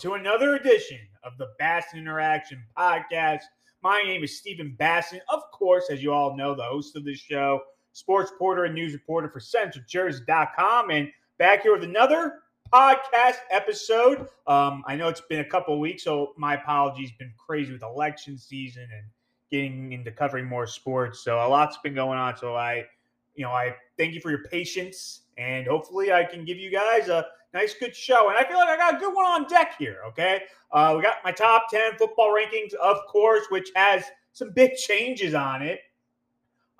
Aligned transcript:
to 0.00 0.14
another 0.14 0.54
edition 0.54 0.96
of 1.24 1.36
the 1.36 1.48
Bassin 1.58 1.98
Interaction 1.98 2.64
Podcast. 2.74 3.42
My 3.82 4.02
name 4.02 4.24
is 4.24 4.38
Stephen 4.38 4.74
Bassin, 4.78 5.20
of 5.28 5.42
course, 5.52 5.90
as 5.90 6.02
you 6.02 6.10
all 6.10 6.34
know, 6.34 6.54
the 6.54 6.62
host 6.62 6.96
of 6.96 7.04
this 7.04 7.18
show, 7.18 7.60
sports 7.92 8.30
reporter 8.30 8.64
and 8.64 8.74
news 8.74 8.94
reporter 8.94 9.28
for 9.28 9.40
CentralJersey.com, 9.40 10.88
and 10.88 11.10
back 11.36 11.64
here 11.64 11.74
with 11.74 11.84
another 11.84 12.38
podcast 12.72 13.40
episode. 13.50 14.26
Um, 14.46 14.82
I 14.86 14.96
know 14.96 15.08
it's 15.08 15.20
been 15.20 15.40
a 15.40 15.44
couple 15.44 15.78
weeks, 15.78 16.04
so 16.04 16.32
my 16.38 16.54
apologies. 16.54 17.10
Been 17.18 17.34
crazy 17.36 17.74
with 17.74 17.82
election 17.82 18.38
season 18.38 18.84
and 18.84 19.04
getting 19.50 19.92
into 19.92 20.10
covering 20.10 20.46
more 20.46 20.66
sports, 20.66 21.22
so 21.22 21.36
a 21.36 21.46
lot's 21.46 21.76
been 21.84 21.94
going 21.94 22.18
on. 22.18 22.38
So 22.38 22.54
I, 22.54 22.86
you 23.34 23.44
know, 23.44 23.52
I 23.52 23.76
thank 23.98 24.14
you 24.14 24.22
for 24.22 24.30
your 24.30 24.44
patience, 24.44 25.24
and 25.36 25.66
hopefully, 25.66 26.10
I 26.10 26.24
can 26.24 26.46
give 26.46 26.56
you 26.56 26.70
guys 26.70 27.10
a 27.10 27.26
nice, 27.54 27.74
good 27.74 27.94
show. 27.94 28.28
And 28.28 28.38
I 28.38 28.44
feel 28.44 28.58
like 28.58 28.68
I 28.68 28.76
got 28.76 28.96
a 28.96 28.98
good 28.98 29.14
one 29.14 29.26
on 29.26 29.48
deck 29.48 29.74
here. 29.78 29.98
Okay, 30.08 30.42
uh, 30.72 30.94
we 30.96 31.02
got 31.02 31.16
my 31.24 31.32
top 31.32 31.66
ten 31.70 31.92
football 31.98 32.34
rankings, 32.34 32.74
of 32.74 32.98
course, 33.08 33.46
which 33.50 33.70
has 33.74 34.04
some 34.32 34.50
big 34.50 34.74
changes 34.76 35.34
on 35.34 35.62
it. 35.62 35.80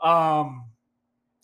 Um, 0.03 0.65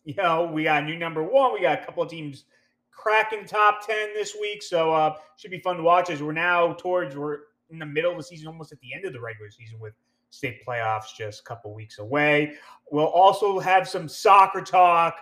you 0.05 0.15
know, 0.15 0.51
we 0.53 0.65
got 0.65 0.83
a 0.83 0.87
new 0.87 0.97
number 0.97 1.23
one. 1.23 1.53
We 1.53 1.61
got 1.61 1.83
a 1.83 1.85
couple 1.85 2.03
of 2.03 2.09
teams 2.09 2.45
cracking 2.93 3.45
top 3.45 3.87
10 3.87 4.15
this 4.15 4.37
week. 4.41 4.63
So 4.63 4.93
uh 4.93 5.17
should 5.37 5.51
be 5.51 5.61
fun 5.61 5.77
to 5.77 5.83
watch 5.83 6.11
as 6.11 6.23
we're 6.23 6.33
now 6.33 6.73
towards 6.75 7.15
we're 7.15 7.41
in 7.71 7.79
the 7.79 7.87
middle 7.87 8.13
of 8.13 8.17
the 8.17 8.23
season, 8.23 8.47
almost 8.47 8.73
at 8.73 8.81
the 8.81 8.95
end 8.95 9.05
of 9.05 9.13
the 9.13 9.21
regular 9.21 9.51
season 9.51 9.79
with 9.79 9.95
state 10.31 10.65
playoffs 10.67 11.15
just 11.17 11.41
a 11.41 11.45
couple 11.45 11.75
weeks 11.75 11.99
away. 11.99 12.55
We'll 12.91 13.07
also 13.07 13.59
have 13.59 13.89
some 13.89 14.09
soccer 14.09 14.61
talk, 14.61 15.17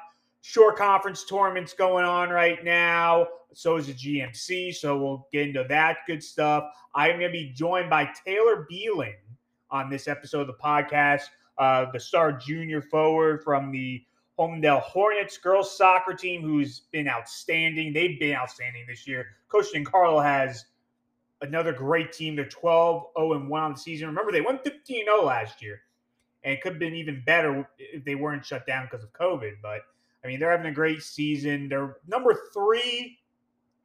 Shore 0.47 0.75
Conference 0.75 1.25
tournaments 1.25 1.73
going 1.73 2.05
on 2.05 2.29
right 2.29 2.63
now. 2.63 3.27
So 3.55 3.77
is 3.77 3.87
the 3.87 3.95
GMC. 3.95 4.75
So 4.75 4.99
we'll 4.99 5.27
get 5.33 5.49
into 5.49 5.65
that 5.71 6.01
good 6.07 6.23
stuff. 6.23 6.65
I'm 6.95 7.13
going 7.13 7.33
to 7.33 7.33
be 7.33 7.51
joined 7.55 7.89
by 7.89 8.11
Taylor 8.27 8.67
Beeling 8.69 9.17
on 9.71 9.89
this 9.89 10.07
episode 10.07 10.43
of 10.43 10.49
the 10.49 10.63
podcast, 10.63 11.23
uh, 11.57 11.87
the 11.91 11.99
star 11.99 12.31
junior 12.31 12.83
forward 12.83 13.43
from 13.43 13.73
the 13.73 14.05
Holmdel 14.39 14.83
Hornets 14.83 15.39
girls 15.39 15.75
soccer 15.75 16.13
team, 16.13 16.43
who's 16.43 16.81
been 16.93 17.09
outstanding. 17.09 17.95
They've 17.95 18.21
been 18.21 18.37
outstanding 18.37 18.85
this 18.87 19.07
year. 19.07 19.29
Coach 19.49 19.69
Carlo 19.87 20.21
has 20.21 20.67
another 21.41 21.73
great 21.73 22.13
team. 22.13 22.37
They're 22.37 22.45
12 22.45 23.07
0 23.17 23.49
1 23.49 23.63
on 23.63 23.73
the 23.73 23.79
season. 23.79 24.09
Remember, 24.09 24.31
they 24.31 24.43
went 24.43 24.63
15 24.63 25.07
0 25.07 25.25
last 25.25 25.63
year, 25.63 25.81
and 26.43 26.61
could 26.61 26.73
have 26.73 26.79
been 26.79 26.95
even 26.95 27.23
better 27.25 27.67
if 27.79 28.05
they 28.05 28.15
weren't 28.15 28.45
shut 28.45 28.67
down 28.67 28.85
because 28.85 29.03
of 29.03 29.11
COVID. 29.15 29.55
But 29.63 29.81
I 30.25 30.29
mean, 30.29 30.41
they're 30.41 30.51
having 30.51 30.67
a 30.67 30.75
great 30.75 31.03
season. 31.03 31.69
They're 31.69 31.99
number 32.09 32.35
three 32.53 33.19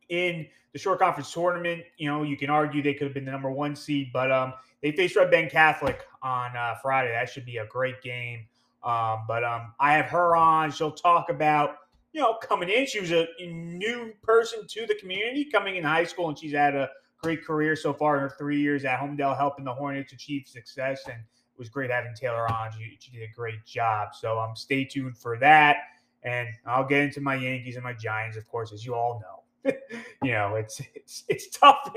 in 0.08 0.48
the 0.74 0.80
Shore 0.80 0.98
Conference 0.98 1.32
tournament. 1.34 1.84
You 1.98 2.10
know, 2.10 2.24
you 2.24 2.38
can 2.38 2.50
argue 2.50 2.82
they 2.82 2.94
could 2.94 3.08
have 3.08 3.14
been 3.14 3.26
the 3.26 3.32
number 3.32 3.52
one 3.52 3.76
seed, 3.76 4.12
but 4.14 4.32
um, 4.32 4.54
they 4.82 4.92
faced 4.92 5.16
Red 5.16 5.32
Bank 5.32 5.52
Catholic 5.52 6.02
on 6.24 6.56
uh, 6.56 6.76
Friday. 6.82 7.12
That 7.12 7.30
should 7.30 7.46
be 7.46 7.58
a 7.58 7.66
great 7.66 8.02
game. 8.02 8.46
Um, 8.84 9.26
but 9.28 9.44
um, 9.44 9.74
I 9.80 9.94
have 9.94 10.06
her 10.06 10.36
on. 10.36 10.72
She'll 10.72 10.92
talk 10.92 11.30
about 11.30 11.76
you 12.14 12.22
know 12.22 12.36
coming 12.42 12.70
in. 12.70 12.86
She 12.86 13.02
was 13.02 13.12
a 13.12 13.28
new 13.46 14.14
person 14.24 14.66
to 14.68 14.86
the 14.88 14.96
community 14.96 15.46
coming 15.46 15.76
in 15.76 15.84
high 15.84 16.06
school, 16.06 16.30
and 16.30 16.38
she's 16.38 16.54
had 16.54 16.76
a 16.76 16.90
great 17.22 17.44
career 17.46 17.76
so 17.76 17.94
far 17.94 18.16
in 18.16 18.22
her 18.22 18.36
three 18.38 18.62
years 18.62 18.86
at 18.86 19.00
Holmdel, 19.00 19.38
helping 19.38 19.66
the 19.66 19.74
Hornets 19.74 20.14
achieve 20.14 20.48
success. 20.48 21.02
And 21.06 21.18
it 21.18 21.60
was 21.60 21.68
great 21.68 21.92
having 21.92 22.14
Taylor 22.16 22.50
on. 22.50 22.72
She, 22.72 22.98
she 23.00 23.12
did 23.12 23.30
a 23.30 23.34
great 23.36 23.66
job. 23.66 24.16
So 24.16 24.40
um, 24.40 24.56
stay 24.56 24.86
tuned 24.86 25.18
for 25.18 25.38
that. 25.40 25.78
And 26.24 26.50
I'll 26.66 26.86
get 26.86 27.02
into 27.02 27.22
my 27.22 27.36
Yankees 27.36 27.76
and 27.76 27.84
my 27.84 27.94
Giants, 27.94 28.38
of 28.38 28.48
course, 28.48 28.74
as 28.74 28.86
you 28.86 28.94
all 28.94 29.22
know. 29.22 29.40
you 30.24 30.32
know, 30.32 30.56
it's 30.56 30.82
it's 30.96 31.24
it's 31.28 31.48
tough. 31.50 31.94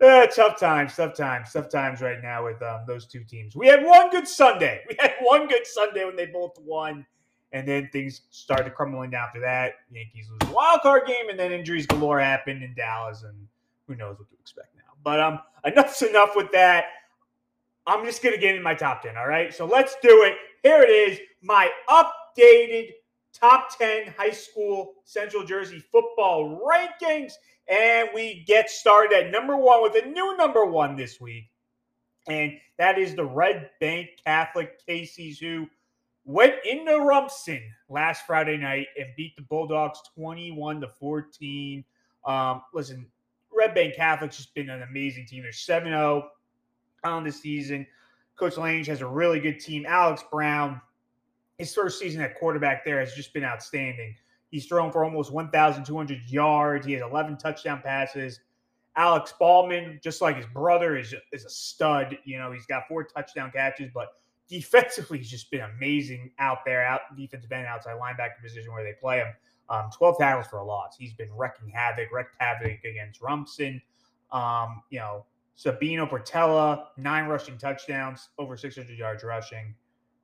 uh, 0.00 0.26
tough 0.34 0.58
times, 0.58 0.96
tough 0.96 1.14
times, 1.16 1.52
tough 1.52 1.68
times 1.68 2.00
right 2.00 2.22
now 2.22 2.44
with 2.44 2.62
um, 2.62 2.80
those 2.86 3.06
two 3.06 3.24
teams. 3.24 3.56
We 3.56 3.66
had 3.66 3.84
one 3.84 4.10
good 4.10 4.28
Sunday. 4.28 4.84
We 4.88 4.96
had 4.98 5.14
one 5.20 5.48
good 5.48 5.66
Sunday 5.66 6.04
when 6.04 6.16
they 6.16 6.26
both 6.26 6.58
won, 6.60 7.06
and 7.52 7.66
then 7.66 7.88
things 7.92 8.22
started 8.30 8.74
crumbling 8.74 9.14
after 9.14 9.40
that. 9.40 9.74
Yankees 9.90 10.28
lose 10.30 10.38
the 10.40 10.54
wild 10.54 10.80
card 10.82 11.06
game, 11.06 11.28
and 11.30 11.38
then 11.38 11.52
injuries 11.52 11.86
galore 11.86 12.20
happened 12.20 12.62
in 12.62 12.74
Dallas, 12.74 13.22
and 13.22 13.34
who 13.86 13.94
knows 13.94 14.18
what 14.18 14.28
to 14.30 14.36
expect 14.40 14.74
now. 14.76 14.94
But 15.02 15.20
um, 15.20 15.40
enough's 15.64 16.02
enough 16.02 16.30
with 16.36 16.50
that. 16.52 16.86
I'm 17.86 18.04
just 18.04 18.22
gonna 18.22 18.38
get 18.38 18.56
in 18.56 18.62
my 18.62 18.74
top 18.74 19.02
ten. 19.02 19.16
All 19.16 19.28
right, 19.28 19.54
so 19.54 19.64
let's 19.64 19.96
do 20.02 20.22
it. 20.24 20.34
Here 20.62 20.82
it 20.82 20.90
is, 20.90 21.20
my 21.42 21.70
updated 21.88 22.90
top 23.38 23.76
10 23.78 24.14
high 24.16 24.30
school 24.30 24.94
Central 25.04 25.44
Jersey 25.44 25.80
football 25.92 26.60
rankings. 26.66 27.32
And 27.68 28.08
we 28.14 28.44
get 28.46 28.70
started 28.70 29.12
at 29.16 29.30
number 29.30 29.56
one 29.56 29.82
with 29.82 29.96
a 30.02 30.06
new 30.06 30.36
number 30.36 30.64
one 30.64 30.96
this 30.96 31.20
week. 31.20 31.50
And 32.28 32.52
that 32.78 32.98
is 32.98 33.14
the 33.14 33.24
Red 33.24 33.70
Bank 33.80 34.10
Catholic 34.24 34.80
Caseys, 34.86 35.38
who 35.38 35.66
went 36.24 36.54
into 36.64 36.98
Rumson 36.98 37.62
last 37.88 38.26
Friday 38.26 38.56
night 38.56 38.88
and 38.98 39.06
beat 39.16 39.36
the 39.36 39.42
Bulldogs 39.42 40.00
21 40.14 40.80
to 40.80 40.88
14. 40.88 41.84
Um, 42.24 42.62
listen, 42.74 43.06
Red 43.56 43.74
Bank 43.74 43.94
Catholic's 43.94 44.36
just 44.36 44.54
been 44.54 44.70
an 44.70 44.82
amazing 44.82 45.26
team. 45.26 45.42
They're 45.42 45.52
7 45.52 45.88
0 45.88 46.28
on 47.04 47.24
the 47.24 47.32
season. 47.32 47.86
Coach 48.36 48.58
Lange 48.58 48.84
has 48.84 49.00
a 49.00 49.06
really 49.06 49.40
good 49.40 49.60
team. 49.60 49.86
Alex 49.88 50.22
Brown, 50.30 50.80
his 51.58 51.74
first 51.74 51.98
season 51.98 52.20
at 52.20 52.38
quarterback 52.38 52.84
there 52.84 53.00
has 53.00 53.14
just 53.14 53.32
been 53.32 53.44
outstanding. 53.44 54.14
He's 54.50 54.66
thrown 54.66 54.92
for 54.92 55.04
almost 55.04 55.32
1,200 55.32 56.20
yards. 56.28 56.86
He 56.86 56.92
has 56.92 57.02
11 57.02 57.38
touchdown 57.38 57.80
passes. 57.82 58.40
Alex 58.96 59.34
Ballman, 59.38 60.00
just 60.02 60.22
like 60.22 60.36
his 60.36 60.46
brother, 60.46 60.96
is, 60.96 61.14
is 61.32 61.44
a 61.44 61.50
stud. 61.50 62.16
You 62.24 62.38
know, 62.38 62.52
he's 62.52 62.66
got 62.66 62.88
four 62.88 63.04
touchdown 63.04 63.50
catches, 63.50 63.90
but 63.92 64.14
defensively, 64.48 65.18
he's 65.18 65.30
just 65.30 65.50
been 65.50 65.62
amazing 65.76 66.30
out 66.38 66.58
there, 66.64 66.84
out 66.84 67.00
defensive 67.16 67.52
end, 67.52 67.66
outside 67.66 67.96
linebacker 67.98 68.42
position 68.42 68.72
where 68.72 68.84
they 68.84 68.94
play 68.94 69.18
him. 69.18 69.28
Um, 69.68 69.90
12 69.92 70.18
tackles 70.18 70.46
for 70.46 70.58
a 70.58 70.64
loss. 70.64 70.96
He's 70.96 71.12
been 71.12 71.32
wrecking 71.34 71.68
havoc, 71.68 72.12
wrecked 72.12 72.36
havoc 72.38 72.84
against 72.84 73.20
Rumson. 73.20 73.82
Um, 74.30 74.82
you 74.90 75.00
know, 75.00 75.24
Sabino 75.58 76.08
Portella, 76.08 76.86
nine 76.96 77.26
rushing 77.26 77.58
touchdowns, 77.58 78.28
over 78.38 78.56
600 78.56 78.96
yards 78.96 79.24
rushing. 79.24 79.74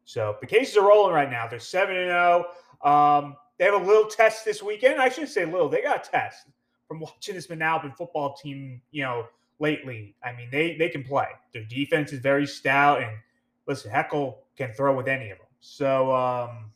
So 0.04 0.36
the 0.40 0.46
Caseys 0.46 0.76
are 0.76 0.86
rolling 0.86 1.14
right 1.14 1.30
now. 1.30 1.46
They're 1.48 1.60
7 1.60 1.94
and 1.94 2.10
0. 2.10 2.46
Um, 2.82 3.36
they 3.58 3.64
have 3.64 3.74
a 3.80 3.84
little 3.84 4.06
test 4.06 4.44
this 4.44 4.62
weekend. 4.62 5.00
I 5.00 5.08
shouldn't 5.08 5.30
say 5.30 5.44
little. 5.44 5.68
They 5.68 5.82
got 5.82 6.06
a 6.06 6.10
test 6.10 6.46
from 6.88 7.00
watching 7.00 7.34
this 7.34 7.46
Manalapan 7.46 7.96
football 7.96 8.34
team, 8.34 8.80
you 8.90 9.02
know, 9.02 9.26
lately. 9.58 10.14
I 10.24 10.32
mean, 10.32 10.48
they 10.50 10.76
they 10.76 10.88
can 10.88 11.04
play. 11.04 11.28
Their 11.52 11.64
defense 11.64 12.12
is 12.12 12.18
very 12.18 12.46
stout, 12.46 13.02
and 13.02 13.12
listen, 13.66 13.90
Heckel 13.90 14.36
can 14.56 14.72
throw 14.72 14.96
with 14.96 15.08
any 15.08 15.30
of 15.30 15.38
them. 15.38 15.46
So, 15.60 16.14
um, 16.14 16.72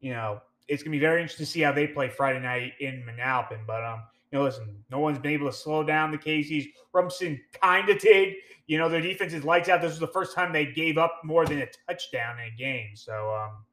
you 0.00 0.12
know, 0.12 0.40
it's 0.66 0.82
gonna 0.82 0.92
be 0.92 0.98
very 0.98 1.22
interesting 1.22 1.46
to 1.46 1.50
see 1.50 1.60
how 1.60 1.72
they 1.72 1.86
play 1.86 2.08
Friday 2.08 2.40
night 2.40 2.72
in 2.80 3.04
Manalapan. 3.08 3.66
But 3.66 3.84
um, 3.84 4.02
know, 4.34 4.44
listen, 4.44 4.84
no 4.90 4.98
one's 4.98 5.18
been 5.18 5.32
able 5.32 5.46
to 5.46 5.56
slow 5.56 5.82
down 5.82 6.10
the 6.10 6.18
Caseys. 6.18 6.66
Rumson 6.92 7.40
kind 7.60 7.88
of 7.88 7.98
did. 7.98 8.34
You 8.66 8.78
know, 8.78 8.88
their 8.88 9.00
defense 9.00 9.32
is 9.32 9.44
lights 9.44 9.68
out. 9.68 9.80
This 9.80 9.90
was 9.90 10.00
the 10.00 10.08
first 10.08 10.34
time 10.34 10.52
they 10.52 10.66
gave 10.66 10.98
up 10.98 11.20
more 11.24 11.44
than 11.46 11.60
a 11.60 11.68
touchdown 11.86 12.38
in 12.40 12.52
a 12.52 12.56
game. 12.56 12.90
So, 12.94 13.34
um, 13.34 13.64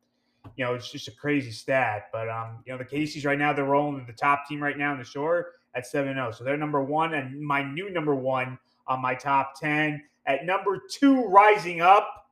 you 0.55 0.65
know, 0.65 0.73
it's 0.73 0.91
just 0.91 1.07
a 1.07 1.11
crazy 1.11 1.51
stat. 1.51 2.09
But, 2.11 2.29
um, 2.29 2.59
you 2.65 2.73
know, 2.73 2.77
the 2.77 2.85
Caseys 2.85 3.25
right 3.25 3.39
now, 3.39 3.53
they're 3.53 3.65
rolling 3.65 4.05
the 4.05 4.13
top 4.13 4.47
team 4.47 4.61
right 4.61 4.77
now 4.77 4.91
in 4.93 4.99
the 4.99 5.05
shore 5.05 5.53
at 5.75 5.87
7 5.87 6.13
0. 6.13 6.31
So 6.31 6.43
they're 6.43 6.57
number 6.57 6.83
one, 6.83 7.13
and 7.13 7.39
my 7.39 7.63
new 7.63 7.89
number 7.89 8.15
one 8.15 8.57
on 8.87 9.01
my 9.01 9.15
top 9.15 9.59
10. 9.59 10.01
At 10.25 10.45
number 10.45 10.81
two, 10.89 11.25
rising 11.25 11.81
up, 11.81 12.27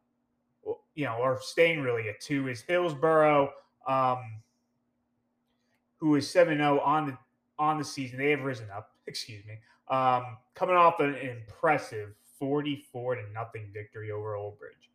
you 0.96 1.06
know, 1.06 1.16
or 1.16 1.40
staying 1.42 1.82
really 1.82 2.10
at 2.10 2.20
two, 2.20 2.48
is 2.50 2.62
Hillsborough, 2.62 3.52
um, 3.88 4.42
who 5.98 6.16
is 6.16 6.30
7 6.30 6.58
0 6.58 6.80
on 6.82 7.08
the 7.08 7.18
on 7.60 7.78
the 7.78 7.84
season. 7.84 8.18
They 8.18 8.32
have 8.32 8.42
risen 8.42 8.68
up, 8.76 8.92
excuse 9.08 9.46
me, 9.46 9.60
um, 9.90 10.38
coming 10.56 10.76
off 10.76 11.00
an 11.00 11.16
impressive 11.16 12.16
44 12.40 13.16
to 13.16 13.22
nothing 13.34 13.70
victory 13.74 14.12
over 14.12 14.36
Old 14.36 14.58
Bridge, 14.58 14.90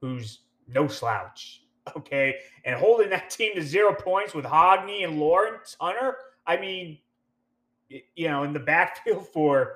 who's 0.00 0.40
no 0.66 0.88
slouch. 0.88 1.62
Okay. 1.96 2.34
And 2.64 2.74
holding 2.74 3.10
that 3.10 3.30
team 3.30 3.54
to 3.54 3.62
zero 3.62 3.94
points 3.94 4.34
with 4.34 4.44
Hogney 4.44 5.04
and 5.04 5.20
Lawrence 5.20 5.76
Hunter. 5.80 6.16
I 6.44 6.56
mean, 6.56 6.98
you 7.88 8.26
know, 8.26 8.42
in 8.42 8.52
the 8.52 8.58
backfield 8.74 9.28
for 9.28 9.74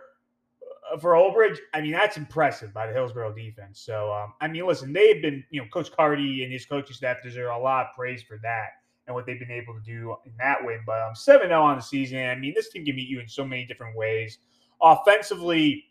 uh, 0.93 0.99
for 0.99 1.15
Old 1.15 1.35
Bridge, 1.35 1.61
I 1.73 1.81
mean, 1.81 1.93
that's 1.93 2.17
impressive 2.17 2.75
by 2.75 2.89
the 2.89 2.93
Hillsborough 2.93 3.33
defense. 3.33 3.79
So, 3.79 4.13
um, 4.13 4.33
I 4.41 4.49
mean, 4.49 4.67
listen, 4.67 4.93
they've 4.93 5.23
been, 5.23 5.45
you 5.51 5.61
know, 5.61 5.69
Coach 5.73 5.93
Carty 5.93 6.43
and 6.43 6.53
his 6.53 6.67
coaching 6.67 6.97
staff 6.97 7.19
deserve 7.23 7.55
a 7.55 7.59
lot 7.59 7.87
of 7.87 7.95
praise 7.95 8.25
for 8.25 8.41
that 8.43 8.71
and 9.11 9.15
what 9.17 9.27
they've 9.27 9.41
been 9.41 9.51
able 9.51 9.75
to 9.75 9.81
do 9.81 10.15
in 10.25 10.33
that 10.39 10.65
way. 10.65 10.79
But 10.87 11.03
um, 11.03 11.15
7 11.15 11.49
0 11.49 11.61
on 11.63 11.77
the 11.77 11.83
season. 11.83 12.25
I 12.27 12.37
mean, 12.37 12.55
this 12.55 12.71
team 12.71 12.85
can 12.85 12.95
beat 12.95 13.09
you 13.09 13.21
in 13.21 13.29
so 13.29 13.45
many 13.45 13.67
different 13.67 13.97
ways. 13.97 14.39
Offensively, 14.81 15.85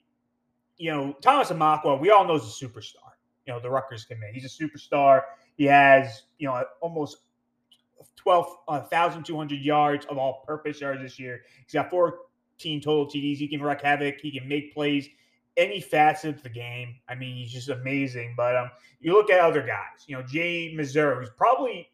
you 0.77 0.89
know, 0.89 1.13
Thomas 1.21 1.49
Amakwa, 1.49 1.99
we 1.99 2.09
all 2.09 2.25
know 2.25 2.35
is 2.35 2.43
a 2.43 2.65
superstar. 2.65 3.11
You 3.45 3.53
know, 3.53 3.59
the 3.59 3.69
Rutgers 3.69 4.05
commit. 4.05 4.33
He's 4.33 4.45
a 4.45 4.63
superstar. 4.63 5.23
He 5.57 5.65
has, 5.65 6.23
you 6.37 6.47
know, 6.47 6.63
almost 6.79 7.17
12,200 8.15 9.53
uh, 9.53 9.61
yards 9.61 10.05
of 10.05 10.17
all 10.17 10.43
purpose 10.47 10.79
yards 10.79 11.01
this 11.01 11.19
year. 11.19 11.41
He's 11.65 11.73
got 11.73 11.89
14 11.89 12.81
total 12.81 13.05
TDs. 13.05 13.37
He 13.37 13.49
can 13.49 13.61
wreak 13.61 13.81
havoc. 13.81 14.21
He 14.21 14.31
can 14.31 14.47
make 14.47 14.73
plays 14.73 15.09
any 15.57 15.81
facet 15.81 16.35
of 16.35 16.43
the 16.43 16.49
game. 16.49 16.95
I 17.09 17.15
mean, 17.15 17.35
he's 17.35 17.51
just 17.51 17.67
amazing. 17.67 18.35
But 18.37 18.55
um, 18.55 18.71
you 19.01 19.11
look 19.11 19.29
at 19.29 19.41
other 19.41 19.61
guys, 19.61 20.05
you 20.07 20.15
know, 20.15 20.23
Jay 20.23 20.73
Missouri, 20.73 21.17
who's 21.17 21.33
probably 21.35 21.89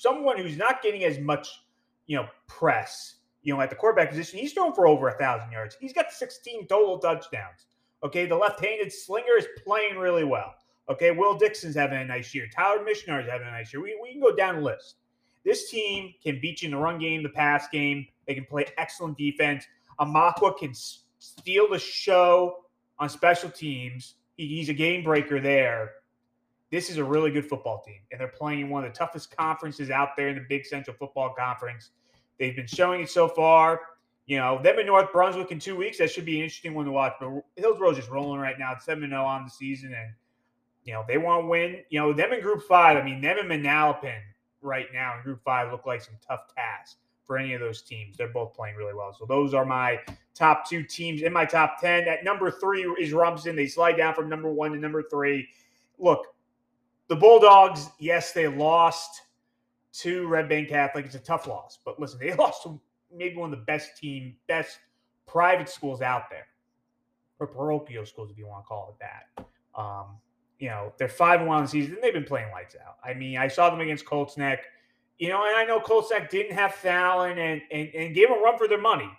someone 0.00 0.38
who's 0.38 0.56
not 0.56 0.80
getting 0.82 1.04
as 1.04 1.18
much, 1.18 1.62
you 2.06 2.16
know, 2.16 2.26
press, 2.48 3.16
you 3.42 3.54
know, 3.54 3.60
at 3.60 3.68
the 3.68 3.76
quarterback 3.76 4.08
position. 4.08 4.38
He's 4.38 4.54
thrown 4.54 4.72
for 4.72 4.86
over 4.86 5.08
a 5.08 5.18
thousand 5.18 5.52
yards. 5.52 5.76
He's 5.78 5.92
got 5.92 6.10
16 6.10 6.66
total 6.68 6.98
touchdowns. 6.98 7.66
Okay, 8.02 8.24
the 8.24 8.34
left-handed 8.34 8.90
slinger 8.90 9.36
is 9.38 9.46
playing 9.62 9.98
really 9.98 10.24
well. 10.24 10.54
Okay, 10.88 11.10
Will 11.10 11.36
Dixon's 11.36 11.76
having 11.76 11.98
a 11.98 12.04
nice 12.04 12.34
year. 12.34 12.48
Tyler 12.48 12.82
Missionary's 12.82 13.28
having 13.28 13.46
a 13.46 13.50
nice 13.50 13.74
year. 13.74 13.82
We, 13.82 13.98
we 14.02 14.12
can 14.12 14.22
go 14.22 14.34
down 14.34 14.56
the 14.56 14.62
list. 14.62 14.96
This 15.44 15.70
team 15.70 16.14
can 16.22 16.40
beat 16.40 16.62
you 16.62 16.68
in 16.68 16.72
the 16.72 16.78
run 16.78 16.98
game, 16.98 17.22
the 17.22 17.28
pass 17.28 17.68
game. 17.68 18.06
They 18.26 18.34
can 18.34 18.46
play 18.46 18.66
excellent 18.78 19.18
defense. 19.18 19.66
Amakwa 20.00 20.56
can 20.56 20.72
steal 21.18 21.68
the 21.70 21.78
show 21.78 22.64
on 22.98 23.10
special 23.10 23.50
teams. 23.50 24.14
He's 24.36 24.70
a 24.70 24.74
game 24.74 25.04
breaker 25.04 25.40
there. 25.40 25.92
This 26.70 26.88
is 26.88 26.98
a 26.98 27.04
really 27.04 27.30
good 27.30 27.46
football 27.46 27.82
team, 27.84 28.00
and 28.10 28.20
they're 28.20 28.28
playing 28.28 28.60
in 28.60 28.68
one 28.70 28.84
of 28.84 28.92
the 28.92 28.96
toughest 28.96 29.36
conferences 29.36 29.90
out 29.90 30.10
there 30.16 30.28
in 30.28 30.36
the 30.36 30.44
Big 30.48 30.64
Central 30.64 30.96
Football 30.96 31.34
Conference. 31.36 31.90
They've 32.38 32.54
been 32.54 32.66
showing 32.66 33.02
it 33.02 33.10
so 33.10 33.28
far. 33.28 33.80
You 34.26 34.38
know, 34.38 34.62
them 34.62 34.78
in 34.78 34.86
North 34.86 35.12
Brunswick 35.12 35.50
in 35.50 35.58
two 35.58 35.74
weeks, 35.74 35.98
that 35.98 36.10
should 36.10 36.24
be 36.24 36.36
an 36.38 36.44
interesting 36.44 36.74
one 36.74 36.84
to 36.84 36.92
watch. 36.92 37.14
But 37.18 37.30
Hillsborough's 37.56 37.96
just 37.96 38.10
rolling 38.10 38.40
right 38.40 38.58
now. 38.58 38.72
It's 38.72 38.84
7 38.84 39.08
0 39.08 39.24
on 39.24 39.44
the 39.44 39.50
season, 39.50 39.92
and, 39.92 40.12
you 40.84 40.92
know, 40.92 41.04
they 41.08 41.18
want 41.18 41.42
to 41.42 41.48
win. 41.48 41.80
You 41.88 41.98
know, 41.98 42.12
them 42.12 42.32
in 42.32 42.40
Group 42.40 42.62
5, 42.62 42.96
I 42.96 43.02
mean, 43.02 43.20
them 43.20 43.38
in 43.38 43.46
Manalapan 43.46 44.20
right 44.62 44.86
now 44.92 45.16
in 45.16 45.22
Group 45.24 45.42
5 45.44 45.72
look 45.72 45.86
like 45.86 46.02
some 46.02 46.14
tough 46.26 46.54
tasks 46.54 46.96
for 47.24 47.38
any 47.38 47.54
of 47.54 47.60
those 47.60 47.82
teams. 47.82 48.16
They're 48.16 48.28
both 48.28 48.54
playing 48.54 48.76
really 48.76 48.94
well. 48.94 49.14
So 49.18 49.26
those 49.26 49.54
are 49.54 49.64
my 49.64 49.98
top 50.34 50.68
two 50.68 50.82
teams 50.82 51.22
in 51.22 51.32
my 51.32 51.44
top 51.44 51.80
10. 51.80 52.08
At 52.08 52.24
number 52.24 52.50
three 52.50 52.82
is 53.00 53.12
Rumson. 53.12 53.56
They 53.56 53.66
slide 53.66 53.96
down 53.96 54.14
from 54.14 54.28
number 54.28 54.52
one 54.52 54.72
to 54.72 54.78
number 54.78 55.02
three. 55.02 55.48
Look, 55.98 56.26
the 57.10 57.16
Bulldogs, 57.16 57.90
yes, 57.98 58.32
they 58.32 58.46
lost 58.46 59.22
to 59.94 60.28
Red 60.28 60.48
Bank 60.48 60.68
Catholic. 60.68 61.04
It's 61.04 61.16
a 61.16 61.18
tough 61.18 61.48
loss. 61.48 61.80
But 61.84 61.98
listen, 61.98 62.20
they 62.20 62.32
lost 62.38 62.62
to 62.62 62.80
maybe 63.14 63.36
one 63.36 63.52
of 63.52 63.58
the 63.58 63.64
best 63.64 63.96
team, 63.98 64.36
best 64.46 64.78
private 65.26 65.68
schools 65.68 66.02
out 66.02 66.30
there, 66.30 66.46
or 67.40 67.48
parochial 67.48 68.06
schools, 68.06 68.30
if 68.30 68.38
you 68.38 68.46
want 68.46 68.64
to 68.64 68.68
call 68.68 68.96
it 68.96 69.04
that. 69.04 69.44
Um, 69.74 70.18
you 70.60 70.68
know, 70.68 70.92
they're 70.98 71.08
five 71.08 71.40
and 71.40 71.48
one 71.48 71.66
season. 71.66 71.98
They've 72.00 72.12
been 72.12 72.24
playing 72.24 72.52
lights 72.52 72.76
out. 72.76 72.98
I 73.04 73.12
mean, 73.12 73.36
I 73.38 73.48
saw 73.48 73.70
them 73.70 73.80
against 73.80 74.04
Colts 74.04 74.36
Neck. 74.36 74.62
You 75.18 75.30
know, 75.30 75.44
and 75.44 75.56
I 75.56 75.64
know 75.64 75.80
Colts 75.80 76.12
Neck 76.12 76.30
didn't 76.30 76.54
have 76.56 76.74
Fallon 76.76 77.38
and, 77.38 77.60
and, 77.72 77.88
and 77.92 78.14
gave 78.14 78.28
them 78.28 78.38
a 78.38 78.40
run 78.40 78.56
for 78.56 78.68
their 78.68 78.80
money. 78.80 79.10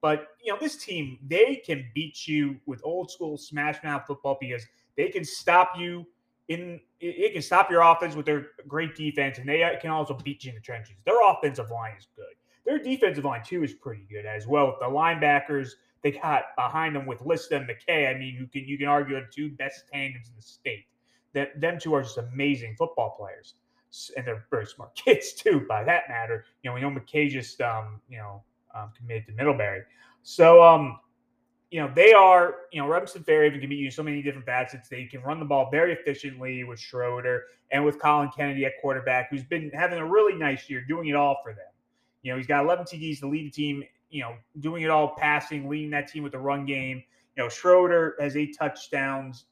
But, 0.00 0.28
you 0.42 0.52
know, 0.52 0.58
this 0.60 0.76
team, 0.76 1.18
they 1.26 1.56
can 1.56 1.90
beat 1.92 2.28
you 2.28 2.56
with 2.66 2.80
old 2.84 3.10
school 3.10 3.36
smash 3.36 3.82
mouth 3.82 4.04
football 4.06 4.38
because 4.40 4.64
they 4.96 5.08
can 5.08 5.24
stop 5.24 5.72
you 5.76 6.06
in 6.52 6.80
it 7.00 7.32
can 7.32 7.42
stop 7.42 7.70
your 7.70 7.82
offense 7.82 8.14
with 8.14 8.26
their 8.26 8.46
great 8.68 8.94
defense, 8.94 9.38
and 9.38 9.48
they 9.48 9.76
can 9.80 9.90
also 9.90 10.14
beat 10.14 10.44
you 10.44 10.50
in 10.50 10.54
the 10.54 10.60
trenches. 10.60 10.94
Their 11.04 11.18
offensive 11.28 11.70
line 11.70 11.94
is 11.98 12.06
good. 12.14 12.34
Their 12.64 12.78
defensive 12.78 13.24
line 13.24 13.42
too 13.44 13.64
is 13.64 13.72
pretty 13.72 14.06
good 14.10 14.24
as 14.24 14.46
well. 14.46 14.76
The 14.78 14.86
linebackers 14.86 15.70
they 16.02 16.12
got 16.12 16.44
behind 16.56 16.96
them 16.96 17.06
with 17.06 17.20
Lista 17.20 17.52
and 17.52 17.68
McKay. 17.68 18.12
I 18.12 18.18
mean, 18.18 18.34
you 18.34 18.46
can 18.46 18.68
you 18.68 18.78
can 18.78 18.88
argue 18.88 19.16
the 19.16 19.26
two 19.32 19.50
best 19.50 19.84
tandems 19.92 20.28
in 20.28 20.36
the 20.36 20.42
state. 20.42 20.86
That 21.32 21.60
them 21.60 21.78
two 21.80 21.94
are 21.94 22.02
just 22.02 22.18
amazing 22.18 22.76
football 22.76 23.16
players 23.18 23.54
and 24.16 24.26
they're 24.26 24.44
very 24.50 24.66
smart 24.66 24.94
kids 25.04 25.32
too, 25.32 25.64
by 25.68 25.84
that 25.84 26.04
matter. 26.08 26.44
You 26.62 26.70
know, 26.70 26.74
we 26.74 26.80
know 26.80 26.90
McKay 26.90 27.28
just 27.28 27.60
um, 27.60 28.00
you 28.08 28.18
know 28.18 28.42
um, 28.74 28.90
committed 28.96 29.26
to 29.26 29.32
Middlebury, 29.32 29.82
so 30.22 30.62
um, 30.62 30.98
you 31.72 31.80
know 31.80 31.90
they 31.96 32.12
are 32.12 32.56
you 32.70 32.82
know 32.82 32.86
Rumson 32.86 33.24
Fairhaven 33.24 33.58
can 33.58 33.70
be 33.70 33.76
used 33.76 33.96
so 33.96 34.02
many 34.02 34.20
different 34.22 34.44
facets. 34.44 34.90
They 34.90 35.06
can 35.06 35.22
run 35.22 35.40
the 35.40 35.46
ball 35.46 35.70
very 35.70 35.94
efficiently 35.94 36.64
with 36.64 36.78
Schroeder 36.78 37.44
and 37.70 37.82
with 37.82 37.98
Colin 37.98 38.28
Kennedy 38.36 38.66
at 38.66 38.72
quarterback, 38.82 39.30
who's 39.30 39.42
been 39.42 39.70
having 39.70 39.98
a 39.98 40.06
really 40.06 40.38
nice 40.38 40.68
year, 40.68 40.84
doing 40.86 41.08
it 41.08 41.16
all 41.16 41.38
for 41.42 41.54
them. 41.54 41.64
You 42.20 42.30
know, 42.30 42.36
he's 42.36 42.46
got 42.46 42.62
11 42.62 42.84
TDs 42.84 43.20
to 43.20 43.26
lead 43.26 43.46
the 43.46 43.50
team. 43.50 43.82
You 44.10 44.20
know, 44.20 44.34
doing 44.60 44.82
it 44.82 44.90
all, 44.90 45.16
passing, 45.16 45.66
leading 45.66 45.88
that 45.92 46.08
team 46.08 46.22
with 46.22 46.32
the 46.32 46.38
run 46.38 46.66
game. 46.66 47.02
You 47.38 47.44
know, 47.44 47.48
Schroeder 47.48 48.16
has 48.20 48.36
eight 48.36 48.54
touchdowns. 48.58 49.46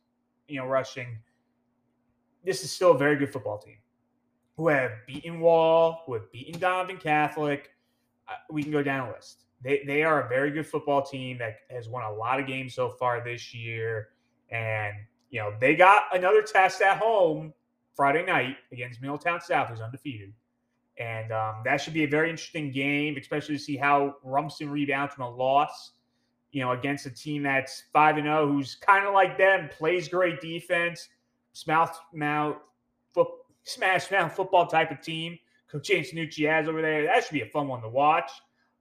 You 0.47 0.59
know, 0.59 0.67
rushing. 0.67 1.19
This 2.45 2.63
is 2.63 2.71
still 2.71 2.91
a 2.91 2.99
very 2.99 3.17
good 3.17 3.33
football 3.33 3.57
team 3.57 3.79
who 4.59 4.69
have 4.69 4.93
beaten 5.07 5.41
Wall, 5.41 6.03
who 6.05 6.13
have 6.13 6.31
beaten 6.33 6.61
Donovan 6.61 6.99
Catholic. 6.99 7.71
Uh, 8.29 8.35
we 8.51 8.63
can 8.63 8.73
go 8.73 8.83
down 8.83 9.09
a 9.09 9.13
list. 9.13 9.45
They, 9.63 9.83
they 9.87 10.03
are 10.03 10.23
a 10.23 10.29
very 10.29 10.51
good 10.51 10.67
football 10.67 11.03
team 11.03 11.39
that 11.39 11.59
has 11.71 11.89
won 11.89 12.05
a 12.05 12.13
lot 12.13 12.41
of 12.41 12.47
games 12.47 12.75
so 12.75 12.91
far 12.91 13.23
this 13.23 13.55
year. 13.55 14.09
And, 14.51 14.95
you 15.31 15.41
know, 15.41 15.53
they 15.61 15.77
got 15.77 16.05
another 16.15 16.43
test 16.43 16.81
at 16.81 16.99
home 16.99 17.53
Friday 17.95 18.25
night 18.25 18.57
against 18.73 19.03
Middletown 19.03 19.41
South, 19.41 19.69
who's 19.69 19.81
undefeated. 19.81 20.33
And 20.99 21.33
um, 21.33 21.57
that 21.65 21.81
should 21.81 21.95
be 21.95 22.05
a 22.05 22.09
very 22.09 22.31
interesting 22.31 22.73
game, 22.73 23.17
especially 23.19 23.57
to 23.57 23.63
see 23.63 23.77
how 23.77 24.17
Rumson 24.23 24.69
rebounds 24.71 25.15
from 25.15 25.25
a 25.25 25.31
loss, 25.31 25.93
you 26.53 26.63
know, 26.63 26.73
against 26.73 27.07
a 27.07 27.11
team 27.11 27.43
that's 27.43 27.85
5 27.93 28.19
and 28.19 28.27
0, 28.27 28.49
who's 28.49 28.75
kind 28.75 29.07
of 29.07 29.15
like 29.15 29.39
them, 29.39 29.69
plays 29.71 30.09
great 30.09 30.41
defense, 30.41 31.09
mouth, 31.67 31.99
mouth, 32.13 32.57
foot, 33.13 33.29
smash 33.65 34.11
mouth 34.11 34.33
football 34.33 34.67
type 34.67 34.91
of 34.91 35.01
team. 35.01 35.39
Coach 35.71 35.87
James 35.87 36.13
Nucci 36.13 36.49
has 36.51 36.69
over 36.69 36.83
there. 36.83 37.05
That 37.05 37.25
should 37.25 37.33
be 37.33 37.43
a 37.43 37.47
fun 37.47 37.69
one 37.69 37.83
to 37.83 37.89
watch. 37.89 38.31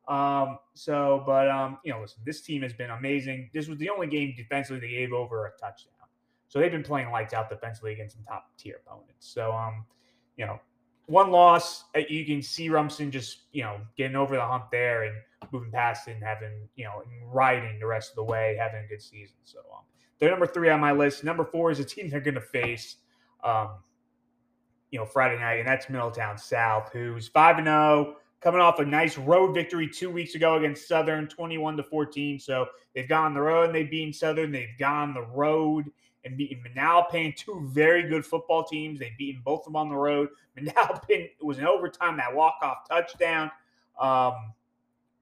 Um, 0.10 0.58
so, 0.74 1.24
but 1.26 1.50
um, 1.50 1.78
you 1.86 1.94
know, 1.94 2.02
listen, 2.02 2.22
this 2.26 2.42
team 2.42 2.64
has 2.64 2.74
been 2.74 2.90
amazing. 2.90 3.50
This 3.54 3.68
was 3.68 3.78
the 3.78 3.90
only 3.90 4.08
game 4.08 4.34
defensively 4.36 4.80
they 4.80 4.94
gave 4.94 5.14
over 5.14 5.46
a 5.46 5.52
touchdown. 5.52 5.94
So 6.48 6.60
they've 6.60 6.72
been 6.72 6.84
playing 6.84 7.12
lights 7.12 7.34
out 7.34 7.48
defensively 7.48 7.94
against 7.94 8.16
some 8.16 8.24
top 8.24 8.50
tier 8.58 8.82
opponents. 8.86 9.28
So 9.28 9.52
um, 9.52 9.86
you 10.36 10.46
know, 10.46 10.60
one 11.10 11.32
loss, 11.32 11.86
uh, 11.96 12.02
you 12.08 12.26
can 12.26 12.42
see 12.42 12.70
Rumson 12.70 13.12
just, 13.12 13.40
you 13.52 13.64
know, 13.64 13.78
getting 13.98 14.16
over 14.16 14.36
the 14.36 14.42
hump 14.42 14.72
there 14.72 15.04
and 15.04 15.16
moving 15.52 15.72
past 15.72 16.08
it 16.08 16.12
and 16.12 16.24
having, 16.24 16.70
you 16.76 16.86
know, 16.86 17.04
riding 17.26 17.80
the 17.80 17.86
rest 17.86 18.12
of 18.12 18.16
the 18.16 18.24
way, 18.24 18.56
having 18.60 18.86
a 18.86 18.88
good 18.88 19.02
season. 19.02 19.36
So 19.44 19.60
um, 19.60 19.84
they're 20.20 20.30
number 20.30 20.48
three 20.48 20.70
on 20.70 20.80
my 20.80 20.92
list. 20.92 21.24
Number 21.24 21.44
four 21.44 21.72
is 21.72 21.80
a 21.80 21.84
team 21.84 22.10
they're 22.10 22.22
going 22.22 22.36
to 22.36 22.42
face. 22.42 22.98
Um, 23.44 23.70
you 24.92 25.00
know, 25.00 25.06
Friday 25.06 25.40
night, 25.40 25.60
and 25.60 25.68
that's 25.68 25.90
Middletown 25.90 26.38
South, 26.38 26.90
who's 26.92 27.28
5 27.28 27.60
and 27.60 27.68
0, 27.68 28.16
coming 28.42 28.62
off 28.62 28.80
a 28.80 28.86
nice 28.86 29.18
road 29.18 29.54
victory 29.54 29.88
two 29.88 30.10
weeks 30.10 30.36
ago 30.36 30.56
against 30.56 30.88
Southern, 30.88 31.28
21 31.28 31.78
to 31.78 31.84
14. 31.84 32.40
So 32.40 32.68
they've 32.96 33.08
gone 33.08 33.34
the 33.34 33.42
road 33.42 33.68
and 33.68 33.76
they've 33.76 33.90
beaten 33.90 34.14
Southern. 34.14 34.52
They've 34.52 34.78
gone 34.78 35.14
the 35.14 35.24
road 35.24 35.86
and 36.26 36.38
beaten 36.38 36.64
Manalapan, 36.64 37.36
two 37.36 37.68
very 37.72 38.08
good 38.08 38.26
football 38.26 38.64
teams. 38.64 39.00
They've 39.00 39.18
beaten 39.18 39.42
both 39.44 39.62
of 39.62 39.66
them 39.66 39.76
on 39.76 39.90
the 39.90 39.96
road. 39.96 40.30
Manalapan 40.58 41.30
was 41.42 41.58
an 41.58 41.68
overtime, 41.68 42.18
that 42.18 42.34
walk-off 42.34 42.88
touchdown. 42.88 43.52
Um, 44.00 44.54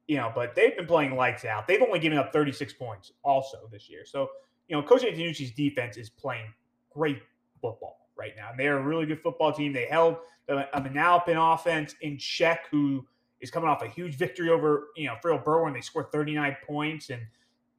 you 0.08 0.18
know, 0.18 0.32
but 0.34 0.56
they've 0.56 0.76
been 0.76 0.88
playing 0.88 1.16
lights 1.16 1.44
out. 1.44 1.68
They've 1.68 1.82
only 1.82 2.00
given 2.00 2.18
up 2.18 2.32
36 2.32 2.74
points 2.74 3.12
also 3.24 3.68
this 3.72 3.90
year. 3.90 4.06
So, 4.06 4.30
you 4.68 4.76
know, 4.76 4.82
Coach 4.82 5.04
Antonucci's 5.04 5.52
defense 5.52 5.98
is 5.98 6.10
playing 6.10 6.54
great 6.94 7.22
football 7.62 8.08
right 8.18 8.34
now. 8.36 8.50
And 8.52 8.60
they're 8.60 8.78
a 8.78 8.82
really 8.82 9.06
good 9.06 9.22
football 9.22 9.52
team. 9.52 9.74
They 9.74 9.86
held 9.86 10.18
a 10.50 10.82
Manalapan 10.82 11.54
offense 11.54 11.96
in 12.01 12.18
check, 12.18 12.68
who 12.72 13.06
is 13.42 13.51
coming 13.51 13.70
off 13.70 13.82
a 13.82 13.88
huge 13.88 14.16
victory 14.16 14.50
over, 14.50 14.88
you 14.96 15.08
know, 15.08 15.16
Friel 15.24 15.44
Berwyn. 15.44 15.74
They 15.74 15.82
scored 15.82 16.12
39 16.12 16.58
points 16.66 17.10
and 17.10 17.22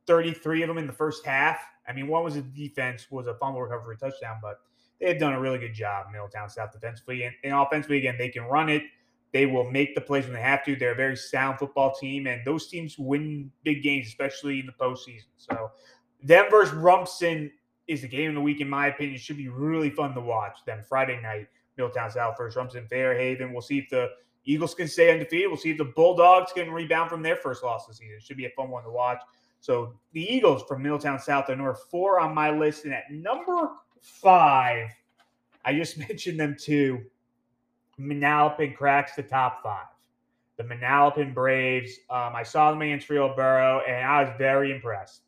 33 0.06 0.62
of 0.62 0.68
them 0.68 0.78
in 0.78 0.86
the 0.86 0.92
first 0.92 1.24
half. 1.26 1.60
I 1.88 1.92
mean, 1.92 2.06
one 2.06 2.22
was 2.22 2.36
a 2.36 2.42
defense, 2.42 3.06
was 3.10 3.26
a 3.26 3.34
fumble 3.34 3.62
recovery 3.62 3.96
touchdown, 3.96 4.38
but 4.42 4.60
they 5.00 5.08
have 5.08 5.18
done 5.18 5.32
a 5.32 5.40
really 5.40 5.58
good 5.58 5.74
job, 5.74 6.06
Middletown 6.12 6.48
South 6.48 6.72
defensively. 6.72 7.24
And, 7.24 7.34
and 7.44 7.54
offensively, 7.54 7.98
again, 7.98 8.16
they 8.18 8.28
can 8.28 8.44
run 8.44 8.68
it. 8.68 8.82
They 9.32 9.46
will 9.46 9.70
make 9.70 9.94
the 9.94 10.00
plays 10.00 10.24
when 10.24 10.34
they 10.34 10.40
have 10.40 10.64
to. 10.64 10.76
They're 10.76 10.92
a 10.92 10.96
very 10.96 11.16
sound 11.16 11.58
football 11.58 11.94
team, 11.94 12.26
and 12.26 12.42
those 12.44 12.68
teams 12.68 12.98
win 12.98 13.50
big 13.62 13.82
games, 13.82 14.06
especially 14.06 14.60
in 14.60 14.66
the 14.66 14.72
postseason. 14.72 15.26
So, 15.36 15.70
them 16.22 16.46
versus 16.50 16.74
Rumson 16.74 17.50
is 17.86 18.02
the 18.02 18.08
game 18.08 18.30
of 18.30 18.34
the 18.34 18.40
week, 18.40 18.60
in 18.60 18.68
my 18.68 18.86
opinion. 18.88 19.16
It 19.16 19.20
should 19.20 19.36
be 19.36 19.48
really 19.48 19.90
fun 19.90 20.14
to 20.14 20.20
watch. 20.20 20.58
them 20.66 20.82
Friday 20.88 21.20
night, 21.22 21.46
Middletown 21.78 22.10
South 22.10 22.36
versus 22.36 22.56
Rumson 22.56 22.86
Fairhaven. 22.88 23.52
We'll 23.52 23.62
see 23.62 23.78
if 23.78 23.88
the 23.88 24.10
Eagles 24.44 24.74
can 24.74 24.88
stay 24.88 25.12
undefeated. 25.12 25.48
We'll 25.48 25.56
see 25.56 25.70
if 25.70 25.78
the 25.78 25.84
Bulldogs 25.84 26.52
can 26.52 26.70
rebound 26.70 27.08
from 27.08 27.22
their 27.22 27.36
first 27.36 27.62
loss 27.62 27.86
this 27.86 27.98
season. 27.98 28.16
It 28.16 28.22
should 28.22 28.36
be 28.36 28.46
a 28.46 28.50
fun 28.50 28.70
one 28.70 28.84
to 28.84 28.90
watch. 28.90 29.20
So 29.60 29.94
the 30.12 30.22
Eagles 30.22 30.62
from 30.66 30.82
Middletown 30.82 31.18
South 31.18 31.48
are 31.48 31.56
number 31.56 31.74
four 31.74 32.20
on 32.20 32.34
my 32.34 32.50
list. 32.50 32.84
And 32.84 32.94
at 32.94 33.10
number 33.10 33.70
five, 34.00 34.88
I 35.64 35.74
just 35.74 35.98
mentioned 36.08 36.38
them 36.38 36.56
too. 36.58 37.00
Manalapan 37.98 38.76
cracks 38.76 39.14
the 39.16 39.22
top 39.22 39.62
five. 39.62 39.86
The 40.56 40.64
Manalapan 40.64 41.34
Braves. 41.34 41.92
Um, 42.10 42.34
I 42.34 42.42
saw 42.42 42.70
them 42.70 42.82
against 42.82 43.08
Rio 43.10 43.34
Burrow, 43.34 43.80
and 43.86 44.04
I 44.04 44.24
was 44.24 44.32
very 44.38 44.72
impressed. 44.72 45.22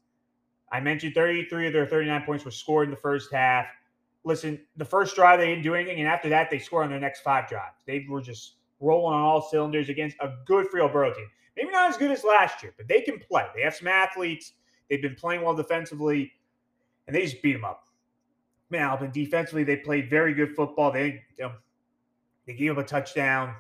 I 0.73 0.81
mentioned 0.81 1.15
33 1.15 1.69
of 1.69 1.73
their 1.73 1.87
39 1.87 2.23
points 2.23 2.45
were 2.45 2.51
scored 2.51 2.89
in 2.89 2.91
the 2.91 2.97
first 2.97 3.33
half. 3.33 3.67
Listen, 4.25 4.61
the 4.77 4.85
first 4.85 5.17
drive 5.17 5.41
they 5.41 5.47
didn't 5.47 5.63
do 5.63 5.75
anything, 5.75 5.99
and 5.99 6.09
after 6.09 6.29
that 6.29 6.51
they 6.51 6.59
scored 6.59 6.85
on 6.85 6.91
their 6.91 7.01
next 7.01 7.21
five 7.21 7.49
drives. 7.49 7.83
They 7.87 8.07
were 8.09 8.21
just 8.21 8.57
rolling 8.81 9.15
on 9.15 9.23
all 9.23 9.43
cylinders 9.43 9.89
against 9.89 10.17
a 10.21 10.33
good 10.47 10.67
Rio 10.73 10.89
Burrow 10.89 11.13
team. 11.13 11.27
maybe 11.57 11.71
not 11.71 11.91
as 11.91 11.97
good 11.97 12.11
as 12.11 12.25
last 12.25 12.63
year, 12.63 12.73
but 12.77 12.89
they 12.89 13.01
can 13.01 13.19
play. 13.19 13.47
They 13.55 13.63
have 13.63 13.75
some 13.75 13.89
athletes. 13.89 14.53
They've 14.89 15.01
been 15.01 15.15
playing 15.15 15.43
well 15.43 15.55
defensively, 15.55 16.33
and 17.07 17.15
they 17.15 17.23
just 17.23 17.43
beat 17.43 17.53
them 17.53 17.65
up. 17.65 17.85
Man, 18.71 18.97
but 19.01 19.13
defensively, 19.13 19.65
they 19.65 19.77
played 19.77 20.09
very 20.11 20.35
good 20.35 20.55
football. 20.55 20.93
They 20.93 21.23
know, 21.39 21.53
they 22.47 22.55
gave 22.55 22.73
up 22.73 22.79
a 22.79 22.87
touchdown, 22.87 23.55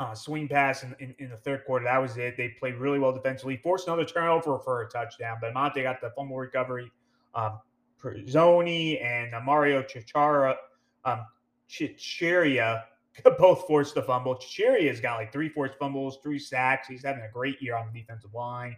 uh, 0.00 0.14
swing 0.14 0.48
pass 0.48 0.82
in, 0.82 0.94
in, 0.98 1.14
in, 1.18 1.30
the 1.30 1.36
third 1.36 1.64
quarter. 1.64 1.84
That 1.84 1.98
was 1.98 2.16
it. 2.16 2.36
They 2.36 2.48
played 2.58 2.76
really 2.76 2.98
well 2.98 3.12
defensively, 3.12 3.56
forced 3.56 3.86
another 3.86 4.04
turnover 4.04 4.58
for 4.58 4.82
a 4.82 4.88
touchdown. 4.88 5.38
But 5.40 5.54
Monte 5.54 5.82
got 5.82 6.00
the 6.00 6.10
fumble 6.10 6.36
recovery. 6.36 6.90
Um, 7.34 7.60
Zoni 8.02 9.02
and 9.02 9.34
uh, 9.34 9.40
Mario 9.40 9.82
Chichara, 9.82 10.56
um, 11.04 11.26
Chicheria 11.68 12.82
both 13.38 13.66
forced 13.66 13.94
the 13.94 14.02
fumble. 14.02 14.36
Chicheria's 14.36 15.00
got 15.00 15.18
like 15.18 15.32
three 15.32 15.48
forced 15.48 15.78
fumbles, 15.78 16.18
three 16.22 16.38
sacks. 16.38 16.88
He's 16.88 17.04
having 17.04 17.22
a 17.22 17.30
great 17.32 17.60
year 17.62 17.76
on 17.76 17.90
the 17.92 18.00
defensive 18.00 18.34
line. 18.34 18.76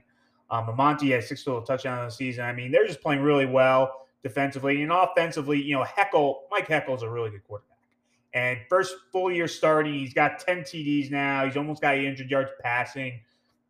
Um, 0.50 0.72
Monty 0.76 1.10
has 1.10 1.28
six 1.28 1.42
total 1.42 1.62
touchdowns 1.62 2.00
in 2.00 2.06
the 2.06 2.12
season. 2.12 2.44
I 2.44 2.52
mean, 2.52 2.70
they're 2.70 2.86
just 2.86 3.00
playing 3.00 3.22
really 3.22 3.46
well 3.46 4.06
defensively 4.22 4.82
and 4.82 4.92
offensively. 4.92 5.60
You 5.60 5.76
know, 5.76 5.84
Heckel, 5.84 6.42
Mike 6.50 6.68
Heckel's 6.68 7.02
a 7.02 7.10
really 7.10 7.30
good 7.30 7.44
quarterback. 7.44 7.76
And 8.32 8.58
first 8.68 8.94
full 9.12 9.32
year 9.32 9.48
starting, 9.48 9.94
he's 9.94 10.12
got 10.12 10.38
10 10.38 10.60
TDs 10.60 11.10
now. 11.10 11.44
He's 11.46 11.56
almost 11.56 11.80
got 11.80 11.94
800 11.94 12.30
yards 12.30 12.50
passing, 12.62 13.20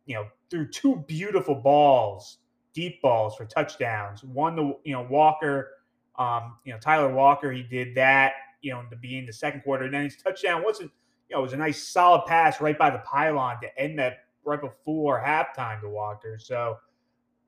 you 0.05 0.15
know, 0.15 0.27
through 0.49 0.69
two 0.69 1.03
beautiful 1.07 1.55
balls, 1.55 2.39
deep 2.73 3.01
balls 3.01 3.35
for 3.35 3.45
touchdowns. 3.45 4.23
One, 4.23 4.55
the, 4.55 4.77
you 4.83 4.93
know, 4.93 5.07
Walker, 5.09 5.71
um, 6.17 6.57
you 6.63 6.73
know, 6.73 6.79
Tyler 6.79 7.13
Walker, 7.13 7.51
he 7.51 7.63
did 7.63 7.95
that, 7.95 8.33
you 8.61 8.71
know, 8.71 8.83
to 8.89 8.95
be 8.95 9.17
in 9.17 9.25
the 9.25 9.33
second 9.33 9.61
quarter. 9.61 9.85
And 9.85 9.93
then 9.93 10.03
his 10.03 10.17
touchdown 10.17 10.63
wasn't, 10.63 10.91
you 11.29 11.35
know, 11.35 11.39
it 11.39 11.43
was 11.43 11.53
a 11.53 11.57
nice 11.57 11.87
solid 11.87 12.25
pass 12.25 12.61
right 12.61 12.77
by 12.77 12.89
the 12.89 12.99
pylon 12.99 13.57
to 13.61 13.79
end 13.79 13.99
that 13.99 14.19
right 14.45 14.61
before 14.61 15.21
halftime 15.21 15.81
to 15.81 15.89
Walker. 15.89 16.37
So, 16.39 16.77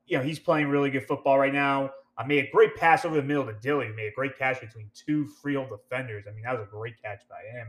you 0.05 0.17
know, 0.17 0.23
he's 0.23 0.39
playing 0.39 0.67
really 0.67 0.89
good 0.89 1.07
football 1.07 1.39
right 1.39 1.53
now. 1.53 1.91
I 2.17 2.25
made 2.25 2.45
a 2.45 2.51
great 2.51 2.75
pass 2.75 3.05
over 3.05 3.15
the 3.15 3.23
middle 3.23 3.45
to 3.45 3.53
Dilly. 3.53 3.87
He 3.87 3.93
made 3.93 4.07
a 4.07 4.11
great 4.11 4.37
catch 4.37 4.59
between 4.59 4.91
two 4.93 5.25
Freehold 5.41 5.69
defenders. 5.69 6.25
I 6.27 6.33
mean, 6.33 6.43
that 6.43 6.59
was 6.59 6.67
a 6.67 6.69
great 6.69 7.01
catch 7.01 7.21
by 7.29 7.57
him. 7.57 7.67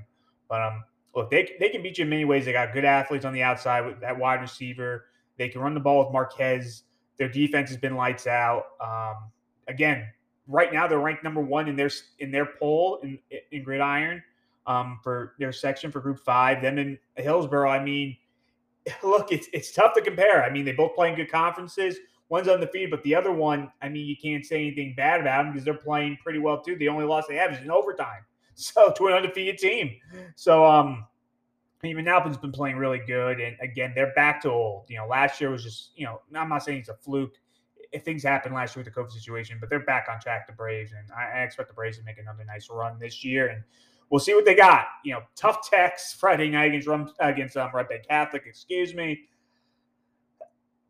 But 0.48 0.60
um, 0.60 0.84
look, 1.14 1.30
they 1.30 1.56
they 1.60 1.68
can 1.68 1.82
beat 1.82 1.98
you 1.98 2.04
in 2.04 2.10
many 2.10 2.24
ways. 2.24 2.44
They 2.44 2.52
got 2.52 2.72
good 2.72 2.84
athletes 2.84 3.24
on 3.24 3.32
the 3.32 3.44
outside 3.44 3.86
with 3.86 4.00
that 4.00 4.18
wide 4.18 4.40
receiver. 4.40 5.04
They 5.38 5.48
can 5.48 5.60
run 5.60 5.74
the 5.74 5.80
ball 5.80 6.04
with 6.04 6.12
Marquez. 6.12 6.82
Their 7.20 7.28
defense 7.28 7.68
has 7.68 7.76
been 7.76 7.96
lights 7.96 8.26
out. 8.26 8.68
Um, 8.80 9.30
again, 9.68 10.08
right 10.48 10.72
now 10.72 10.88
they're 10.88 11.00
ranked 11.00 11.22
number 11.22 11.42
one 11.42 11.68
in 11.68 11.76
their 11.76 11.90
in 12.18 12.30
their 12.30 12.46
poll 12.46 12.98
in 13.02 13.18
in 13.52 13.62
Gridiron 13.62 14.22
um, 14.66 14.98
for 15.04 15.34
their 15.38 15.52
section 15.52 15.92
for 15.92 16.00
Group 16.00 16.18
Five. 16.18 16.62
Them 16.62 16.78
in 16.78 16.98
Hillsborough. 17.16 17.70
I 17.70 17.84
mean, 17.84 18.16
look, 19.02 19.32
it's 19.32 19.48
it's 19.52 19.70
tough 19.70 19.92
to 19.96 20.00
compare. 20.00 20.42
I 20.42 20.50
mean, 20.50 20.64
they 20.64 20.72
both 20.72 20.94
play 20.94 21.10
in 21.10 21.14
good 21.14 21.30
conferences. 21.30 21.98
One's 22.30 22.48
undefeated, 22.48 22.90
but 22.90 23.02
the 23.02 23.14
other 23.14 23.32
one, 23.32 23.70
I 23.82 23.90
mean, 23.90 24.06
you 24.06 24.16
can't 24.16 24.46
say 24.46 24.56
anything 24.56 24.94
bad 24.96 25.20
about 25.20 25.42
them 25.42 25.52
because 25.52 25.62
they're 25.62 25.74
playing 25.74 26.16
pretty 26.22 26.38
well 26.38 26.62
too. 26.62 26.74
The 26.76 26.88
only 26.88 27.04
loss 27.04 27.26
they 27.26 27.36
have 27.36 27.52
is 27.52 27.60
in 27.60 27.70
overtime, 27.70 28.24
so 28.54 28.94
to 28.96 29.08
an 29.08 29.12
undefeated 29.12 29.58
team. 29.58 29.94
So, 30.36 30.64
um, 30.64 31.04
even 31.84 32.06
Alpin's 32.08 32.36
been 32.36 32.52
playing 32.52 32.76
really 32.76 33.00
good, 33.06 33.40
and 33.40 33.56
again, 33.62 33.92
they're 33.94 34.12
back 34.12 34.42
to 34.42 34.50
old. 34.50 34.84
You 34.88 34.98
know, 34.98 35.06
last 35.06 35.40
year 35.40 35.50
was 35.50 35.64
just, 35.64 35.92
you 35.96 36.04
know, 36.04 36.20
I'm 36.34 36.48
not 36.48 36.62
saying 36.62 36.80
it's 36.80 36.88
a 36.90 36.94
fluke. 36.94 37.34
If 37.92 38.04
things 38.04 38.22
happened 38.22 38.54
last 38.54 38.76
year 38.76 38.84
with 38.84 38.94
the 38.94 39.00
COVID 39.00 39.10
situation, 39.10 39.56
but 39.58 39.70
they're 39.70 39.84
back 39.84 40.06
on 40.12 40.20
track. 40.20 40.46
The 40.46 40.52
Braves, 40.52 40.92
and 40.92 41.10
I, 41.10 41.40
I 41.40 41.42
expect 41.42 41.68
the 41.68 41.74
Braves 41.74 41.98
to 41.98 42.04
make 42.04 42.18
another 42.18 42.44
nice 42.44 42.68
run 42.70 42.98
this 42.98 43.24
year, 43.24 43.48
and 43.48 43.64
we'll 44.10 44.20
see 44.20 44.34
what 44.34 44.44
they 44.44 44.54
got. 44.54 44.86
You 45.04 45.14
know, 45.14 45.22
tough 45.36 45.68
text 45.70 46.16
Friday 46.20 46.50
night 46.50 46.74
against 46.74 47.14
against 47.18 47.56
um, 47.56 47.70
Red 47.72 47.88
Bank 47.88 48.06
Catholic. 48.06 48.42
Excuse 48.46 48.94
me. 48.94 49.22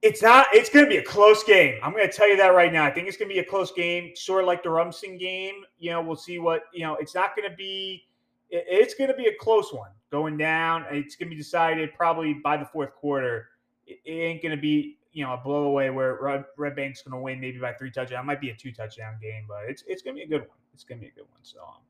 It's 0.02 0.22
not. 0.22 0.48
It's 0.52 0.70
going 0.70 0.86
to 0.86 0.90
be 0.90 0.96
a 0.96 1.04
close 1.04 1.44
game. 1.44 1.78
I'm 1.82 1.92
going 1.92 2.08
to 2.08 2.12
tell 2.12 2.28
you 2.28 2.36
that 2.38 2.48
right 2.48 2.72
now. 2.72 2.84
I 2.84 2.90
think 2.90 3.06
it's 3.06 3.16
going 3.16 3.28
to 3.28 3.34
be 3.34 3.40
a 3.40 3.44
close 3.44 3.70
game, 3.70 4.16
sort 4.16 4.42
of 4.42 4.48
like 4.48 4.62
the 4.62 4.70
Rumson 4.70 5.18
game. 5.18 5.62
You 5.78 5.90
know, 5.92 6.02
we'll 6.02 6.16
see 6.16 6.38
what 6.38 6.64
you 6.74 6.82
know. 6.82 6.96
It's 6.96 7.14
not 7.14 7.36
going 7.36 7.48
to 7.48 7.56
be. 7.56 8.06
It's 8.50 8.94
going 8.94 9.08
to 9.08 9.16
be 9.16 9.26
a 9.26 9.34
close 9.38 9.72
one 9.72 9.90
going 10.10 10.36
down. 10.36 10.84
It's 10.90 11.16
going 11.16 11.28
to 11.28 11.34
be 11.34 11.40
decided 11.40 11.94
probably 11.94 12.34
by 12.34 12.56
the 12.56 12.64
fourth 12.64 12.94
quarter. 12.94 13.48
It 13.86 14.00
ain't 14.06 14.42
going 14.42 14.54
to 14.54 14.60
be 14.60 14.98
you 15.12 15.24
know 15.24 15.32
a 15.32 15.38
blowaway 15.38 15.92
where 15.92 16.44
Red, 16.56 16.76
Bank's 16.76 17.02
going 17.02 17.18
to 17.18 17.22
win 17.22 17.40
maybe 17.40 17.58
by 17.58 17.72
three 17.72 17.90
touchdowns. 17.90 18.22
It 18.22 18.26
might 18.26 18.40
be 18.40 18.50
a 18.50 18.56
two 18.56 18.72
touchdown 18.72 19.14
game, 19.20 19.44
but 19.48 19.64
it's 19.68 19.82
it's 19.86 20.02
going 20.02 20.16
to 20.16 20.20
be 20.20 20.24
a 20.24 20.28
good 20.28 20.48
one. 20.48 20.58
It's 20.74 20.84
going 20.84 20.98
to 20.98 21.04
be 21.04 21.08
a 21.08 21.14
good 21.14 21.28
one. 21.30 21.40
So 21.42 21.60
um, 21.60 21.82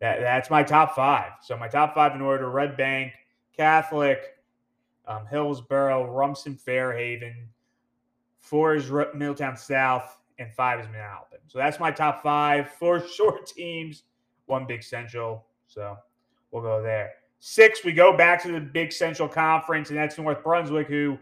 that 0.00 0.20
that's 0.20 0.50
my 0.50 0.62
top 0.62 0.94
five. 0.94 1.32
So 1.42 1.56
my 1.56 1.68
top 1.68 1.94
five 1.94 2.14
in 2.14 2.20
order: 2.20 2.50
Red 2.50 2.76
Bank, 2.76 3.12
Catholic, 3.56 4.36
um, 5.06 5.26
Hillsboro, 5.26 6.12
Rumson, 6.12 6.56
Fairhaven. 6.56 7.48
Four 8.40 8.76
is 8.76 8.90
Middletown 8.90 9.56
South, 9.56 10.18
and 10.38 10.52
five 10.52 10.80
is 10.80 10.86
Manalapan. 10.86 11.40
So 11.48 11.58
that's 11.58 11.80
my 11.80 11.90
top 11.90 12.22
five. 12.22 12.70
Four 12.70 13.06
short 13.14 13.46
teams, 13.46 14.04
one 14.46 14.66
Big 14.66 14.82
Central. 14.82 15.44
So 15.66 15.96
we'll 16.50 16.62
go 16.62 16.82
there. 16.82 17.12
Six, 17.40 17.84
we 17.84 17.92
go 17.92 18.16
back 18.16 18.42
to 18.42 18.52
the 18.52 18.60
Big 18.60 18.92
Central 18.92 19.28
Conference, 19.28 19.90
and 19.90 19.98
that's 19.98 20.18
North 20.18 20.42
Brunswick, 20.42 20.88
who 20.88 21.18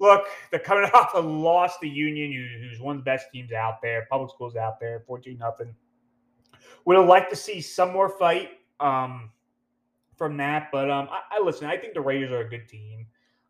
look, 0.00 0.26
they're 0.50 0.58
coming 0.58 0.90
off 0.94 1.12
a 1.14 1.20
loss 1.20 1.78
to 1.78 1.86
Union, 1.86 2.32
who's 2.60 2.80
one 2.80 2.96
of 2.96 3.02
the 3.02 3.04
best 3.04 3.26
teams 3.32 3.52
out 3.52 3.80
there, 3.80 4.06
public 4.10 4.30
schools 4.30 4.56
out 4.56 4.80
there, 4.80 5.04
14 5.06 5.38
nothing. 5.38 5.74
Would 6.86 6.96
have 6.96 7.06
liked 7.06 7.30
to 7.30 7.36
see 7.36 7.60
some 7.60 7.92
more 7.92 8.08
fight 8.08 8.50
um, 8.80 9.30
from 10.16 10.36
that, 10.38 10.70
but 10.72 10.90
um, 10.90 11.08
I, 11.10 11.36
I, 11.36 11.42
listen. 11.42 11.66
I 11.66 11.76
think 11.76 11.94
the 11.94 12.00
Raiders 12.00 12.30
are 12.32 12.40
a 12.40 12.48
good 12.48 12.68
team. 12.68 13.06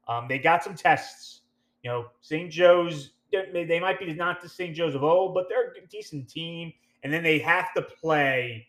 Um, 0.08 0.26
they 0.28 0.38
got 0.38 0.64
some 0.64 0.74
tests. 0.74 1.42
You 1.82 1.90
know, 1.90 2.06
St. 2.20 2.50
Joe's. 2.50 3.12
They 3.32 3.78
might 3.80 4.00
be 4.00 4.12
not 4.12 4.42
the 4.42 4.48
St. 4.48 4.74
Joe's 4.74 4.96
of 4.96 5.04
old, 5.04 5.34
but 5.34 5.48
they're 5.48 5.70
a 5.70 5.86
decent 5.88 6.28
team. 6.28 6.72
And 7.04 7.12
then 7.12 7.22
they 7.22 7.38
have 7.38 7.72
to 7.74 7.82
play 7.82 8.66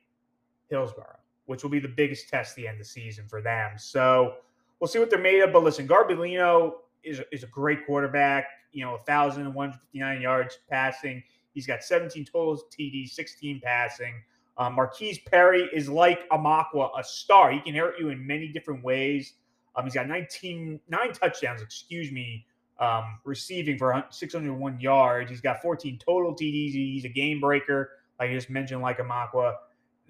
Hillsborough, 0.69 1.17
which 1.51 1.63
will 1.63 1.69
be 1.69 1.79
the 1.79 1.87
biggest 1.89 2.29
test 2.29 2.55
the 2.55 2.65
end 2.65 2.75
of 2.75 2.79
the 2.79 2.85
season 2.85 3.25
for 3.27 3.41
them. 3.41 3.73
So 3.77 4.35
we'll 4.79 4.87
see 4.87 4.99
what 4.99 5.09
they're 5.09 5.19
made 5.19 5.41
of. 5.41 5.51
But 5.51 5.63
listen, 5.63 5.85
Garbolino 5.85 6.75
is, 7.03 7.21
is 7.29 7.43
a 7.43 7.47
great 7.47 7.85
quarterback. 7.85 8.45
You 8.71 8.85
know, 8.85 8.91
1,159 8.91 10.21
yards 10.21 10.59
passing. 10.69 11.21
He's 11.53 11.67
got 11.67 11.83
17 11.83 12.23
total 12.23 12.63
TDs, 12.71 13.09
16 13.09 13.59
passing. 13.61 14.13
Um, 14.57 14.75
Marquise 14.75 15.19
Perry 15.19 15.69
is 15.73 15.89
like 15.89 16.27
Amakwa, 16.29 16.89
a 16.97 17.03
star. 17.03 17.51
He 17.51 17.59
can 17.59 17.75
hurt 17.75 17.95
you 17.99 18.09
in 18.09 18.25
many 18.25 18.47
different 18.47 18.81
ways. 18.81 19.33
Um, 19.75 19.83
he's 19.83 19.93
got 19.93 20.07
19, 20.07 20.79
nine 20.87 21.11
touchdowns, 21.11 21.61
excuse 21.61 22.13
me, 22.13 22.45
um, 22.79 23.19
receiving 23.25 23.77
for 23.77 24.05
601 24.09 24.79
yards. 24.79 25.29
He's 25.29 25.41
got 25.41 25.61
14 25.61 25.99
total 25.99 26.33
TDs. 26.33 26.71
He's 26.71 27.03
a 27.03 27.09
game 27.09 27.41
breaker, 27.41 27.89
like 28.21 28.29
I 28.29 28.33
just 28.33 28.49
mentioned, 28.49 28.81
like 28.81 28.99
Amakwa. 28.99 29.55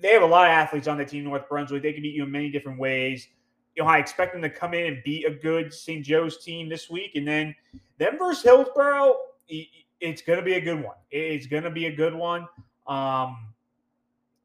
They 0.02 0.10
have 0.10 0.24
a 0.24 0.28
lot 0.28 0.48
of 0.48 0.52
athletes 0.52 0.88
on 0.88 0.98
the 0.98 1.06
team, 1.06 1.24
North 1.24 1.48
Brunswick. 1.48 1.84
They 1.84 1.94
can 1.94 2.02
beat 2.02 2.16
you 2.16 2.24
in 2.24 2.32
many 2.32 2.50
different 2.50 2.80
ways. 2.80 3.28
You 3.76 3.84
know, 3.84 3.90
I 3.90 4.00
expect 4.00 4.34
them 4.34 4.42
to 4.42 4.50
come 4.50 4.74
in 4.74 4.86
and 4.86 5.04
beat 5.04 5.26
a 5.26 5.32
good 5.32 5.74
St. 5.74 6.04
Joe's 6.04 6.44
team 6.44 6.68
this 6.68 6.90
week. 6.90 7.12
And 7.16 7.28
then 7.28 7.56
them 7.98 8.18
versus 8.18 8.44
Hillsborough, 8.44 9.16
it's 9.48 10.22
going 10.22 10.40
to 10.40 10.44
be 10.44 10.54
a 10.54 10.62
good 10.62 10.84
one. 10.84 10.96
It's 11.12 11.46
going 11.46 11.64
to 11.64 11.70
be 11.70 11.86
a 11.86 11.96
good 11.96 12.14
one. 12.14 12.48
Um, 12.88 13.54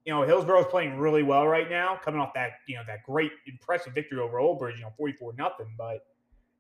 you 0.05 0.13
know, 0.13 0.23
Hillsborough 0.23 0.61
is 0.61 0.67
playing 0.67 0.99
really 0.99 1.25
well 1.25 1.49
right 1.49 1.69
now, 1.69 1.99
coming 2.03 2.21
off 2.21 2.33
that, 2.35 2.53
you 2.69 2.77
know, 2.77 2.83
that 2.87 3.03
great, 3.05 3.33
impressive 3.47 3.93
victory 3.93 4.21
over 4.21 4.39
Old 4.39 4.61
Bridge, 4.61 4.77
you 4.77 4.83
know, 4.83 4.93
44 4.97 5.35
nothing. 5.37 5.75
But 5.77 6.07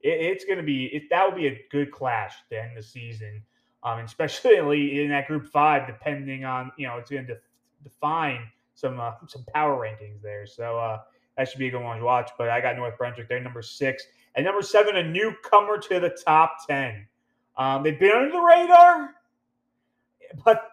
it, 0.00 0.21
it's 0.21 0.45
going 0.45 0.59
to 0.59 0.65
be, 0.65 0.87
it, 0.87 1.05
that 1.11 1.25
would 1.25 1.37
be 1.37 1.47
a 1.47 1.65
good 1.71 1.93
clash 1.93 2.35
to 2.50 2.61
end 2.61 2.76
the 2.76 2.83
season, 2.83 3.43
um, 3.85 4.00
especially 4.00 5.00
in 5.05 5.11
that 5.11 5.29
group 5.29 5.47
five, 5.47 5.87
depending 5.87 6.45
on, 6.45 6.73
you 6.76 6.88
know, 6.88 6.97
it's 6.97 7.11
going 7.11 7.26
to 7.29 7.38
define 7.85 8.41
some, 8.76 9.00
uh, 9.00 9.12
some 9.26 9.45
power 9.52 9.76
rankings 9.76 10.23
there. 10.23 10.47
So, 10.47 10.78
uh, 10.78 11.00
that 11.37 11.49
should 11.49 11.59
be 11.59 11.68
a 11.68 11.71
good 11.71 11.83
one 11.83 11.99
to 11.99 12.04
watch. 12.04 12.30
But 12.38 12.49
I 12.49 12.61
got 12.61 12.76
North 12.76 12.97
Brunswick. 12.97 13.28
They're 13.28 13.40
number 13.40 13.62
six. 13.62 14.04
And 14.37 14.45
number 14.45 14.62
seven, 14.62 14.97
a 14.97 15.02
newcomer 15.02 15.78
to 15.78 16.00
the 16.00 16.16
top 16.25 16.66
10. 16.68 17.06
Um, 17.56 17.83
they've 17.83 17.99
been 17.99 18.11
under 18.11 18.33
the 18.33 18.40
radar, 18.40 19.14
but 20.45 20.73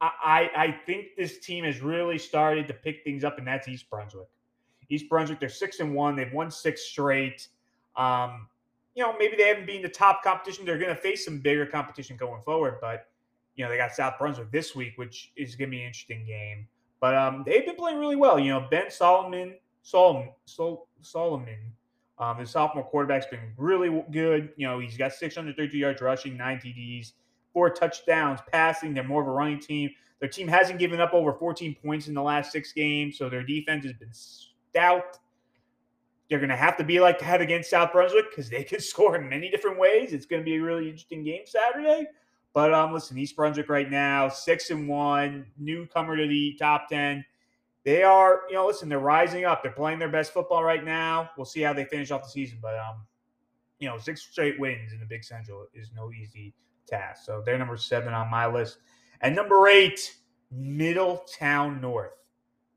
I, 0.00 0.50
I 0.56 0.80
think 0.86 1.16
this 1.16 1.38
team 1.38 1.64
has 1.64 1.80
really 1.80 2.18
started 2.18 2.66
to 2.68 2.74
pick 2.74 3.04
things 3.04 3.24
up, 3.24 3.38
and 3.38 3.46
that's 3.46 3.68
East 3.68 3.88
Brunswick. 3.90 4.28
East 4.88 5.08
Brunswick, 5.08 5.40
they're 5.40 5.48
six 5.48 5.80
and 5.80 5.94
one. 5.94 6.16
They've 6.16 6.32
won 6.32 6.50
six 6.50 6.82
straight. 6.82 7.48
Um, 7.96 8.48
you 8.94 9.02
know, 9.02 9.14
maybe 9.18 9.36
they 9.36 9.48
haven't 9.48 9.66
been 9.66 9.82
the 9.82 9.88
top 9.88 10.22
competition. 10.22 10.64
They're 10.64 10.78
going 10.78 10.94
to 10.94 11.00
face 11.00 11.24
some 11.24 11.38
bigger 11.38 11.66
competition 11.66 12.16
going 12.16 12.42
forward, 12.42 12.78
but 12.80 13.08
you 13.56 13.64
know 13.64 13.70
they 13.70 13.76
got 13.76 13.92
South 13.92 14.14
Brunswick 14.18 14.50
this 14.50 14.74
week, 14.74 14.94
which 14.96 15.32
is 15.36 15.56
going 15.56 15.70
to 15.70 15.76
be 15.76 15.80
an 15.80 15.86
interesting 15.86 16.24
game. 16.26 16.66
But 17.04 17.14
um, 17.14 17.42
they've 17.44 17.66
been 17.66 17.76
playing 17.76 17.98
really 17.98 18.16
well. 18.16 18.38
You 18.38 18.48
know, 18.48 18.66
Ben 18.70 18.90
Solomon, 18.90 19.56
Solomon, 19.82 20.30
Sol, 20.46 20.88
Solomon, 21.02 21.58
um, 22.18 22.38
the 22.38 22.46
sophomore 22.46 22.82
quarterback's 22.82 23.26
been 23.26 23.52
really 23.58 24.02
good. 24.10 24.48
You 24.56 24.66
know, 24.66 24.78
he's 24.78 24.96
got 24.96 25.12
632 25.12 25.76
yards 25.76 26.00
rushing, 26.00 26.34
nine 26.34 26.56
TDs 26.56 27.12
four 27.52 27.68
touchdowns 27.68 28.40
passing. 28.50 28.94
They're 28.94 29.04
more 29.04 29.20
of 29.20 29.28
a 29.28 29.32
running 29.32 29.60
team. 29.60 29.90
Their 30.20 30.30
team 30.30 30.48
hasn't 30.48 30.78
given 30.78 30.98
up 30.98 31.12
over 31.12 31.34
14 31.34 31.76
points 31.84 32.08
in 32.08 32.14
the 32.14 32.22
last 32.22 32.50
six 32.50 32.72
games, 32.72 33.18
so 33.18 33.28
their 33.28 33.42
defense 33.42 33.84
has 33.84 33.92
been 33.92 34.14
stout. 34.14 35.18
They're 36.30 36.38
going 36.38 36.48
to 36.48 36.56
have 36.56 36.78
to 36.78 36.84
be 36.84 37.00
like 37.00 37.18
that 37.18 37.42
against 37.42 37.68
South 37.68 37.92
Brunswick 37.92 38.30
because 38.30 38.48
they 38.48 38.64
can 38.64 38.80
score 38.80 39.16
in 39.16 39.28
many 39.28 39.50
different 39.50 39.78
ways. 39.78 40.14
It's 40.14 40.24
going 40.24 40.40
to 40.40 40.44
be 40.44 40.56
a 40.56 40.62
really 40.62 40.86
interesting 40.86 41.22
game 41.22 41.42
Saturday. 41.44 42.06
But 42.54 42.72
um, 42.72 42.92
listen, 42.92 43.18
East 43.18 43.36
Brunswick 43.36 43.68
right 43.68 43.90
now, 43.90 44.28
six 44.28 44.70
and 44.70 44.88
one, 44.88 45.46
newcomer 45.58 46.16
to 46.16 46.26
the 46.26 46.56
top 46.58 46.88
ten. 46.88 47.24
They 47.84 48.02
are, 48.02 48.42
you 48.48 48.54
know, 48.54 48.66
listen, 48.66 48.88
they're 48.88 48.98
rising 48.98 49.44
up. 49.44 49.62
They're 49.62 49.72
playing 49.72 49.98
their 49.98 50.08
best 50.08 50.32
football 50.32 50.64
right 50.64 50.82
now. 50.82 51.30
We'll 51.36 51.44
see 51.44 51.60
how 51.60 51.74
they 51.74 51.84
finish 51.84 52.10
off 52.10 52.22
the 52.22 52.30
season. 52.30 52.58
But 52.62 52.78
um, 52.78 53.02
you 53.80 53.88
know, 53.88 53.98
six 53.98 54.22
straight 54.22 54.58
wins 54.58 54.92
in 54.92 55.00
the 55.00 55.06
Big 55.06 55.24
Central 55.24 55.66
is 55.74 55.90
no 55.94 56.10
easy 56.12 56.54
task. 56.86 57.26
So 57.26 57.42
they're 57.44 57.58
number 57.58 57.76
seven 57.76 58.14
on 58.14 58.30
my 58.30 58.46
list. 58.46 58.78
And 59.20 59.34
number 59.34 59.68
eight, 59.68 60.14
Middletown 60.50 61.80
North. 61.80 62.12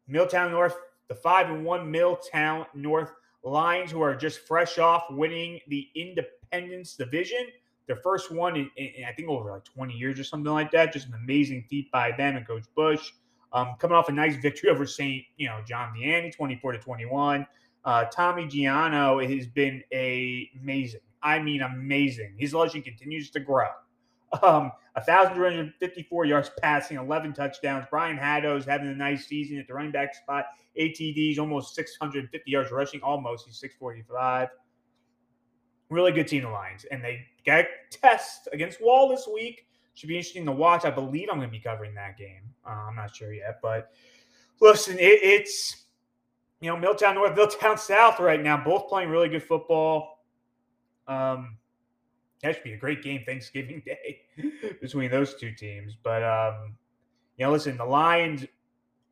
Middletown 0.08 0.52
North, 0.52 0.76
the 1.08 1.16
five 1.16 1.50
and 1.50 1.64
one 1.64 1.90
Middletown 1.92 2.66
North 2.74 3.12
Lions, 3.44 3.92
who 3.92 4.02
are 4.02 4.16
just 4.16 4.40
fresh 4.40 4.80
off 4.80 5.04
winning 5.12 5.60
the 5.68 5.88
Independence 5.96 6.96
Division. 6.96 7.48
Their 7.88 7.96
first 7.98 8.32
one 8.32 8.56
in, 8.56 8.70
in, 8.76 9.06
I 9.06 9.14
think 9.14 9.30
over 9.30 9.52
like 9.52 9.64
20 9.64 9.94
years 9.94 10.20
or 10.20 10.24
something 10.24 10.52
like 10.52 10.72
that. 10.72 10.94
Just 10.94 11.08
an 11.08 11.14
amazing 11.14 11.66
feat 11.70 11.92
by 11.92 12.12
them 12.12 12.36
and 12.36 12.46
Coach 12.46 12.66
Bush. 12.76 13.12
Um, 13.54 13.76
coming 13.80 13.96
off 13.96 14.10
a 14.10 14.12
nice 14.12 14.36
victory 14.36 14.70
over 14.70 14.86
St. 14.86 15.24
You 15.38 15.48
know 15.48 15.62
John 15.66 15.94
Vianney, 15.98 16.36
24 16.36 16.74
to 16.74 16.80
21. 16.80 17.48
Uh, 17.86 18.04
Tommy 18.06 18.46
Giano 18.46 19.20
has 19.20 19.48
been 19.48 19.82
a, 19.94 20.50
amazing. 20.62 21.00
I 21.24 21.40
mean, 21.40 21.62
amazing. 21.62 22.36
His 22.38 22.54
legend 22.54 22.84
continues 22.84 23.30
to 23.32 23.40
grow. 23.40 23.70
Um, 24.44 24.74
1,254 25.06 26.26
yards 26.26 26.52
passing, 26.60 26.98
11 26.98 27.34
touchdowns. 27.34 27.86
Brian 27.90 28.18
Haddo's 28.18 28.66
having 28.66 28.88
a 28.88 28.96
nice 28.96 29.26
season 29.26 29.58
at 29.58 29.68
the 29.68 29.74
running 29.74 29.92
back 29.92 30.16
spot. 30.16 30.48
ATDs 30.78 31.40
almost 31.40 31.76
650 31.76 32.52
yards 32.52 32.72
rushing, 32.72 33.02
almost. 33.02 33.46
He's 33.46 33.58
645. 33.60 34.50
Really 35.90 36.12
good 36.12 36.28
team, 36.28 36.44
the 36.44 36.50
Lions. 36.50 36.86
And 36.92 37.04
they 37.04 37.26
got 37.48 37.66
test 37.90 38.50
against 38.54 38.82
Wall 38.82 39.10
this 39.10 39.28
week. 39.32 39.66
Should 39.96 40.10
be 40.10 40.18
interesting 40.18 40.46
to 40.46 40.52
watch. 40.52 40.86
I 40.86 40.92
believe 40.92 41.30
I'm 41.32 41.38
going 41.38 41.48
to 41.48 41.52
be 41.52 41.60
covering 41.60 41.96
that 41.96 42.18
game. 42.18 42.44
Uh, 42.64 42.88
I'm 42.90 42.96
not 42.96 43.16
sure 43.16 43.34
yet. 43.34 43.60
But 43.64 43.92
listen, 44.62 45.00
it, 45.00 45.20
it's, 45.24 45.86
you 46.62 46.70
know, 46.70 46.78
Middletown 46.78 47.16
North, 47.16 47.32
Middletown 47.36 47.78
South 47.78 48.20
right 48.20 48.44
now, 48.44 48.64
both 48.64 48.90
playing 48.90 49.10
really 49.10 49.30
good 49.30 49.42
football. 49.42 50.24
Um, 51.08 51.58
that 52.44 52.56
should 52.56 52.64
be 52.64 52.74
a 52.74 52.78
great 52.78 53.02
game 53.02 53.24
Thanksgiving 53.26 53.82
Day 53.86 54.22
between 54.82 55.10
those 55.10 55.34
two 55.36 55.52
teams. 55.52 55.96
But 56.04 56.24
um, 56.24 56.76
you 57.38 57.46
know, 57.46 57.52
listen, 57.52 57.78
the 57.78 57.86
Lions, 57.86 58.46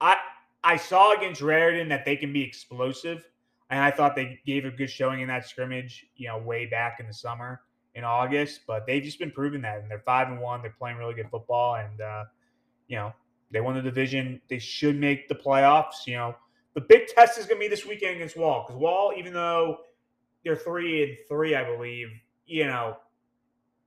I 0.02 0.18
I 0.64 0.76
saw 0.76 1.14
against 1.14 1.42
Raritan 1.42 1.88
that 1.90 2.06
they 2.06 2.16
can 2.16 2.32
be 2.34 2.44
explosive, 2.44 3.28
and 3.72 3.80
I 3.80 3.90
thought 3.90 4.16
they 4.16 4.40
gave 4.46 4.66
a 4.66 4.72
good 4.72 4.90
showing 4.90 5.22
in 5.22 5.28
that 5.30 5.48
scrimmage. 5.48 6.06
You 6.16 6.28
know, 6.28 6.38
way 6.38 6.68
back 6.68 6.98
in 7.00 7.08
the 7.08 7.14
summer 7.14 7.62
in 7.96 8.04
August, 8.04 8.62
but 8.68 8.86
they've 8.86 9.04
just 9.04 9.20
been 9.20 9.32
proving 9.32 9.62
that, 9.62 9.80
and 9.80 9.90
they're 9.90 10.04
five 10.06 10.28
and 10.28 10.40
one. 10.40 10.62
They're 10.62 10.76
playing 10.78 10.98
really 10.98 11.14
good 11.14 11.30
football, 11.30 11.76
and 11.76 12.02
uh, 12.02 12.26
you 12.88 12.98
know, 12.98 13.14
they 13.52 13.62
won 13.62 13.76
the 13.76 13.82
division. 13.82 14.42
They 14.50 14.60
should 14.60 14.98
make 15.00 15.28
the 15.30 15.36
playoffs. 15.36 16.06
You 16.06 16.16
know, 16.16 16.36
the 16.74 16.82
big 16.82 17.08
test 17.08 17.40
is 17.40 17.46
going 17.46 17.58
to 17.58 17.66
be 17.66 17.70
this 17.70 17.86
weekend 17.86 18.18
against 18.18 18.38
Wall 18.38 18.66
because 18.66 18.80
Wall, 18.80 19.14
even 19.18 19.34
though 19.34 19.80
they're 20.44 20.58
three 20.58 21.04
and 21.04 21.18
three, 21.28 21.56
I 21.56 21.64
believe, 21.64 22.10
you 22.46 22.66
know, 22.66 22.98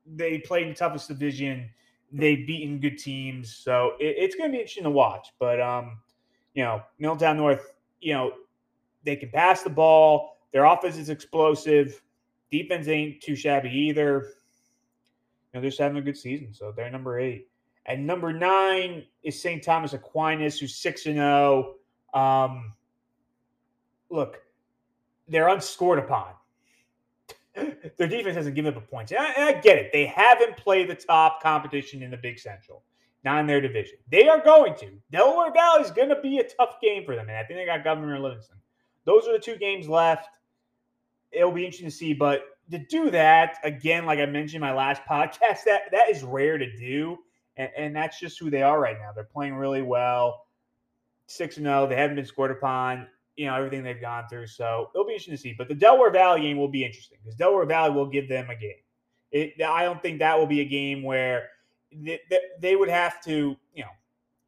they 0.06 0.38
played 0.38 0.64
in 0.64 0.68
the 0.70 0.74
toughest 0.74 1.08
division. 1.08 1.68
They've 2.10 2.46
beaten 2.46 2.80
good 2.80 2.96
teams, 2.96 3.54
so 3.54 3.92
it, 4.00 4.16
it's 4.18 4.34
going 4.34 4.50
to 4.50 4.52
be 4.52 4.60
interesting 4.60 4.84
to 4.84 4.90
watch. 4.90 5.28
But 5.38 5.60
um, 5.60 5.98
you 6.54 6.64
know, 6.64 6.82
Middletown 6.98 7.36
North, 7.36 7.74
you 8.00 8.14
know, 8.14 8.32
they 9.04 9.16
can 9.16 9.28
pass 9.28 9.62
the 9.62 9.70
ball. 9.70 10.38
Their 10.54 10.64
offense 10.64 10.96
is 10.96 11.10
explosive. 11.10 12.00
Defense 12.50 12.88
ain't 12.88 13.20
too 13.20 13.36
shabby 13.36 13.70
either. 13.70 14.34
You 15.52 15.54
know, 15.54 15.60
they're 15.60 15.70
just 15.70 15.78
having 15.78 15.98
a 15.98 16.02
good 16.02 16.16
season, 16.16 16.52
so 16.52 16.72
they're 16.72 16.90
number 16.90 17.18
eight. 17.18 17.48
And 17.86 18.06
number 18.06 18.32
nine 18.32 19.04
is 19.22 19.40
St. 19.40 19.62
Thomas 19.62 19.94
Aquinas, 19.94 20.58
who's 20.58 20.74
six 20.74 21.06
and 21.06 21.16
zero. 21.16 21.74
Oh. 22.14 22.20
Um, 22.20 22.72
look, 24.10 24.42
they're 25.28 25.48
unscored 25.48 25.98
upon 25.98 26.32
their 27.96 28.08
defense 28.08 28.36
hasn't 28.36 28.54
given 28.54 28.74
up 28.74 28.82
a 28.82 28.86
point. 28.86 29.10
And 29.10 29.20
I, 29.20 29.32
and 29.32 29.44
I, 29.44 29.60
get 29.60 29.78
it. 29.78 29.90
They 29.92 30.06
haven't 30.06 30.56
played 30.56 30.88
the 30.88 30.94
top 30.94 31.42
competition 31.42 32.02
in 32.02 32.10
the 32.10 32.16
Big 32.16 32.38
Central, 32.38 32.82
not 33.24 33.40
in 33.40 33.46
their 33.46 33.60
division. 33.60 33.98
They 34.10 34.28
are 34.28 34.42
going 34.42 34.74
to. 34.76 34.90
Delaware 35.10 35.52
Valley 35.52 35.82
is 35.82 35.90
going 35.90 36.08
to 36.08 36.20
be 36.20 36.38
a 36.38 36.44
tough 36.44 36.80
game 36.80 37.04
for 37.04 37.16
them. 37.16 37.28
And 37.28 37.36
I 37.36 37.44
think 37.44 37.58
they 37.58 37.66
got 37.66 37.84
Governor 37.84 38.18
Livingston. 38.18 38.58
Those 39.04 39.26
are 39.26 39.32
the 39.32 39.38
two 39.38 39.56
games 39.56 39.88
left. 39.88 40.28
It'll 41.32 41.52
be 41.52 41.64
interesting 41.64 41.88
to 41.88 41.94
see. 41.94 42.12
But 42.12 42.42
to 42.70 42.78
do 42.78 43.10
that, 43.10 43.58
again, 43.64 44.06
like 44.06 44.18
I 44.18 44.26
mentioned 44.26 44.56
in 44.56 44.60
my 44.60 44.74
last 44.74 45.02
podcast, 45.10 45.64
that, 45.64 45.90
that 45.92 46.08
is 46.10 46.22
rare 46.22 46.58
to 46.58 46.76
do. 46.76 47.18
And, 47.56 47.70
and 47.76 47.96
that's 47.96 48.20
just 48.20 48.38
who 48.38 48.50
they 48.50 48.62
are 48.62 48.80
right 48.80 48.96
now. 48.98 49.12
They're 49.12 49.24
playing 49.24 49.54
really 49.54 49.82
well. 49.82 50.44
6 51.26 51.58
and 51.58 51.66
0. 51.66 51.86
They 51.88 51.96
haven't 51.96 52.16
been 52.16 52.24
scored 52.24 52.50
upon 52.50 53.06
you 53.38 53.46
know 53.46 53.54
everything 53.54 53.82
they've 53.84 54.00
gone 54.00 54.24
through. 54.28 54.48
So 54.48 54.90
it'll 54.94 55.06
be 55.06 55.12
interesting 55.12 55.34
to 55.34 55.40
see. 55.40 55.54
But 55.56 55.68
the 55.68 55.74
Delaware 55.74 56.10
Valley 56.10 56.42
game 56.42 56.58
will 56.58 56.68
be 56.68 56.84
interesting 56.84 57.18
because 57.22 57.36
Delaware 57.36 57.64
Valley 57.64 57.92
will 57.92 58.06
give 58.10 58.28
them 58.28 58.50
a 58.50 58.56
game. 58.56 58.82
It, 59.30 59.62
I 59.62 59.84
don't 59.84 60.02
think 60.02 60.18
that 60.18 60.36
will 60.38 60.46
be 60.46 60.60
a 60.60 60.64
game 60.64 61.02
where 61.02 61.48
they, 61.92 62.18
they 62.60 62.76
would 62.76 62.88
have 62.88 63.22
to, 63.24 63.56
you 63.74 63.82
know, 63.84 63.90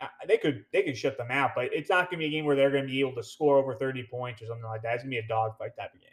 uh, 0.01 0.09
they 0.27 0.37
could 0.37 0.65
they 0.73 0.83
could 0.83 0.99
shut 0.99 1.17
them 1.17 1.31
out, 1.31 1.53
but 1.55 1.67
it's 1.73 1.89
not 1.89 2.11
going 2.11 2.19
to 2.21 2.25
be 2.25 2.27
a 2.27 2.31
game 2.31 2.45
where 2.45 2.57
they're 2.57 2.71
going 2.71 2.85
to 2.85 2.91
be 2.91 3.01
able 3.01 3.15
to 3.15 3.23
score 3.23 3.59
over 3.59 3.75
thirty 3.75 4.03
points 4.03 4.43
or 4.43 4.47
something 4.47 4.65
like 4.65 4.83
that. 4.83 4.95
It's 4.95 5.05
going 5.05 5.13
to 5.13 5.21
be 5.21 5.25
a 5.25 5.29
dogfight 5.29 5.77
type 5.77 5.95
of 5.95 6.01
game. 6.01 6.10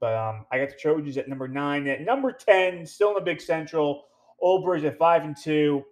But 0.00 0.14
um, 0.14 0.46
I 0.52 0.58
got 0.58 0.70
the 0.70 0.76
Trojans 0.76 1.16
at 1.16 1.28
number 1.28 1.48
nine. 1.48 1.86
At 1.88 2.02
number 2.02 2.32
ten, 2.32 2.86
still 2.86 3.08
in 3.08 3.14
the 3.14 3.20
Big 3.20 3.40
Central. 3.40 4.04
Old 4.40 4.64
Bridge 4.64 4.84
at 4.84 4.98
five 4.98 5.24
and 5.24 5.36
two. 5.36 5.84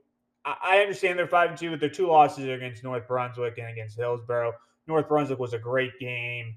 I, 0.45 0.57
I 0.63 0.79
understand 0.79 1.19
they're 1.19 1.27
five 1.27 1.51
and 1.51 1.59
two, 1.59 1.71
but 1.71 1.81
their 1.81 1.89
two 1.89 2.07
losses 2.07 2.47
are 2.47 2.55
against 2.55 2.85
North 2.85 3.07
Brunswick 3.09 3.59
and 3.59 3.69
against 3.69 3.97
Hillsborough. 3.97 4.53
North 4.87 5.09
Brunswick 5.09 5.39
was 5.39 5.53
a 5.53 5.59
great 5.59 5.99
game. 5.99 6.57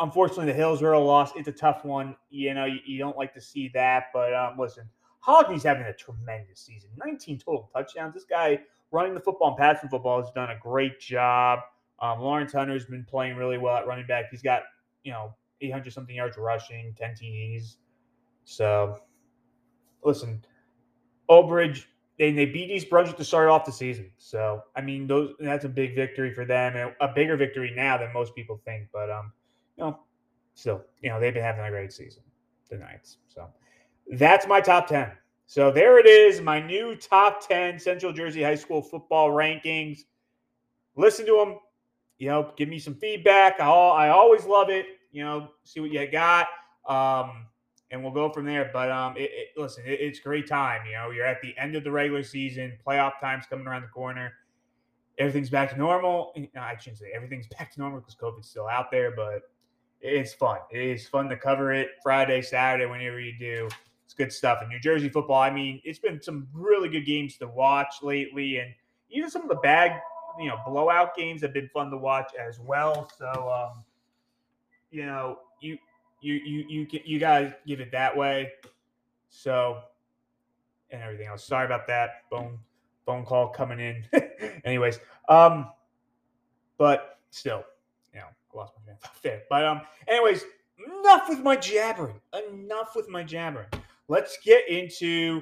Unfortunately, 0.00 0.46
the 0.46 0.52
Hillsborough 0.52 1.02
loss. 1.02 1.32
It's 1.36 1.48
a 1.48 1.52
tough 1.52 1.84
one. 1.84 2.14
You 2.28 2.52
know, 2.52 2.66
you, 2.66 2.80
you 2.84 2.98
don't 2.98 3.16
like 3.16 3.32
to 3.34 3.40
see 3.40 3.70
that. 3.72 4.06
But 4.12 4.34
um, 4.34 4.58
listen, 4.58 4.88
Hogney's 5.26 5.62
having 5.62 5.84
a 5.84 5.94
tremendous 5.94 6.60
season. 6.60 6.90
19 7.02 7.38
total 7.38 7.70
touchdowns. 7.74 8.14
This 8.14 8.24
guy 8.24 8.60
running 8.90 9.14
the 9.14 9.20
football 9.20 9.48
and 9.48 9.56
passing 9.56 9.88
football 9.88 10.20
has 10.20 10.30
done 10.34 10.50
a 10.50 10.58
great 10.58 11.00
job. 11.00 11.60
Um, 12.00 12.20
Lawrence 12.20 12.52
Hunter's 12.52 12.84
been 12.84 13.04
playing 13.04 13.36
really 13.36 13.58
well 13.58 13.76
at 13.76 13.86
running 13.86 14.06
back. 14.06 14.26
He's 14.30 14.42
got, 14.42 14.62
you 15.02 15.12
know, 15.12 15.34
800 15.60 15.92
something 15.92 16.14
yards 16.14 16.36
rushing, 16.36 16.94
10 16.98 17.14
TDs. 17.14 17.76
So, 18.44 18.98
listen, 20.02 20.44
Old 21.28 21.48
Bridge 21.48 21.88
they 22.18 22.32
they 22.32 22.46
beat 22.46 22.70
East 22.70 22.88
Brunswick 22.88 23.16
to 23.18 23.24
start 23.24 23.48
off 23.48 23.64
the 23.64 23.72
season. 23.72 24.10
So 24.18 24.62
I 24.74 24.80
mean, 24.80 25.06
those 25.06 25.34
that's 25.38 25.64
a 25.64 25.68
big 25.68 25.94
victory 25.94 26.32
for 26.32 26.44
them, 26.44 26.76
and 26.76 26.94
a 27.00 27.08
bigger 27.08 27.36
victory 27.36 27.72
now 27.74 27.98
than 27.98 28.12
most 28.12 28.34
people 28.34 28.60
think. 28.64 28.88
But 28.92 29.10
um, 29.10 29.32
you 29.76 29.84
know, 29.84 30.00
still, 30.54 30.82
you 31.02 31.10
know, 31.10 31.20
they've 31.20 31.34
been 31.34 31.42
having 31.42 31.64
a 31.64 31.70
great 31.70 31.92
season, 31.92 32.22
the 32.70 32.78
Knights. 32.78 33.18
So 33.28 33.48
that's 34.12 34.46
my 34.46 34.60
top 34.60 34.86
ten. 34.86 35.12
So 35.46 35.70
there 35.70 35.98
it 35.98 36.06
is, 36.06 36.40
my 36.40 36.60
new 36.60 36.96
top 36.96 37.46
ten 37.46 37.78
Central 37.78 38.12
Jersey 38.12 38.42
High 38.42 38.54
School 38.54 38.82
football 38.82 39.30
rankings. 39.30 40.00
Listen 40.96 41.26
to 41.26 41.36
them. 41.36 41.58
You 42.18 42.28
know, 42.28 42.52
give 42.56 42.70
me 42.70 42.78
some 42.78 42.94
feedback. 42.94 43.60
I, 43.60 43.66
I 43.66 44.08
always 44.08 44.46
love 44.46 44.70
it. 44.70 44.86
You 45.16 45.24
know, 45.24 45.48
see 45.64 45.80
what 45.80 45.90
you 45.90 46.06
got. 46.06 46.46
Um, 46.86 47.46
and 47.90 48.02
we'll 48.02 48.12
go 48.12 48.30
from 48.30 48.44
there. 48.44 48.68
But 48.70 48.90
um, 48.90 49.16
it, 49.16 49.30
it, 49.32 49.48
listen, 49.56 49.84
it, 49.86 49.98
it's 49.98 50.20
great 50.20 50.46
time. 50.46 50.82
You 50.84 50.92
know, 50.92 51.10
you're 51.10 51.24
at 51.24 51.40
the 51.40 51.56
end 51.56 51.74
of 51.74 51.84
the 51.84 51.90
regular 51.90 52.22
season, 52.22 52.74
playoff 52.86 53.18
time's 53.18 53.46
coming 53.46 53.66
around 53.66 53.80
the 53.80 53.88
corner. 53.88 54.34
Everything's 55.18 55.48
back 55.48 55.70
to 55.70 55.78
normal. 55.78 56.34
No, 56.36 56.60
I 56.60 56.76
shouldn't 56.78 56.98
say 56.98 57.06
everything's 57.14 57.46
back 57.58 57.72
to 57.72 57.80
normal 57.80 58.00
because 58.00 58.14
COVID's 58.14 58.50
still 58.50 58.66
out 58.68 58.90
there, 58.90 59.10
but 59.10 59.50
it's 60.02 60.34
fun. 60.34 60.58
It 60.70 60.82
is 60.82 61.08
fun 61.08 61.30
to 61.30 61.36
cover 61.38 61.72
it 61.72 61.88
Friday, 62.02 62.42
Saturday, 62.42 62.84
whenever 62.84 63.18
you 63.18 63.32
do. 63.38 63.70
It's 64.04 64.12
good 64.12 64.30
stuff. 64.30 64.58
And 64.60 64.68
New 64.68 64.80
Jersey 64.80 65.08
football, 65.08 65.40
I 65.40 65.50
mean, 65.50 65.80
it's 65.82 65.98
been 65.98 66.20
some 66.20 66.46
really 66.52 66.90
good 66.90 67.06
games 67.06 67.38
to 67.38 67.48
watch 67.48 67.94
lately, 68.02 68.58
and 68.58 68.74
even 69.08 69.30
some 69.30 69.40
of 69.44 69.48
the 69.48 69.56
bad, 69.56 69.98
you 70.38 70.48
know, 70.48 70.58
blowout 70.66 71.16
games 71.16 71.40
have 71.40 71.54
been 71.54 71.70
fun 71.72 71.90
to 71.90 71.96
watch 71.96 72.32
as 72.38 72.60
well. 72.60 73.10
So, 73.18 73.26
um, 73.26 73.82
you 74.90 75.06
know, 75.06 75.38
you 75.60 75.78
you 76.20 76.34
you 76.34 76.64
you 76.68 77.00
you 77.04 77.18
guys 77.18 77.52
give 77.66 77.80
it 77.80 77.92
that 77.92 78.16
way. 78.16 78.52
So 79.28 79.80
and 80.90 81.02
everything 81.02 81.26
else. 81.26 81.44
Sorry 81.44 81.66
about 81.66 81.86
that. 81.88 82.22
Phone 82.30 82.58
phone 83.04 83.24
call 83.24 83.48
coming 83.48 83.80
in. 83.80 84.04
Anyways, 84.64 84.98
um, 85.28 85.70
but 86.78 87.18
still, 87.30 87.64
you 88.12 88.20
know, 88.20 88.26
I 88.26 88.56
lost 88.56 88.74
my 88.86 88.92
train 89.22 89.40
But 89.48 89.64
um, 89.64 89.80
anyways, 90.08 90.44
enough 91.00 91.28
with 91.28 91.40
my 91.40 91.56
jabbering. 91.56 92.20
Enough 92.52 92.94
with 92.96 93.08
my 93.08 93.22
jabbering. 93.22 93.68
Let's 94.08 94.38
get 94.44 94.68
into 94.68 95.40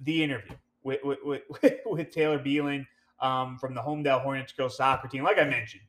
the 0.00 0.22
interview 0.22 0.54
with 0.82 1.00
with 1.04 1.18
with, 1.24 1.42
with 1.86 2.10
Taylor 2.10 2.38
Beelan 2.38 2.86
um, 3.20 3.58
from 3.58 3.74
the 3.74 3.80
Holmdel 3.80 4.22
Hornets 4.22 4.52
girls 4.52 4.76
soccer 4.76 5.08
team. 5.08 5.24
Like 5.24 5.38
I 5.38 5.44
mentioned, 5.44 5.82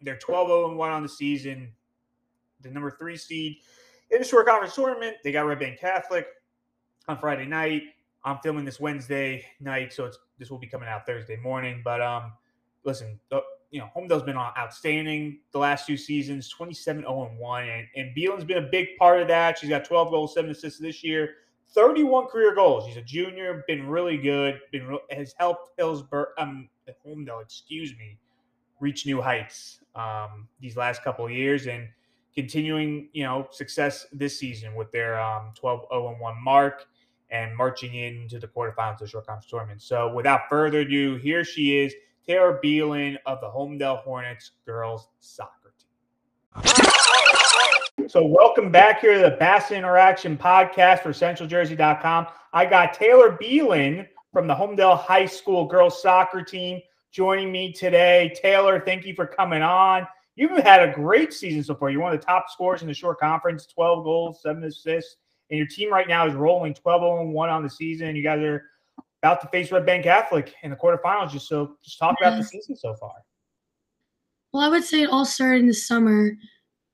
they're 0.00 0.18
12 0.18 0.48
0 0.48 0.74
1 0.74 0.90
on 0.90 1.02
the 1.02 1.08
season 1.08 1.72
the 2.60 2.70
number 2.70 2.90
three 2.90 3.16
seed 3.16 3.56
in 4.10 4.18
the 4.18 4.24
Shore 4.24 4.44
Conference 4.44 4.74
tournament. 4.74 5.16
They 5.24 5.32
got 5.32 5.46
Red 5.46 5.60
Bank 5.60 5.78
Catholic 5.78 6.26
on 7.08 7.18
Friday 7.18 7.46
night. 7.46 7.82
I'm 8.24 8.38
filming 8.42 8.64
this 8.64 8.80
Wednesday 8.80 9.44
night, 9.60 9.92
so 9.92 10.04
it's 10.04 10.18
this 10.38 10.50
will 10.50 10.58
be 10.58 10.66
coming 10.66 10.88
out 10.88 11.06
Thursday 11.06 11.36
morning. 11.36 11.80
But 11.84 12.00
um, 12.00 12.32
listen, 12.84 13.18
the, 13.30 13.40
you 13.70 13.80
know, 13.80 13.88
Holmdel's 13.94 14.22
been 14.22 14.36
outstanding 14.36 15.40
the 15.52 15.58
last 15.58 15.86
two 15.86 15.96
seasons, 15.96 16.48
27 16.48 17.02
0 17.02 17.30
1. 17.38 17.68
And, 17.68 17.86
and 17.96 18.14
Beelin's 18.14 18.44
been 18.44 18.58
a 18.58 18.68
big 18.68 18.96
part 18.98 19.20
of 19.20 19.28
that. 19.28 19.58
She's 19.58 19.70
got 19.70 19.84
12 19.84 20.10
goals, 20.10 20.34
seven 20.34 20.50
assists 20.50 20.78
this 20.78 21.02
year, 21.02 21.34
31 21.74 22.26
career 22.26 22.54
goals. 22.54 22.86
She's 22.86 22.96
a 22.96 23.02
junior, 23.02 23.64
been 23.66 23.86
really 23.86 24.16
good, 24.16 24.60
been 24.72 24.98
has 25.10 25.34
helped 25.38 25.78
Hillsborough, 25.78 26.28
um, 26.38 26.68
Holmdel, 27.06 27.42
excuse 27.42 27.92
me, 27.98 28.18
reach 28.80 29.06
new 29.06 29.20
heights 29.20 29.80
um, 29.94 30.48
these 30.60 30.76
last 30.76 31.02
couple 31.02 31.24
of 31.24 31.32
years 31.32 31.66
and 31.66 31.88
continuing, 32.36 33.08
you 33.12 33.24
know, 33.24 33.48
success 33.50 34.06
this 34.12 34.38
season 34.38 34.74
with 34.74 34.92
their 34.92 35.20
um, 35.20 35.52
12 35.54 35.86
0 35.90 36.16
1 36.20 36.44
mark 36.44 36.86
and 37.30 37.56
marching 37.56 37.94
into 37.94 38.38
the 38.38 38.46
quarterfinals 38.46 38.94
of 38.94 38.98
the 39.00 39.06
Shore 39.08 39.22
Conference 39.22 39.46
tournament. 39.46 39.82
So 39.82 40.12
without 40.12 40.42
further 40.48 40.80
ado, 40.80 41.16
here 41.16 41.44
she 41.44 41.78
is, 41.78 41.94
Taylor 42.26 42.60
Beelin 42.62 43.16
of 43.26 43.40
the 43.40 43.48
Holmdel 43.48 44.02
Hornets 44.02 44.52
girls 44.64 45.08
soccer 45.20 45.72
team. 45.78 46.66
So 48.08 48.24
welcome 48.24 48.70
back 48.70 49.00
here 49.00 49.14
to 49.14 49.30
the 49.30 49.36
Bass 49.36 49.72
Interaction 49.72 50.36
podcast 50.36 51.02
for 51.02 51.10
CentralJersey.com. 51.10 52.26
I 52.52 52.66
got 52.66 52.94
Taylor 52.94 53.36
Beelin 53.40 54.06
from 54.32 54.46
the 54.46 54.54
Holmdel 54.54 54.98
High 54.98 55.26
School 55.26 55.66
girls 55.66 56.00
soccer 56.02 56.42
team 56.42 56.80
joining 57.10 57.50
me 57.50 57.72
today. 57.72 58.32
Taylor, 58.40 58.78
thank 58.78 59.06
you 59.06 59.14
for 59.14 59.26
coming 59.26 59.62
on. 59.62 60.06
You've 60.36 60.62
had 60.62 60.86
a 60.86 60.92
great 60.92 61.32
season 61.32 61.64
so 61.64 61.74
far. 61.74 61.90
You're 61.90 62.02
one 62.02 62.12
of 62.12 62.20
the 62.20 62.26
top 62.26 62.50
scorers 62.50 62.82
in 62.82 62.88
the 62.88 62.94
Shore 62.94 63.16
Conference, 63.16 63.66
12 63.66 64.04
goals, 64.04 64.42
seven 64.42 64.62
assists. 64.64 65.16
And 65.50 65.58
your 65.58 65.66
team 65.66 65.90
right 65.90 66.06
now 66.06 66.26
is 66.26 66.34
rolling 66.34 66.74
12 66.74 67.00
0 67.00 67.30
1 67.30 67.48
on 67.48 67.62
the 67.62 67.70
season. 67.70 68.14
You 68.14 68.22
guys 68.22 68.40
are 68.40 68.64
about 69.22 69.40
to 69.40 69.48
face 69.48 69.72
Red 69.72 69.86
Bank 69.86 70.04
Catholic 70.04 70.54
in 70.62 70.70
the 70.70 70.76
quarterfinals. 70.76 71.30
Just 71.30 71.48
so, 71.48 71.76
just 71.82 71.98
talk 71.98 72.16
about 72.20 72.36
the 72.36 72.44
season 72.44 72.76
so 72.76 72.94
far. 72.94 73.12
Well, 74.52 74.62
I 74.64 74.68
would 74.68 74.84
say 74.84 75.02
it 75.02 75.10
all 75.10 75.24
started 75.24 75.60
in 75.60 75.66
the 75.68 75.74
summer. 75.74 76.32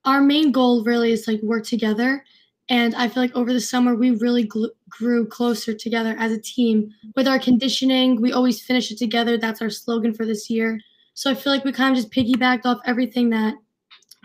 Our 0.05 0.20
main 0.20 0.52
goal 0.52 0.85
really 0.85 1.12
is 1.12 1.26
like 1.26 1.40
work 1.42 1.64
together. 1.64 2.24
And 2.68 2.94
I 2.94 3.09
feel 3.09 3.22
like 3.22 3.35
over 3.35 3.52
the 3.52 3.61
summer, 3.61 3.94
we 3.94 4.12
really 4.12 4.46
gl- 4.46 4.70
grew 4.88 5.26
closer 5.26 5.74
together 5.74 6.14
as 6.18 6.33
a 6.33 6.40
team 6.40 6.90
with 7.16 7.26
our 7.26 7.38
conditioning. 7.38 8.20
We 8.20 8.33
always 8.33 8.62
finish 8.62 8.90
it 8.90 8.98
together. 8.98 9.37
That's 9.37 9.61
our 9.61 9.70
slogan 9.70 10.14
for 10.14 10.24
this 10.24 10.48
year. 10.48 10.81
So 11.14 11.31
I 11.31 11.35
feel 11.35 11.53
like 11.53 11.64
we 11.64 11.72
kind 11.72 11.96
of 11.96 12.03
just 12.03 12.12
piggybacked 12.12 12.64
off 12.64 12.79
everything 12.85 13.31
that 13.31 13.55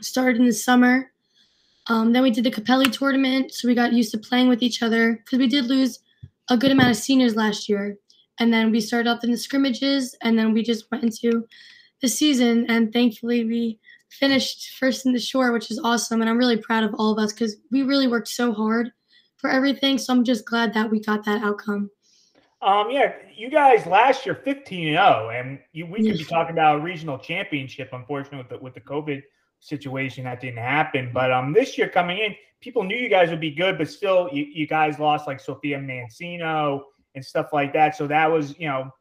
started 0.01 0.37
in 0.37 0.45
the 0.45 0.53
summer 0.53 1.11
um, 1.89 2.11
then 2.11 2.23
we 2.23 2.31
did 2.31 2.43
the 2.43 2.51
Capelli 2.51 2.91
tournament, 2.91 3.53
so 3.53 3.67
we 3.67 3.75
got 3.75 3.93
used 3.93 4.11
to 4.11 4.17
playing 4.17 4.49
with 4.49 4.61
each 4.61 4.83
other 4.83 5.13
because 5.13 5.39
we 5.39 5.47
did 5.47 5.65
lose 5.65 5.99
a 6.49 6.57
good 6.57 6.71
amount 6.71 6.91
of 6.91 6.97
seniors 6.97 7.35
last 7.35 7.69
year. 7.69 7.97
And 8.39 8.53
then 8.53 8.71
we 8.71 8.81
started 8.81 9.09
off 9.09 9.23
in 9.23 9.31
the 9.31 9.37
scrimmages, 9.37 10.15
and 10.21 10.37
then 10.37 10.53
we 10.53 10.63
just 10.63 10.89
went 10.91 11.03
into 11.05 11.47
the 12.01 12.07
season. 12.07 12.65
And 12.69 12.91
thankfully, 12.91 13.45
we 13.45 13.79
finished 14.09 14.71
first 14.77 15.05
in 15.05 15.13
the 15.13 15.19
shore, 15.19 15.51
which 15.53 15.71
is 15.71 15.79
awesome. 15.79 16.21
And 16.21 16.29
I'm 16.29 16.37
really 16.37 16.57
proud 16.57 16.83
of 16.83 16.93
all 16.97 17.11
of 17.11 17.23
us 17.23 17.33
because 17.33 17.55
we 17.71 17.83
really 17.83 18.07
worked 18.07 18.27
so 18.27 18.51
hard 18.51 18.91
for 19.37 19.49
everything. 19.49 19.97
So 19.97 20.13
I'm 20.13 20.23
just 20.23 20.45
glad 20.45 20.73
that 20.73 20.91
we 20.91 20.99
got 20.99 21.23
that 21.25 21.41
outcome. 21.41 21.89
Um, 22.61 22.89
yeah, 22.89 23.13
you 23.35 23.49
guys 23.51 23.85
last 23.85 24.25
year 24.25 24.35
15 24.35 24.93
0, 24.93 25.29
and 25.29 25.59
you, 25.73 25.85
we 25.85 26.03
could 26.07 26.17
be 26.17 26.23
talking 26.23 26.53
about 26.53 26.79
a 26.79 26.81
regional 26.81 27.19
championship. 27.19 27.89
Unfortunately, 27.93 28.39
with 28.39 28.49
the, 28.49 28.57
with 28.57 28.73
the 28.73 28.81
COVID 28.81 29.21
situation 29.59 30.23
that 30.23 30.41
didn't 30.41 30.57
happen. 30.57 31.11
But 31.13 31.31
um, 31.31 31.53
this 31.53 31.77
year 31.77 31.87
coming 31.87 32.17
in, 32.17 32.35
people 32.61 32.83
knew 32.83 32.97
you 32.97 33.09
guys 33.09 33.29
would 33.29 33.39
be 33.39 33.51
good, 33.51 33.77
but 33.77 33.89
still, 33.89 34.29
you, 34.31 34.45
you 34.45 34.67
guys 34.67 34.99
lost 34.99 35.27
like 35.27 35.39
Sophia 35.39 35.77
Mancino 35.77 36.81
and 37.15 37.23
stuff 37.23 37.49
like 37.53 37.73
that. 37.73 37.95
So 37.95 38.07
that 38.07 38.31
was, 38.31 38.57
you 38.57 38.67
know, 38.67 38.91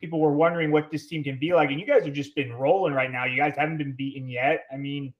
people 0.00 0.20
were 0.20 0.32
wondering 0.32 0.70
what 0.70 0.90
this 0.90 1.06
team 1.08 1.24
can 1.24 1.38
be 1.38 1.52
like, 1.52 1.70
and 1.70 1.80
you 1.80 1.86
guys 1.86 2.04
have 2.04 2.14
just 2.14 2.34
been 2.34 2.52
rolling 2.52 2.94
right 2.94 3.10
now. 3.10 3.24
You 3.24 3.36
guys 3.36 3.54
haven't 3.56 3.78
been 3.78 3.92
beaten 3.92 4.28
yet. 4.28 4.64
I 4.72 4.76
mean, 4.76 5.12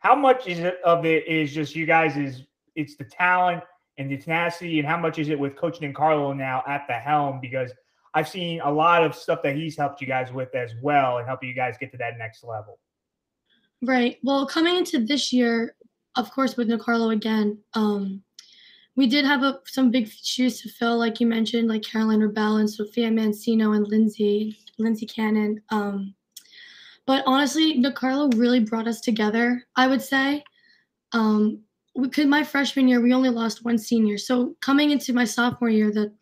how 0.00 0.14
much 0.14 0.46
is 0.46 0.60
it 0.60 0.78
of 0.84 1.04
it 1.04 1.26
is 1.26 1.52
just 1.52 1.74
you 1.74 1.86
guys 1.86 2.16
is 2.16 2.42
it's 2.74 2.96
the 2.96 3.04
talent 3.04 3.62
and 3.98 4.10
the 4.10 4.16
tenacity, 4.16 4.78
and 4.78 4.86
how 4.86 4.98
much 4.98 5.18
is 5.18 5.28
it 5.28 5.38
with 5.38 5.56
Coach 5.56 5.78
Carlo 5.94 6.32
now 6.32 6.62
at 6.66 6.86
the 6.86 6.94
helm? 6.94 7.40
Because 7.40 7.70
I've 8.14 8.28
seen 8.28 8.60
a 8.60 8.70
lot 8.70 9.04
of 9.04 9.14
stuff 9.14 9.42
that 9.42 9.56
he's 9.56 9.76
helped 9.76 10.00
you 10.00 10.06
guys 10.06 10.32
with 10.32 10.54
as 10.54 10.72
well, 10.82 11.18
and 11.18 11.26
helping 11.26 11.48
you 11.48 11.54
guys 11.54 11.76
get 11.78 11.90
to 11.92 11.98
that 11.98 12.18
next 12.18 12.44
level. 12.44 12.78
Right. 13.82 14.18
Well, 14.22 14.46
coming 14.46 14.76
into 14.76 15.04
this 15.04 15.32
year, 15.32 15.76
of 16.16 16.30
course, 16.30 16.56
with 16.56 16.68
Nicarlo 16.68 17.12
again, 17.12 17.58
um, 17.74 18.22
we 18.96 19.06
did 19.06 19.26
have 19.26 19.42
a, 19.42 19.60
some 19.66 19.90
big 19.90 20.08
shoes 20.08 20.62
to 20.62 20.70
fill, 20.70 20.96
like 20.96 21.20
you 21.20 21.26
mentioned, 21.26 21.68
like 21.68 21.82
Caroline 21.82 22.22
Rebel 22.22 22.56
and 22.56 22.70
Sophia 22.70 23.10
Mancino 23.10 23.76
and 23.76 23.86
Lindsay, 23.86 24.56
Lindsay 24.78 25.04
Cannon. 25.04 25.62
Um, 25.68 26.14
but 27.06 27.22
honestly, 27.26 27.78
Nicarlo 27.78 28.32
really 28.38 28.60
brought 28.60 28.88
us 28.88 29.00
together, 29.00 29.62
I 29.76 29.86
would 29.86 30.00
say. 30.02 30.42
Um, 31.12 31.60
because 32.00 32.26
my 32.26 32.44
freshman 32.44 32.88
year, 32.88 33.00
we 33.00 33.12
only 33.12 33.30
lost 33.30 33.64
one 33.64 33.78
senior. 33.78 34.18
So 34.18 34.54
coming 34.60 34.90
into 34.90 35.12
my 35.12 35.24
sophomore 35.24 35.70
year, 35.70 35.90
the 35.90 36.12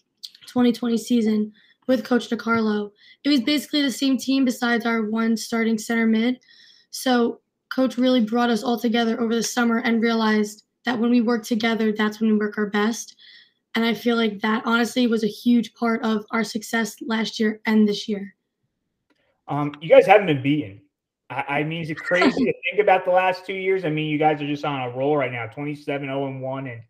2020 0.47 0.97
season 0.97 1.53
with 1.87 2.05
Coach 2.05 2.31
Nicarlo, 2.31 2.91
it 3.25 3.29
was 3.29 3.41
basically 3.41 3.83
the 3.83 3.91
same 3.91 4.17
team 4.17 4.45
besides 4.45 4.87
our 4.87 5.03
one 5.03 5.37
starting 5.37 5.79
center 5.79 6.07
mid. 6.07 6.41
So 6.91 7.41
coach 7.75 7.97
really 7.97 8.21
brought 8.21 8.51
us 8.51 8.63
all 8.63 8.79
together 8.79 9.21
over 9.21 9.35
the 9.35 9.43
summer 9.43 9.79
and 9.79 10.01
realized 10.01 10.65
that 10.85 10.99
when 10.99 11.11
we 11.11 11.21
work 11.21 11.45
together, 11.45 11.93
that's 11.93 12.21
when 12.21 12.31
we 12.31 12.39
work 12.39 12.57
our 12.57 12.67
best. 12.67 13.17
And 13.75 13.85
I 13.85 13.95
feel 13.95 14.17
like 14.17 14.41
that 14.43 14.63
honestly 14.65 15.07
was 15.07 15.25
a 15.25 15.29
huge 15.29 15.75
part 15.75 16.03
of 16.05 16.25
our 16.31 16.45
success 16.45 16.97
last 17.01 17.41
year 17.41 17.61
and 17.67 17.89
this 17.89 18.09
year. 18.09 18.35
Um, 19.49 19.75
you 19.81 19.89
guys 19.89 20.07
haven't 20.07 20.27
been 20.27 20.43
beaten. 20.43 20.81
I, 21.31 21.45
I 21.49 21.65
mean, 21.65 21.83
is 21.83 21.91
it 21.91 21.97
crazy 21.97 22.45
to 22.45 22.55
think 22.71 22.81
about 22.81 23.05
the 23.05 23.11
last 23.11 23.47
two 23.47 23.55
years? 23.55 23.85
I 23.85 23.91
mean, 23.91 24.09
you 24.09 24.19
guys 24.19 24.41
are 24.43 24.47
just 24.47 24.65
on 24.65 24.83
a 24.83 24.97
roll 24.97 25.17
right 25.17 25.33
now 25.33 25.47
27 25.47 26.07
0 26.07 26.27
and 26.27 26.41
1 26.41 26.67
and 26.67 26.83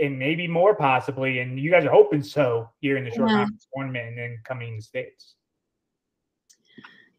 and 0.00 0.18
maybe 0.18 0.46
more 0.46 0.74
possibly. 0.74 1.40
And 1.40 1.58
you 1.58 1.70
guys 1.70 1.84
are 1.84 1.90
hoping 1.90 2.22
so 2.22 2.68
here 2.80 2.96
in 2.96 3.04
the 3.04 3.10
short 3.10 3.30
yeah. 3.30 3.46
tournament 3.74 4.08
and 4.08 4.18
then 4.18 4.38
coming 4.44 4.68
in 4.68 4.76
the 4.76 4.82
States. 4.82 5.34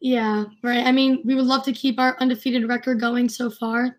Yeah, 0.00 0.44
right. 0.62 0.86
I 0.86 0.92
mean, 0.92 1.22
we 1.24 1.34
would 1.34 1.46
love 1.46 1.64
to 1.64 1.72
keep 1.72 1.98
our 1.98 2.16
undefeated 2.20 2.68
record 2.68 3.00
going 3.00 3.28
so 3.28 3.50
far. 3.50 3.98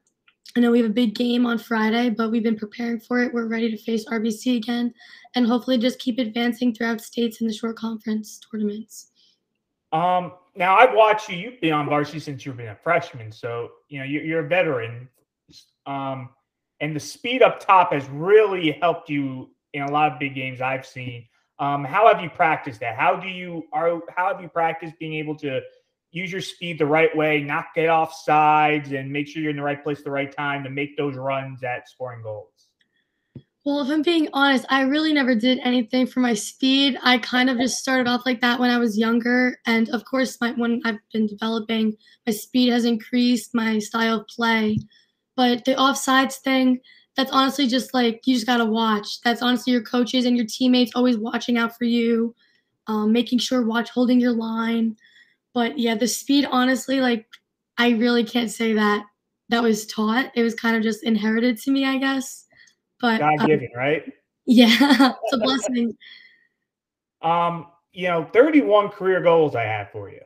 I 0.55 0.59
know 0.61 0.71
we 0.71 0.79
have 0.79 0.89
a 0.89 0.93
big 0.93 1.15
game 1.15 1.45
on 1.45 1.57
Friday, 1.57 2.09
but 2.09 2.31
we've 2.31 2.43
been 2.43 2.55
preparing 2.55 2.99
for 2.99 3.21
it. 3.21 3.33
We're 3.33 3.47
ready 3.47 3.69
to 3.71 3.77
face 3.77 4.05
RBC 4.05 4.57
again 4.57 4.93
and 5.35 5.45
hopefully 5.45 5.77
just 5.77 5.99
keep 5.99 6.17
advancing 6.17 6.73
throughout 6.73 7.01
states 7.01 7.41
in 7.41 7.47
the 7.47 7.53
Shore 7.53 7.73
Conference 7.73 8.39
tournaments. 8.39 9.11
Um, 9.95 10.33
now 10.57 10.75
I've 10.75 10.93
watched 10.93 11.29
you. 11.29 11.37
You've 11.37 11.61
been 11.61 11.71
on 11.71 11.85
varsity 11.85 12.19
since 12.19 12.45
you've 12.45 12.57
been 12.57 12.67
a 12.67 12.75
freshman, 12.75 13.31
so 13.31 13.69
you 13.87 13.99
know 13.99 14.05
you're, 14.05 14.23
you're 14.23 14.45
a 14.45 14.47
veteran. 14.47 15.07
Um, 15.85 16.29
and 16.81 16.93
the 16.93 16.99
speed 16.99 17.41
up 17.41 17.65
top 17.65 17.93
has 17.93 18.05
really 18.09 18.71
helped 18.81 19.09
you 19.09 19.51
in 19.73 19.83
a 19.83 19.91
lot 19.91 20.11
of 20.11 20.19
big 20.19 20.35
games 20.35 20.59
I've 20.59 20.85
seen. 20.85 21.25
Um, 21.59 21.85
how 21.85 22.13
have 22.13 22.21
you 22.21 22.29
practiced 22.29 22.81
that? 22.81 22.97
How 22.97 23.15
do 23.15 23.29
you 23.29 23.63
are? 23.71 24.01
How 24.13 24.33
have 24.33 24.41
you 24.41 24.49
practiced 24.49 24.99
being 24.99 25.13
able 25.13 25.37
to 25.37 25.61
use 26.11 26.29
your 26.29 26.41
speed 26.41 26.77
the 26.77 26.85
right 26.85 27.15
way, 27.15 27.41
not 27.41 27.67
get 27.73 27.87
off 27.87 28.13
sides, 28.13 28.91
and 28.91 29.09
make 29.09 29.29
sure 29.29 29.41
you're 29.41 29.51
in 29.51 29.57
the 29.57 29.63
right 29.63 29.81
place 29.81 29.99
at 29.99 30.03
the 30.03 30.11
right 30.11 30.35
time 30.35 30.65
to 30.65 30.69
make 30.69 30.97
those 30.97 31.15
runs 31.15 31.63
at 31.63 31.87
scoring 31.87 32.21
goals? 32.21 32.54
Well, 33.65 33.81
if 33.81 33.89
I'm 33.89 34.03
being 34.03 34.29
honest, 34.31 34.65
I 34.69 34.81
really 34.81 35.11
never 35.11 35.33
did 35.33 35.59
anything 35.63 36.05
for 36.05 36.19
my 36.19 36.35
speed. 36.35 36.97
I 37.01 37.17
kind 37.17 37.49
of 37.49 37.57
just 37.57 37.79
started 37.79 38.07
off 38.07 38.23
like 38.25 38.39
that 38.41 38.59
when 38.59 38.69
I 38.69 38.77
was 38.77 38.97
younger. 38.97 39.57
And 39.65 39.89
of 39.89 40.05
course, 40.05 40.39
my, 40.39 40.51
when 40.51 40.81
I've 40.85 40.99
been 41.11 41.25
developing, 41.25 41.97
my 42.27 42.33
speed 42.33 42.69
has 42.69 42.85
increased, 42.85 43.55
my 43.55 43.79
style 43.79 44.21
of 44.21 44.27
play. 44.27 44.77
But 45.35 45.65
the 45.65 45.73
offsides 45.73 46.35
thing, 46.35 46.79
that's 47.17 47.31
honestly 47.31 47.65
just 47.65 47.91
like 47.93 48.21
you 48.27 48.35
just 48.35 48.45
got 48.45 48.57
to 48.57 48.65
watch. 48.65 49.21
That's 49.21 49.41
honestly 49.41 49.73
your 49.73 49.81
coaches 49.81 50.25
and 50.25 50.37
your 50.37 50.45
teammates 50.45 50.91
always 50.93 51.17
watching 51.17 51.57
out 51.57 51.75
for 51.75 51.85
you, 51.85 52.35
um, 52.85 53.11
making 53.11 53.39
sure 53.39 53.65
watch 53.65 53.89
holding 53.89 54.19
your 54.19 54.33
line. 54.33 54.95
But 55.55 55.79
yeah, 55.79 55.95
the 55.95 56.07
speed, 56.07 56.47
honestly, 56.51 57.01
like 57.01 57.25
I 57.79 57.91
really 57.91 58.23
can't 58.25 58.51
say 58.51 58.73
that 58.73 59.05
that 59.49 59.63
was 59.63 59.87
taught. 59.87 60.31
It 60.35 60.43
was 60.43 60.53
kind 60.53 60.77
of 60.77 60.83
just 60.83 61.03
inherited 61.03 61.57
to 61.61 61.71
me, 61.71 61.85
I 61.85 61.97
guess. 61.97 62.44
But 63.01 63.19
God 63.19 63.47
given, 63.47 63.69
um, 63.73 63.79
right? 63.79 64.03
Yeah, 64.45 64.67
it's 65.23 65.33
a 65.33 65.37
blessing. 65.39 65.95
um, 67.21 67.67
you 67.91 68.07
know, 68.07 68.25
31 68.33 68.89
career 68.89 69.21
goals 69.21 69.55
I 69.55 69.63
have 69.63 69.89
for 69.91 70.09
you. 70.09 70.21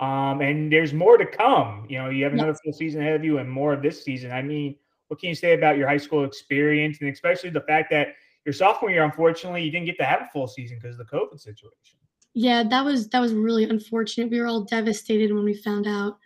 Um, 0.00 0.40
and 0.40 0.72
there's 0.72 0.94
more 0.94 1.18
to 1.18 1.26
come. 1.26 1.86
You 1.88 1.98
know, 1.98 2.08
you 2.08 2.24
have 2.24 2.32
another 2.32 2.50
yes. 2.50 2.60
full 2.64 2.72
season 2.72 3.02
ahead 3.02 3.16
of 3.16 3.24
you 3.24 3.38
and 3.38 3.50
more 3.50 3.72
of 3.72 3.82
this 3.82 4.02
season. 4.02 4.32
I 4.32 4.40
mean, 4.40 4.76
what 5.08 5.20
can 5.20 5.28
you 5.28 5.34
say 5.34 5.52
about 5.52 5.76
your 5.76 5.88
high 5.88 5.98
school 5.98 6.24
experience 6.24 6.98
and 7.00 7.10
especially 7.10 7.50
the 7.50 7.60
fact 7.62 7.90
that 7.90 8.14
your 8.46 8.52
sophomore 8.54 8.90
year, 8.90 9.04
unfortunately, 9.04 9.62
you 9.62 9.70
didn't 9.70 9.86
get 9.86 9.98
to 9.98 10.04
have 10.04 10.22
a 10.22 10.28
full 10.32 10.46
season 10.46 10.78
because 10.80 10.98
of 10.98 11.06
the 11.06 11.16
COVID 11.16 11.38
situation? 11.38 11.98
Yeah, 12.32 12.62
that 12.62 12.84
was 12.84 13.08
that 13.08 13.20
was 13.20 13.34
really 13.34 13.64
unfortunate. 13.64 14.30
We 14.30 14.40
were 14.40 14.46
all 14.46 14.64
devastated 14.64 15.34
when 15.34 15.44
we 15.44 15.54
found 15.54 15.86
out. 15.86 16.16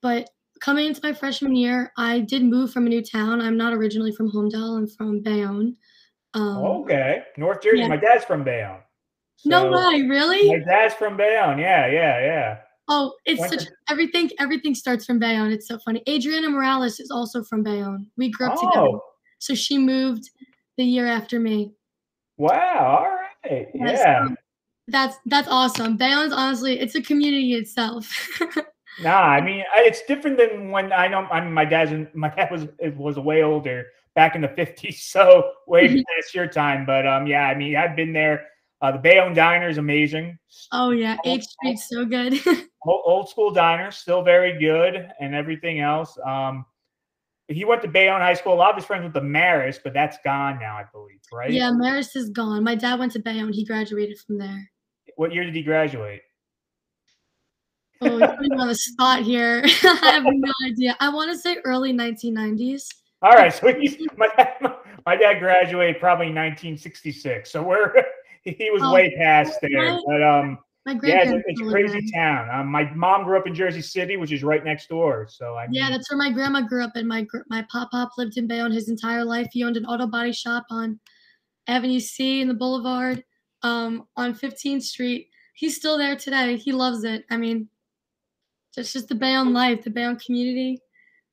But 0.00 0.30
coming 0.60 0.86
into 0.86 1.00
my 1.02 1.12
freshman 1.12 1.56
year, 1.56 1.92
I 1.96 2.20
did 2.20 2.42
move 2.42 2.72
from 2.72 2.86
a 2.86 2.88
new 2.88 3.02
town. 3.02 3.40
I'm 3.40 3.56
not 3.56 3.72
originally 3.72 4.12
from 4.12 4.30
Holmdel. 4.30 4.76
I'm 4.76 4.86
from 4.86 5.20
Bayonne. 5.22 5.76
Um, 6.34 6.58
okay, 6.58 7.22
North 7.36 7.62
Jersey. 7.62 7.78
Yeah. 7.78 7.88
My 7.88 7.96
dad's 7.96 8.24
from 8.24 8.44
Bayonne. 8.44 8.80
So 9.36 9.50
no 9.50 9.70
way, 9.70 10.02
really? 10.02 10.48
My 10.48 10.64
dad's 10.64 10.94
from 10.94 11.16
Bayonne. 11.16 11.58
Yeah, 11.58 11.86
yeah, 11.86 12.20
yeah. 12.20 12.58
Oh, 12.88 13.14
it's 13.24 13.40
Went 13.40 13.52
such 13.52 13.64
to- 13.66 13.72
everything. 13.88 14.30
Everything 14.38 14.74
starts 14.74 15.04
from 15.04 15.18
Bayonne. 15.18 15.52
It's 15.52 15.68
so 15.68 15.78
funny. 15.78 16.02
Adriana 16.08 16.50
Morales 16.50 17.00
is 17.00 17.10
also 17.10 17.44
from 17.44 17.62
Bayonne. 17.62 18.06
We 18.16 18.30
grew 18.30 18.48
up 18.48 18.58
oh. 18.58 18.68
together. 18.68 18.98
So 19.38 19.54
she 19.54 19.78
moved 19.78 20.30
the 20.76 20.84
year 20.84 21.06
after 21.06 21.38
me. 21.38 21.72
Wow. 22.38 22.98
All 23.00 23.50
right. 23.50 23.68
Yes, 23.74 24.00
yeah. 24.04 24.20
Um, 24.22 24.36
that's 24.88 25.16
that's 25.26 25.48
awesome. 25.48 25.96
Bayonne's 25.96 26.32
honestly, 26.32 26.80
it's 26.80 26.94
a 26.94 27.02
community 27.02 27.54
itself. 27.54 28.10
nah, 29.00 29.20
I 29.20 29.40
mean, 29.40 29.64
it's 29.76 30.02
different 30.02 30.38
than 30.38 30.70
when 30.70 30.92
I 30.92 31.08
know. 31.08 31.26
I 31.30 31.40
mean, 31.40 31.52
my 31.52 31.64
dad's 31.64 31.92
my 32.14 32.28
dad 32.28 32.50
was 32.50 32.66
was 32.96 33.18
way 33.18 33.42
older 33.42 33.86
back 34.14 34.34
in 34.34 34.40
the 34.40 34.48
fifties, 34.48 35.02
so 35.12 35.52
way 35.66 35.88
past 36.16 36.34
your 36.34 36.46
time. 36.46 36.86
But 36.86 37.06
um, 37.06 37.26
yeah, 37.26 37.46
I 37.46 37.54
mean, 37.54 37.76
I've 37.76 37.96
been 37.96 38.12
there. 38.12 38.46
Uh, 38.80 38.92
the 38.92 38.98
Bayonne 38.98 39.34
Diner 39.34 39.68
is 39.68 39.78
amazing. 39.78 40.38
Oh 40.72 40.90
yeah, 40.90 41.16
Eighth 41.24 41.44
Street's 41.44 41.88
so 41.88 42.04
good. 42.04 42.34
old, 42.86 43.02
old, 43.04 43.28
school 43.28 43.50
diner, 43.50 43.90
still 43.90 44.22
very 44.22 44.58
good, 44.58 45.10
and 45.20 45.34
everything 45.34 45.80
else. 45.80 46.16
Um, 46.24 46.64
he 47.48 47.64
went 47.64 47.82
to 47.82 47.88
Bayonne 47.88 48.20
High 48.20 48.34
School. 48.34 48.52
A 48.52 48.56
lot 48.56 48.70
of 48.70 48.76
his 48.76 48.84
friends 48.84 49.02
went 49.02 49.14
to 49.14 49.20
Marist, 49.20 49.80
but 49.82 49.94
that's 49.94 50.18
gone 50.22 50.58
now, 50.60 50.76
I 50.76 50.84
believe, 50.92 51.18
right? 51.32 51.50
Yeah, 51.50 51.70
Marist 51.70 52.14
is 52.14 52.28
gone. 52.28 52.62
My 52.62 52.74
dad 52.74 52.98
went 52.98 53.12
to 53.12 53.20
Bayonne. 53.20 53.52
He 53.52 53.64
graduated 53.64 54.18
from 54.18 54.38
there. 54.38 54.70
What 55.16 55.32
year 55.32 55.44
did 55.44 55.54
he 55.54 55.62
graduate? 55.62 56.22
Oh, 58.00 58.18
you're 58.18 58.36
putting 58.36 58.60
on 58.60 58.68
the 58.68 58.74
spot 58.74 59.22
here. 59.22 59.62
I 59.82 60.10
have 60.12 60.24
no 60.24 60.52
idea. 60.66 60.96
I 61.00 61.08
want 61.08 61.32
to 61.32 61.38
say 61.38 61.56
early 61.64 61.92
1990s. 61.92 62.86
All 63.22 63.32
right, 63.32 63.52
so 63.52 63.74
he's 63.74 63.96
my 64.16 64.28
dad, 64.36 64.56
my 65.04 65.16
dad 65.16 65.40
graduated 65.40 66.00
probably 66.00 66.26
1966. 66.26 67.50
So 67.50 67.62
we're 67.62 67.92
he 68.44 68.70
was 68.70 68.82
oh, 68.84 68.92
way 68.92 69.14
past 69.16 69.58
there. 69.60 69.98
But 70.06 70.22
um, 70.22 70.58
my 70.86 70.98
yeah, 71.02 71.24
it's, 71.24 71.60
a 71.60 71.64
crazy 71.64 72.10
town. 72.12 72.48
Um, 72.50 72.68
my 72.68 72.90
mom 72.94 73.24
grew 73.24 73.36
up 73.36 73.46
in 73.46 73.54
Jersey 73.54 73.82
City, 73.82 74.16
which 74.16 74.32
is 74.32 74.44
right 74.44 74.64
next 74.64 74.88
door. 74.88 75.26
So 75.28 75.56
I 75.56 75.66
mean, 75.66 75.74
yeah, 75.74 75.90
that's 75.90 76.10
where 76.10 76.18
my 76.18 76.30
grandma 76.30 76.60
grew 76.60 76.84
up, 76.84 76.92
and 76.94 77.08
my 77.08 77.26
my 77.48 77.66
pop 77.70 77.90
pop 77.90 78.10
lived 78.16 78.38
in 78.38 78.46
Bayonne 78.46 78.72
his 78.72 78.88
entire 78.88 79.24
life. 79.24 79.48
He 79.52 79.64
owned 79.64 79.76
an 79.76 79.84
auto 79.84 80.06
body 80.06 80.32
shop 80.32 80.64
on 80.70 81.00
Avenue 81.66 82.00
C 82.00 82.40
in 82.40 82.48
the 82.48 82.54
Boulevard, 82.54 83.22
um, 83.62 84.06
on 84.16 84.34
15th 84.34 84.82
Street. 84.82 85.28
He's 85.54 85.76
still 85.76 85.98
there 85.98 86.16
today. 86.16 86.56
He 86.56 86.72
loves 86.72 87.04
it. 87.04 87.24
I 87.30 87.36
mean, 87.36 87.68
it's 88.78 88.92
just 88.92 89.08
the 89.08 89.14
Bayonne 89.14 89.52
life, 89.52 89.82
the 89.82 89.90
Bayonne 89.90 90.18
community. 90.18 90.80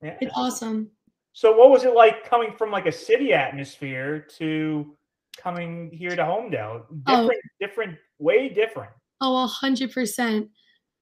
Yeah. 0.01 0.17
It's 0.21 0.34
awesome. 0.36 0.89
So, 1.34 1.55
what 1.55 1.69
was 1.69 1.84
it 1.84 1.93
like 1.93 2.27
coming 2.27 2.53
from 2.58 2.71
like 2.71 2.86
a 2.86 2.91
city 2.91 3.34
atmosphere 3.34 4.25
to 4.38 4.95
coming 5.38 5.91
here 5.91 6.15
to 6.15 6.23
Holmdel? 6.23 6.84
Oh. 7.08 7.21
Different, 7.21 7.41
oh. 7.43 7.49
different, 7.60 7.97
way 8.19 8.49
different. 8.49 8.91
Oh, 9.21 9.43
a 9.43 9.47
hundred 9.47 9.91
percent. 9.91 10.49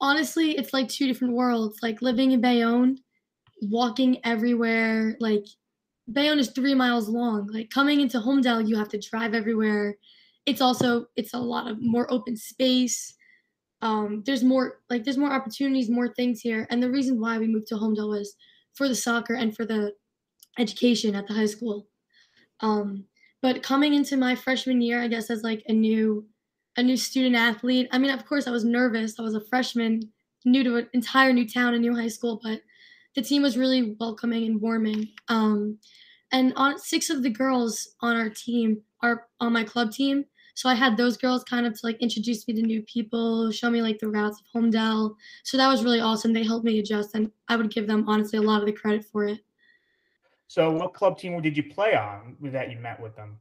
Honestly, 0.01 0.57
it's 0.57 0.73
like 0.73 0.89
two 0.89 1.07
different 1.07 1.33
worlds. 1.33 1.79
Like 1.81 2.01
living 2.01 2.31
in 2.31 2.41
Bayonne, 2.41 2.97
walking 3.61 4.19
everywhere. 4.25 5.15
Like 5.19 5.45
Bayonne 6.11 6.39
is 6.39 6.49
three 6.49 6.73
miles 6.73 7.07
long. 7.07 7.47
Like 7.47 7.69
coming 7.69 8.01
into 8.01 8.19
Holmdel, 8.19 8.67
you 8.67 8.77
have 8.77 8.89
to 8.89 8.99
drive 8.99 9.33
everywhere. 9.33 9.95
It's 10.45 10.61
also 10.61 11.05
it's 11.15 11.33
a 11.33 11.39
lot 11.39 11.69
of 11.69 11.81
more 11.81 12.11
open 12.11 12.35
space. 12.35 13.15
Um, 13.83 14.23
there's 14.25 14.43
more 14.43 14.79
like 14.89 15.03
there's 15.03 15.17
more 15.17 15.31
opportunities, 15.31 15.89
more 15.89 16.07
things 16.07 16.39
here. 16.39 16.65
And 16.69 16.81
the 16.81 16.89
reason 16.89 17.19
why 17.19 17.37
we 17.37 17.47
moved 17.47 17.67
to 17.67 17.75
Holmdel 17.75 18.09
was 18.09 18.33
for 18.73 18.87
the 18.87 18.95
soccer 18.95 19.33
and 19.33 19.55
for 19.55 19.65
the 19.65 19.93
education 20.57 21.15
at 21.15 21.27
the 21.27 21.33
high 21.33 21.45
school. 21.45 21.87
Um, 22.61 23.05
but 23.41 23.61
coming 23.61 23.93
into 23.93 24.15
my 24.15 24.35
freshman 24.35 24.81
year, 24.81 25.01
I 25.01 25.09
guess 25.09 25.29
as 25.29 25.43
like 25.43 25.63
a 25.67 25.73
new 25.73 26.25
a 26.77 26.81
new 26.81 26.97
student 26.97 27.35
athlete. 27.35 27.89
I 27.91 27.97
mean, 27.97 28.11
of 28.11 28.25
course, 28.25 28.47
I 28.47 28.51
was 28.51 28.63
nervous. 28.63 29.19
I 29.19 29.21
was 29.21 29.35
a 29.35 29.45
freshman, 29.45 30.11
new 30.45 30.63
to 30.63 30.77
an 30.77 30.89
entire 30.93 31.33
new 31.33 31.47
town, 31.47 31.73
a 31.73 31.77
new 31.77 31.93
high 31.93 32.07
school, 32.07 32.39
but 32.41 32.61
the 33.15 33.21
team 33.21 33.43
was 33.43 33.57
really 33.57 33.95
welcoming 33.99 34.45
and 34.45 34.61
warming. 34.61 35.09
Um, 35.27 35.77
and 36.31 36.53
on 36.55 36.79
six 36.79 37.09
of 37.09 37.21
the 37.21 37.29
girls 37.29 37.95
on 38.01 38.15
our 38.15 38.29
team 38.29 38.81
are 39.01 39.27
on 39.39 39.53
my 39.53 39.63
club 39.63 39.91
team. 39.91 40.25
So 40.55 40.69
I 40.69 40.75
had 40.75 40.97
those 40.97 41.17
girls 41.17 41.43
kind 41.43 41.65
of 41.65 41.73
to 41.73 41.85
like 41.85 41.97
introduce 41.97 42.47
me 42.47 42.53
to 42.53 42.61
new 42.61 42.83
people, 42.83 43.51
show 43.51 43.69
me 43.69 43.81
like 43.81 43.99
the 43.99 44.07
routes 44.07 44.39
of 44.39 44.45
Holmdel. 44.61 45.15
So 45.43 45.57
that 45.57 45.67
was 45.67 45.83
really 45.83 45.99
awesome. 45.99 46.31
They 46.31 46.43
helped 46.43 46.65
me 46.65 46.79
adjust, 46.79 47.15
and 47.15 47.31
I 47.47 47.55
would 47.55 47.71
give 47.71 47.87
them 47.87 48.05
honestly 48.07 48.39
a 48.39 48.41
lot 48.41 48.59
of 48.59 48.67
the 48.67 48.71
credit 48.71 49.05
for 49.05 49.25
it. 49.25 49.39
So, 50.47 50.71
what 50.71 50.93
club 50.93 51.17
team 51.17 51.41
did 51.41 51.57
you 51.57 51.63
play 51.63 51.95
on 51.95 52.37
that 52.41 52.69
you 52.69 52.77
met 52.77 52.99
with 52.99 53.15
them? 53.15 53.39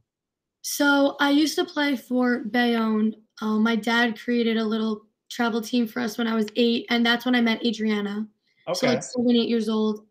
So 0.63 1.17
I 1.19 1.29
used 1.29 1.55
to 1.57 1.65
play 1.65 1.95
for 1.95 2.39
Bayonne. 2.39 3.15
Um, 3.41 3.63
my 3.63 3.75
dad 3.75 4.17
created 4.17 4.57
a 4.57 4.63
little 4.63 5.05
travel 5.29 5.61
team 5.61 5.85
for 5.85 5.99
us 5.99 6.17
when 6.17 6.27
I 6.27 6.35
was 6.35 6.47
eight, 6.55 6.85
and 6.89 7.05
that's 7.05 7.25
when 7.25 7.35
I 7.35 7.41
met 7.41 7.65
Adriana. 7.65 8.25
Okay. 8.67 8.73
So 8.73 8.87
like 8.87 9.03
seven, 9.03 9.31
eight 9.31 9.49
years 9.49 9.67
old. 9.67 10.05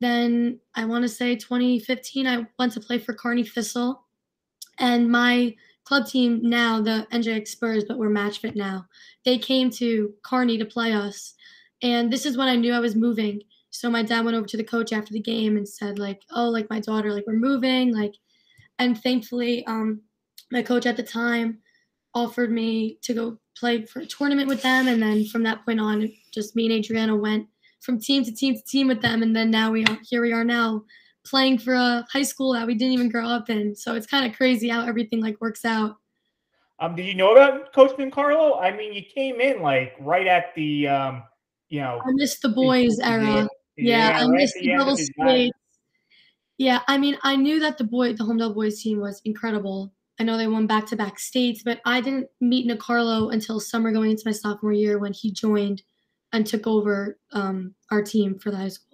Then 0.00 0.58
I 0.74 0.84
want 0.84 1.02
to 1.02 1.08
say 1.08 1.36
2015, 1.36 2.26
I 2.26 2.44
went 2.58 2.72
to 2.72 2.80
play 2.80 2.98
for 2.98 3.14
Kearny 3.14 3.48
Thistle, 3.48 4.02
and 4.78 5.08
my 5.08 5.54
club 5.84 6.06
team 6.06 6.40
now, 6.42 6.80
the 6.80 7.06
NJX 7.12 7.48
Spurs, 7.48 7.84
but 7.84 7.98
we're 7.98 8.08
match 8.08 8.38
fit 8.38 8.56
now. 8.56 8.86
They 9.24 9.38
came 9.38 9.70
to 9.70 10.14
Kearny 10.24 10.58
to 10.58 10.64
play 10.64 10.92
us, 10.92 11.34
and 11.82 12.12
this 12.12 12.26
is 12.26 12.36
when 12.36 12.48
I 12.48 12.56
knew 12.56 12.72
I 12.72 12.80
was 12.80 12.96
moving. 12.96 13.42
So 13.70 13.90
my 13.90 14.02
dad 14.02 14.24
went 14.24 14.36
over 14.36 14.46
to 14.46 14.56
the 14.56 14.64
coach 14.64 14.92
after 14.92 15.12
the 15.12 15.20
game 15.20 15.56
and 15.56 15.68
said 15.68 15.98
like, 15.98 16.22
"Oh, 16.30 16.48
like 16.48 16.70
my 16.70 16.80
daughter, 16.80 17.12
like 17.12 17.26
we're 17.26 17.34
moving, 17.34 17.94
like." 17.94 18.14
and 18.78 19.00
thankfully, 19.00 19.64
um, 19.66 20.00
my 20.50 20.62
coach 20.62 20.86
at 20.86 20.96
the 20.96 21.02
time 21.02 21.58
offered 22.14 22.50
me 22.50 22.98
to 23.02 23.14
go 23.14 23.38
play 23.56 23.84
for 23.86 24.00
a 24.00 24.06
tournament 24.06 24.48
with 24.48 24.62
them, 24.62 24.88
and 24.88 25.02
then 25.02 25.24
from 25.26 25.42
that 25.44 25.64
point 25.64 25.80
on, 25.80 26.10
just 26.32 26.56
me 26.56 26.66
and 26.66 26.74
Adriana 26.74 27.16
went 27.16 27.46
from 27.80 28.00
team 28.00 28.24
to 28.24 28.32
team 28.32 28.54
to 28.54 28.62
team 28.62 28.88
with 28.88 29.00
them, 29.00 29.22
and 29.22 29.34
then 29.34 29.50
now 29.50 29.70
we 29.70 29.84
are 29.84 29.98
here. 30.08 30.22
We 30.22 30.32
are 30.32 30.44
now 30.44 30.84
playing 31.24 31.58
for 31.58 31.74
a 31.74 32.06
high 32.12 32.22
school 32.22 32.52
that 32.52 32.66
we 32.66 32.74
didn't 32.74 32.94
even 32.94 33.08
grow 33.08 33.26
up 33.26 33.50
in. 33.50 33.74
So 33.74 33.94
it's 33.94 34.06
kind 34.06 34.26
of 34.26 34.36
crazy 34.36 34.68
how 34.68 34.86
everything 34.86 35.20
like 35.20 35.40
works 35.40 35.64
out. 35.64 35.96
Um, 36.80 36.96
did 36.96 37.06
you 37.06 37.14
know 37.14 37.32
about 37.32 37.72
Coach 37.72 37.92
Carlo? 38.12 38.58
I 38.58 38.76
mean, 38.76 38.92
you 38.92 39.02
came 39.02 39.40
in 39.40 39.62
like 39.62 39.94
right 40.00 40.26
at 40.26 40.54
the, 40.54 40.88
um, 40.88 41.22
you 41.68 41.80
know, 41.80 42.00
I 42.04 42.10
missed 42.12 42.42
the 42.42 42.48
boys 42.48 42.98
era. 43.00 43.48
Yeah, 43.76 44.10
yeah 44.10 44.18
I 44.18 44.26
missed 44.28 44.54
the 44.60 44.76
double 44.76 44.96
splits. 44.96 45.56
Yeah, 46.58 46.80
I 46.86 46.98
mean, 46.98 47.16
I 47.22 47.36
knew 47.36 47.58
that 47.60 47.78
the 47.78 47.84
boy, 47.84 48.12
the 48.12 48.24
Holmdel 48.24 48.54
boys 48.54 48.80
team 48.80 49.00
was 49.00 49.20
incredible. 49.24 49.92
I 50.20 50.22
know 50.22 50.36
they 50.36 50.46
won 50.46 50.68
back 50.68 50.86
to 50.86 50.96
back 50.96 51.18
states, 51.18 51.62
but 51.64 51.80
I 51.84 52.00
didn't 52.00 52.28
meet 52.40 52.68
Nicarlo 52.68 53.32
until 53.32 53.58
summer 53.58 53.90
going 53.90 54.12
into 54.12 54.22
my 54.26 54.32
sophomore 54.32 54.72
year 54.72 54.98
when 54.98 55.12
he 55.12 55.32
joined 55.32 55.82
and 56.32 56.46
took 56.46 56.66
over 56.66 57.18
um, 57.32 57.74
our 57.90 58.02
team 58.02 58.38
for 58.38 58.52
the 58.52 58.56
high 58.56 58.68
school. 58.68 58.93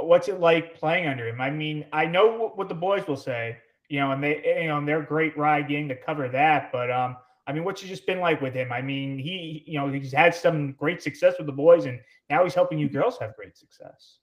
What's 0.00 0.28
it 0.28 0.40
like 0.40 0.74
playing 0.74 1.06
under 1.08 1.26
him? 1.26 1.40
I 1.40 1.50
mean, 1.50 1.86
I 1.92 2.06
know 2.06 2.52
what 2.54 2.68
the 2.68 2.74
boys 2.74 3.06
will 3.06 3.16
say, 3.16 3.56
you 3.88 4.00
know, 4.00 4.12
and 4.12 4.22
they, 4.22 4.60
you 4.60 4.68
know, 4.68 4.78
and 4.78 4.86
they're 4.86 5.02
great 5.02 5.36
ride 5.36 5.68
getting 5.68 5.88
to 5.88 5.96
cover 5.96 6.28
that. 6.28 6.70
But 6.72 6.90
um, 6.90 7.16
I 7.46 7.52
mean, 7.52 7.64
what's 7.64 7.82
it 7.82 7.86
just 7.86 8.06
been 8.06 8.20
like 8.20 8.40
with 8.40 8.54
him? 8.54 8.72
I 8.72 8.82
mean, 8.82 9.18
he, 9.18 9.64
you 9.66 9.78
know, 9.78 9.88
he's 9.88 10.12
had 10.12 10.34
some 10.34 10.72
great 10.72 11.02
success 11.02 11.34
with 11.38 11.46
the 11.46 11.52
boys, 11.52 11.86
and 11.86 12.00
now 12.28 12.44
he's 12.44 12.54
helping 12.54 12.78
you 12.78 12.88
girls 12.88 13.18
have 13.18 13.36
great 13.36 13.56
success. 13.56 14.18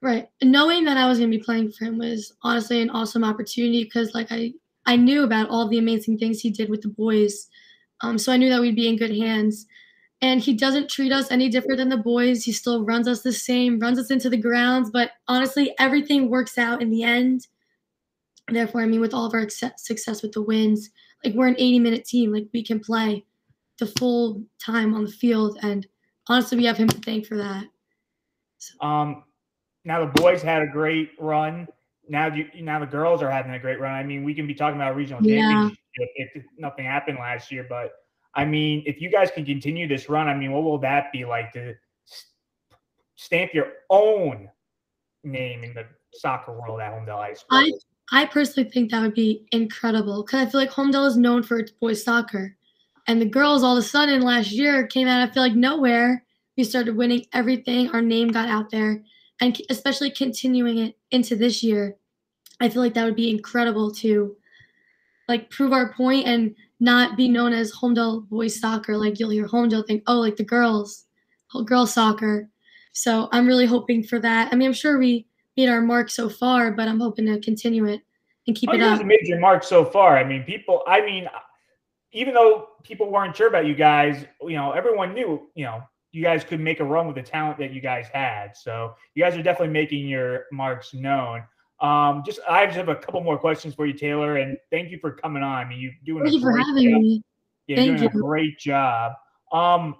Right. 0.00 0.28
knowing 0.42 0.84
that 0.84 0.98
I 0.98 1.08
was 1.08 1.18
going 1.18 1.30
to 1.30 1.38
be 1.38 1.42
playing 1.42 1.72
for 1.72 1.86
him 1.86 1.96
was 1.96 2.34
honestly 2.42 2.82
an 2.82 2.90
awesome 2.90 3.24
opportunity 3.24 3.84
because, 3.84 4.14
like, 4.14 4.26
I, 4.30 4.52
I 4.84 4.96
knew 4.96 5.24
about 5.24 5.48
all 5.48 5.66
the 5.66 5.78
amazing 5.78 6.18
things 6.18 6.40
he 6.40 6.50
did 6.50 6.68
with 6.68 6.82
the 6.82 6.88
boys. 6.88 7.48
Um, 8.02 8.18
so 8.18 8.30
I 8.30 8.36
knew 8.36 8.50
that 8.50 8.60
we'd 8.60 8.76
be 8.76 8.88
in 8.88 8.98
good 8.98 9.16
hands. 9.16 9.66
And 10.20 10.40
he 10.40 10.54
doesn't 10.54 10.88
treat 10.88 11.12
us 11.12 11.30
any 11.30 11.48
different 11.48 11.78
than 11.78 11.88
the 11.90 11.96
boys. 11.96 12.44
He 12.44 12.52
still 12.52 12.84
runs 12.84 13.06
us 13.06 13.22
the 13.22 13.32
same, 13.32 13.78
runs 13.78 13.98
us 13.98 14.10
into 14.10 14.30
the 14.30 14.36
grounds. 14.36 14.90
But 14.90 15.10
honestly, 15.28 15.74
everything 15.78 16.30
works 16.30 16.56
out 16.56 16.80
in 16.80 16.90
the 16.90 17.02
end. 17.02 17.46
Therefore, 18.48 18.82
I 18.82 18.86
mean, 18.86 19.00
with 19.00 19.12
all 19.12 19.26
of 19.26 19.34
our 19.34 19.48
success 19.48 20.22
with 20.22 20.32
the 20.32 20.42
wins, 20.42 20.90
like 21.24 21.34
we're 21.34 21.48
an 21.48 21.56
80 21.58 21.78
minute 21.78 22.04
team. 22.04 22.32
Like 22.32 22.46
we 22.52 22.62
can 22.62 22.80
play 22.80 23.24
the 23.78 23.86
full 23.86 24.42
time 24.64 24.94
on 24.94 25.04
the 25.04 25.10
field. 25.10 25.58
And 25.62 25.86
honestly, 26.28 26.58
we 26.58 26.64
have 26.64 26.76
him 26.76 26.88
to 26.88 26.98
thank 26.98 27.26
for 27.26 27.36
that. 27.36 27.64
So. 28.58 28.86
Um, 28.86 29.24
now 29.84 30.04
the 30.04 30.20
boys 30.20 30.42
had 30.42 30.62
a 30.62 30.66
great 30.66 31.10
run. 31.18 31.68
Now 32.08 32.26
you 32.26 32.46
now 32.60 32.78
the 32.78 32.86
girls 32.86 33.22
are 33.22 33.30
having 33.30 33.52
a 33.52 33.58
great 33.58 33.80
run. 33.80 33.92
I 33.92 34.02
mean, 34.02 34.24
we 34.24 34.34
can 34.34 34.46
be 34.46 34.54
talking 34.54 34.76
about 34.76 34.96
regional 34.96 35.22
yeah. 35.24 35.40
championship 35.40 35.78
if 36.34 36.44
nothing 36.58 36.84
happened 36.84 37.18
last 37.18 37.50
year, 37.50 37.66
but 37.68 37.92
I 38.36 38.44
mean, 38.44 38.82
if 38.86 39.00
you 39.00 39.10
guys 39.10 39.30
can 39.30 39.44
continue 39.44 39.86
this 39.86 40.08
run, 40.08 40.28
I 40.28 40.34
mean, 40.34 40.52
what 40.52 40.64
will 40.64 40.78
that 40.78 41.12
be 41.12 41.24
like 41.24 41.52
to 41.52 41.74
stamp 43.16 43.54
your 43.54 43.72
own 43.90 44.48
name 45.22 45.64
in 45.64 45.74
the 45.74 45.86
soccer 46.12 46.52
world 46.52 46.80
at 46.80 46.92
Holmdel 46.92 47.16
High 47.16 47.34
School? 47.34 47.58
I 47.58 47.70
I 48.12 48.26
personally 48.26 48.68
think 48.68 48.90
that 48.90 49.00
would 49.00 49.14
be 49.14 49.46
incredible 49.52 50.22
because 50.22 50.46
I 50.46 50.50
feel 50.50 50.60
like 50.60 50.70
Holmdel 50.70 51.06
is 51.06 51.16
known 51.16 51.42
for 51.42 51.58
its 51.58 51.70
boys 51.70 52.02
soccer, 52.02 52.56
and 53.06 53.20
the 53.20 53.26
girls 53.26 53.62
all 53.62 53.76
of 53.76 53.84
a 53.84 53.86
sudden 53.86 54.22
last 54.22 54.50
year 54.50 54.86
came 54.86 55.08
out. 55.08 55.26
I 55.26 55.32
feel 55.32 55.42
like 55.42 55.54
nowhere 55.54 56.24
we 56.56 56.64
started 56.64 56.96
winning 56.96 57.26
everything, 57.32 57.90
our 57.90 58.02
name 58.02 58.28
got 58.28 58.48
out 58.48 58.70
there, 58.70 59.02
and 59.40 59.60
especially 59.70 60.10
continuing 60.10 60.78
it 60.78 60.98
into 61.10 61.34
this 61.36 61.62
year, 61.62 61.96
I 62.60 62.68
feel 62.68 62.82
like 62.82 62.94
that 62.94 63.04
would 63.04 63.16
be 63.16 63.30
incredible 63.30 63.92
to 63.96 64.36
like 65.28 65.50
prove 65.50 65.72
our 65.72 65.92
point 65.94 66.26
and 66.26 66.54
not 66.84 67.16
be 67.16 67.28
known 67.28 67.52
as 67.52 67.72
Holmdel 67.72 68.28
boys 68.28 68.60
soccer. 68.60 68.96
Like 68.96 69.18
you'll 69.18 69.30
hear 69.30 69.48
Holmdel 69.48 69.86
think, 69.86 70.02
oh, 70.06 70.20
like 70.20 70.36
the 70.36 70.44
girls, 70.44 71.06
oh, 71.54 71.64
girls 71.64 71.94
soccer. 71.94 72.48
So 72.92 73.28
I'm 73.32 73.46
really 73.46 73.66
hoping 73.66 74.04
for 74.04 74.20
that. 74.20 74.52
I 74.52 74.56
mean, 74.56 74.68
I'm 74.68 74.74
sure 74.74 74.98
we 74.98 75.26
made 75.56 75.68
our 75.68 75.80
mark 75.80 76.10
so 76.10 76.28
far, 76.28 76.70
but 76.72 76.86
I'm 76.86 77.00
hoping 77.00 77.26
to 77.26 77.40
continue 77.40 77.86
it 77.86 78.02
and 78.46 78.54
keep 78.54 78.68
oh, 78.70 78.74
it 78.74 78.82
up. 78.82 79.00
You 79.00 79.06
made 79.06 79.22
your 79.26 79.40
mark 79.40 79.64
so 79.64 79.84
far. 79.84 80.18
I 80.18 80.24
mean, 80.24 80.44
people. 80.44 80.82
I 80.86 81.00
mean, 81.00 81.26
even 82.12 82.34
though 82.34 82.68
people 82.82 83.10
weren't 83.10 83.34
sure 83.34 83.48
about 83.48 83.66
you 83.66 83.74
guys, 83.74 84.26
you 84.42 84.56
know, 84.56 84.72
everyone 84.72 85.14
knew, 85.14 85.48
you 85.54 85.64
know, 85.64 85.82
you 86.12 86.22
guys 86.22 86.44
could 86.44 86.60
make 86.60 86.80
a 86.80 86.84
run 86.84 87.06
with 87.06 87.16
the 87.16 87.22
talent 87.22 87.58
that 87.58 87.72
you 87.72 87.80
guys 87.80 88.06
had. 88.12 88.56
So 88.56 88.94
you 89.14 89.24
guys 89.24 89.34
are 89.36 89.42
definitely 89.42 89.72
making 89.72 90.06
your 90.06 90.44
marks 90.52 90.94
known. 90.94 91.42
Um, 91.80 92.22
just 92.24 92.40
I 92.48 92.64
just 92.66 92.76
have 92.76 92.88
a 92.88 92.96
couple 92.96 93.22
more 93.22 93.38
questions 93.38 93.74
for 93.74 93.86
you, 93.86 93.92
Taylor, 93.92 94.36
and 94.36 94.56
thank 94.70 94.90
you 94.90 94.98
for 94.98 95.12
coming 95.12 95.42
on. 95.42 95.66
I 95.66 95.68
mean, 95.68 95.80
you're 95.80 95.92
doing 96.04 96.24
thank 96.24 96.34
a 96.34 96.38
you 96.38 96.42
for 96.42 96.56
having 96.56 96.90
job. 96.90 97.00
me. 97.02 97.22
Yeah, 97.66 97.76
thank 97.76 97.98
doing 97.98 98.10
you. 98.12 98.20
a 98.20 98.22
great 98.22 98.58
job. 98.58 99.12
Um, 99.52 99.96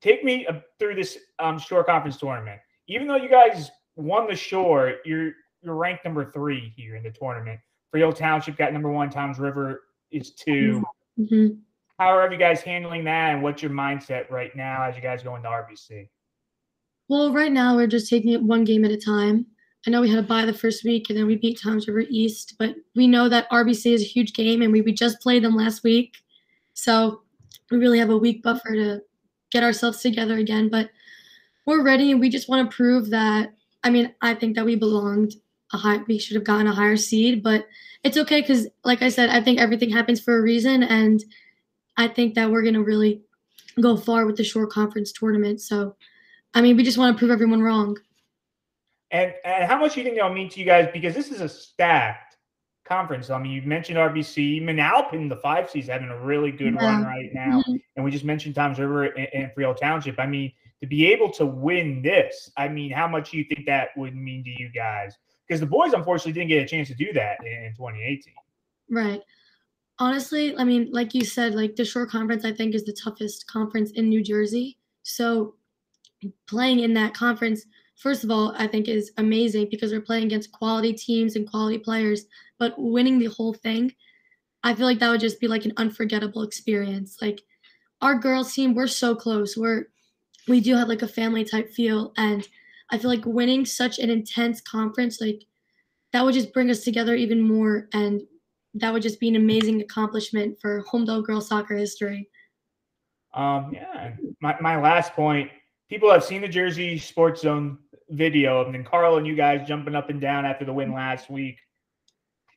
take 0.00 0.24
me 0.24 0.46
uh, 0.46 0.60
through 0.78 0.94
this 0.94 1.18
um, 1.38 1.58
shore 1.58 1.84
conference 1.84 2.16
tournament. 2.16 2.60
Even 2.88 3.06
though 3.06 3.16
you 3.16 3.28
guys 3.28 3.70
won 3.96 4.26
the 4.26 4.36
shore, 4.36 4.96
you're 5.04 5.32
you're 5.62 5.74
ranked 5.74 6.04
number 6.04 6.30
three 6.32 6.72
here 6.76 6.96
in 6.96 7.02
the 7.02 7.10
tournament. 7.10 7.60
Freehold 7.90 8.16
Township 8.16 8.56
got 8.56 8.72
number 8.72 8.90
one. 8.90 9.08
Toms 9.08 9.38
River 9.38 9.82
is 10.10 10.32
2 10.32 10.82
Mm-hmm. 11.18 11.58
How 11.98 12.08
are 12.08 12.32
you 12.32 12.38
guys 12.38 12.60
handling 12.60 13.04
that, 13.04 13.34
and 13.34 13.42
what's 13.42 13.62
your 13.62 13.70
mindset 13.70 14.28
right 14.30 14.54
now 14.56 14.82
as 14.82 14.96
you 14.96 15.02
guys 15.02 15.22
go 15.22 15.36
into 15.36 15.48
RBC? 15.48 16.08
Well, 17.08 17.32
right 17.32 17.52
now 17.52 17.76
we're 17.76 17.86
just 17.86 18.10
taking 18.10 18.32
it 18.32 18.42
one 18.42 18.64
game 18.64 18.84
at 18.84 18.90
a 18.90 18.96
time. 18.96 19.46
I 19.86 19.90
know 19.90 20.00
we 20.00 20.08
had 20.08 20.18
a 20.18 20.22
bye 20.22 20.46
the 20.46 20.54
first 20.54 20.82
week, 20.84 21.10
and 21.10 21.18
then 21.18 21.26
we 21.26 21.36
beat 21.36 21.60
Toms 21.60 21.86
River 21.86 22.04
East, 22.08 22.54
but 22.58 22.74
we 22.94 23.06
know 23.06 23.28
that 23.28 23.50
RBC 23.50 23.92
is 23.92 24.02
a 24.02 24.06
huge 24.06 24.32
game, 24.32 24.62
and 24.62 24.72
we, 24.72 24.80
we 24.80 24.92
just 24.92 25.20
played 25.20 25.44
them 25.44 25.54
last 25.54 25.84
week, 25.84 26.16
so 26.72 27.22
we 27.70 27.78
really 27.78 27.98
have 27.98 28.10
a 28.10 28.16
week 28.16 28.42
buffer 28.42 28.72
to 28.72 29.00
get 29.50 29.62
ourselves 29.62 30.00
together 30.00 30.38
again. 30.38 30.70
But 30.70 30.90
we're 31.66 31.82
ready, 31.82 32.10
and 32.12 32.20
we 32.20 32.30
just 32.30 32.48
want 32.48 32.70
to 32.70 32.74
prove 32.74 33.10
that. 33.10 33.52
I 33.82 33.90
mean, 33.90 34.14
I 34.22 34.34
think 34.34 34.56
that 34.56 34.64
we 34.64 34.76
belonged 34.76 35.34
a 35.72 35.76
high. 35.76 35.98
We 36.08 36.18
should 36.18 36.36
have 36.36 36.44
gotten 36.44 36.66
a 36.66 36.74
higher 36.74 36.96
seed, 36.96 37.42
but 37.42 37.66
it's 38.04 38.16
okay 38.16 38.40
because, 38.40 38.66
like 38.84 39.02
I 39.02 39.08
said, 39.10 39.28
I 39.28 39.42
think 39.42 39.60
everything 39.60 39.90
happens 39.90 40.20
for 40.20 40.38
a 40.38 40.42
reason, 40.42 40.82
and 40.82 41.22
I 41.98 42.08
think 42.08 42.34
that 42.34 42.50
we're 42.50 42.62
gonna 42.62 42.82
really 42.82 43.20
go 43.80 43.96
far 43.96 44.24
with 44.24 44.36
the 44.36 44.44
shore 44.44 44.66
conference 44.66 45.12
tournament. 45.12 45.60
So, 45.60 45.94
I 46.54 46.62
mean, 46.62 46.76
we 46.76 46.84
just 46.84 46.98
want 46.98 47.14
to 47.14 47.18
prove 47.18 47.30
everyone 47.30 47.62
wrong. 47.62 47.98
And 49.14 49.32
and 49.44 49.64
how 49.70 49.78
much 49.78 49.94
do 49.94 50.00
you 50.00 50.04
think 50.04 50.16
that'll 50.16 50.34
mean 50.34 50.50
to 50.50 50.58
you 50.58 50.66
guys? 50.66 50.88
Because 50.92 51.14
this 51.14 51.30
is 51.30 51.40
a 51.40 51.48
stacked 51.48 52.36
conference. 52.84 53.30
I 53.30 53.38
mean, 53.38 53.52
you 53.52 53.62
mentioned 53.62 53.96
RBC, 53.96 54.60
Manalapan, 54.60 55.28
the 55.28 55.36
five 55.36 55.70
C's 55.70 55.86
having 55.86 56.08
a 56.08 56.20
really 56.20 56.50
good 56.50 56.74
Yeah. 56.74 56.84
run 56.84 57.04
right 57.04 57.32
now, 57.32 57.62
Mhm. 57.62 57.80
and 57.94 58.04
we 58.04 58.10
just 58.10 58.24
mentioned 58.24 58.56
Toms 58.56 58.78
River 58.78 59.04
and, 59.04 59.28
and 59.32 59.52
Freehold 59.54 59.78
Township. 59.78 60.18
I 60.18 60.26
mean, 60.26 60.52
to 60.82 60.88
be 60.88 61.06
able 61.06 61.30
to 61.30 61.46
win 61.46 62.02
this, 62.02 62.50
I 62.56 62.68
mean, 62.68 62.90
how 62.90 63.06
much 63.06 63.30
do 63.30 63.38
you 63.38 63.44
think 63.44 63.64
that 63.66 63.96
would 63.96 64.14
mean 64.16 64.42
to 64.44 64.50
you 64.50 64.68
guys? 64.68 65.16
Because 65.46 65.60
the 65.60 65.66
boys, 65.66 65.92
unfortunately, 65.92 66.32
didn't 66.32 66.48
get 66.48 66.62
a 66.64 66.66
chance 66.66 66.88
to 66.88 66.94
do 66.94 67.12
that 67.12 67.38
in, 67.46 67.64
in 67.64 67.74
2018. 67.74 68.34
Right. 68.90 69.22
Honestly, 70.00 70.56
I 70.58 70.64
mean, 70.64 70.90
like 70.90 71.14
you 71.14 71.24
said, 71.24 71.54
like 71.54 71.76
the 71.76 71.84
shore 71.84 72.06
conference, 72.06 72.44
I 72.44 72.52
think 72.52 72.74
is 72.74 72.84
the 72.84 72.92
toughest 72.92 73.46
conference 73.46 73.92
in 73.92 74.08
New 74.08 74.22
Jersey. 74.24 74.76
So 75.04 75.54
playing 76.48 76.80
in 76.80 76.94
that 76.94 77.14
conference, 77.14 77.64
first 77.96 78.24
of 78.24 78.30
all, 78.30 78.54
I 78.56 78.66
think 78.66 78.88
is 78.88 79.12
amazing 79.18 79.68
because 79.70 79.92
we're 79.92 80.00
playing 80.00 80.24
against 80.24 80.52
quality 80.52 80.92
teams 80.92 81.36
and 81.36 81.48
quality 81.48 81.78
players. 81.78 82.26
But 82.58 82.74
winning 82.78 83.18
the 83.18 83.26
whole 83.26 83.54
thing, 83.54 83.94
I 84.62 84.74
feel 84.74 84.86
like 84.86 84.98
that 85.00 85.10
would 85.10 85.20
just 85.20 85.40
be 85.40 85.48
like 85.48 85.64
an 85.64 85.74
unforgettable 85.76 86.42
experience. 86.42 87.18
Like 87.20 87.42
our 88.00 88.14
girls 88.14 88.52
team, 88.52 88.74
we're 88.74 88.86
so 88.86 89.14
close. 89.14 89.56
We're 89.56 89.88
we 90.46 90.60
do 90.60 90.76
have 90.76 90.88
like 90.88 91.02
a 91.02 91.08
family 91.08 91.44
type 91.44 91.70
feel, 91.72 92.12
and 92.16 92.46
I 92.90 92.98
feel 92.98 93.10
like 93.10 93.24
winning 93.24 93.64
such 93.64 93.98
an 93.98 94.10
intense 94.10 94.60
conference, 94.60 95.20
like 95.20 95.44
that 96.12 96.24
would 96.24 96.34
just 96.34 96.52
bring 96.52 96.70
us 96.70 96.84
together 96.84 97.14
even 97.14 97.40
more 97.40 97.88
and 97.92 98.22
that 98.74 98.92
would 98.92 99.02
just 99.02 99.20
be 99.20 99.28
an 99.28 99.36
amazing 99.36 99.80
accomplishment 99.80 100.58
for 100.60 100.84
Holmdel 100.84 101.24
girls 101.24 101.48
soccer 101.48 101.76
history. 101.76 102.28
Um, 103.32 103.72
yeah. 103.72 104.12
My, 104.40 104.56
my 104.60 104.80
last 104.80 105.12
point 105.14 105.50
people 105.88 106.10
have 106.10 106.24
seen 106.24 106.40
the 106.40 106.48
Jersey 106.48 106.98
Sports 106.98 107.42
Zone 107.42 107.78
video 108.10 108.60
of 108.60 108.84
Carl 108.84 109.16
and 109.16 109.26
you 109.26 109.34
guys 109.34 109.66
jumping 109.66 109.94
up 109.94 110.10
and 110.10 110.20
down 110.20 110.44
after 110.44 110.64
the 110.64 110.72
win 110.72 110.88
mm-hmm. 110.88 110.96
last 110.96 111.30
week. 111.30 111.58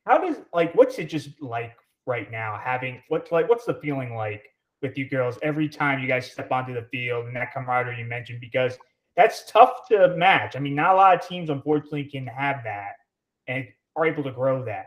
How 0.06 0.18
does 0.18 0.38
like 0.54 0.74
what's 0.76 0.98
it 1.00 1.06
just 1.06 1.30
like 1.42 1.76
right 2.06 2.32
now 2.32 2.60
having 2.64 3.02
what's 3.10 3.32
like 3.32 3.50
what's 3.50 3.66
the 3.66 3.74
feeling 3.76 4.16
like 4.16 4.44
with 4.82 4.98
you 4.98 5.10
girls 5.10 5.38
every 5.42 5.68
time 5.68 6.00
you 6.00 6.08
guys 6.08 6.32
step 6.32 6.52
onto 6.52 6.74
the 6.74 6.88
field 6.92 7.26
and 7.26 7.36
that 7.36 7.54
camaraderie 7.54 8.00
you 8.00 8.06
mentioned 8.06 8.40
because 8.40 8.78
that's 9.16 9.52
tough 9.52 9.88
to 9.90 10.16
match. 10.16 10.56
I 10.56 10.60
mean, 10.60 10.76
not 10.76 10.94
a 10.94 10.96
lot 10.96 11.16
of 11.16 11.28
teams 11.28 11.50
unfortunately 11.50 12.06
can 12.06 12.28
have 12.28 12.64
that 12.64 12.94
and 13.48 13.66
are 13.96 14.06
able 14.06 14.24
to 14.24 14.32
grow 14.32 14.64
that. 14.66 14.86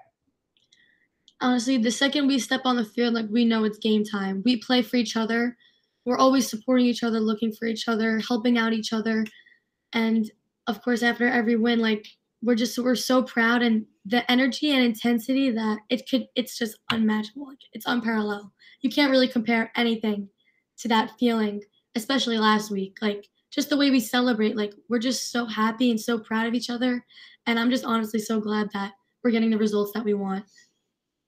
Honestly, 1.40 1.78
the 1.78 1.90
second 1.90 2.28
we 2.28 2.38
step 2.38 2.60
on 2.64 2.76
the 2.76 2.84
field, 2.84 3.14
like 3.14 3.26
we 3.28 3.44
know 3.44 3.64
it's 3.64 3.78
game 3.78 4.04
time. 4.04 4.42
We 4.44 4.58
play 4.58 4.82
for 4.82 4.96
each 4.96 5.16
other. 5.16 5.56
We're 6.04 6.18
always 6.18 6.48
supporting 6.48 6.86
each 6.86 7.02
other, 7.02 7.18
looking 7.18 7.52
for 7.52 7.66
each 7.66 7.88
other, 7.88 8.20
helping 8.20 8.56
out 8.56 8.72
each 8.72 8.92
other. 8.92 9.26
And 9.92 10.30
of 10.70 10.80
course, 10.82 11.02
after 11.02 11.26
every 11.26 11.56
win, 11.56 11.80
like 11.80 12.06
we're 12.42 12.54
just 12.54 12.78
we're 12.78 12.94
so 12.94 13.22
proud 13.22 13.60
and 13.60 13.84
the 14.06 14.28
energy 14.30 14.70
and 14.70 14.82
intensity 14.82 15.50
that 15.50 15.78
it 15.90 16.08
could 16.08 16.26
it's 16.36 16.56
just 16.56 16.78
unmatchable. 16.90 17.52
It's 17.72 17.86
unparalleled. 17.86 18.50
You 18.80 18.88
can't 18.88 19.10
really 19.10 19.28
compare 19.28 19.70
anything 19.76 20.28
to 20.78 20.88
that 20.88 21.12
feeling, 21.18 21.60
especially 21.96 22.38
last 22.38 22.70
week. 22.70 22.98
Like 23.02 23.28
just 23.50 23.68
the 23.68 23.76
way 23.76 23.90
we 23.90 24.00
celebrate, 24.00 24.56
like 24.56 24.72
we're 24.88 25.00
just 25.00 25.32
so 25.32 25.44
happy 25.44 25.90
and 25.90 26.00
so 26.00 26.18
proud 26.18 26.46
of 26.46 26.54
each 26.54 26.70
other. 26.70 27.04
And 27.46 27.58
I'm 27.58 27.68
just 27.68 27.84
honestly 27.84 28.20
so 28.20 28.40
glad 28.40 28.70
that 28.72 28.92
we're 29.22 29.32
getting 29.32 29.50
the 29.50 29.58
results 29.58 29.92
that 29.92 30.04
we 30.04 30.14
want. 30.14 30.44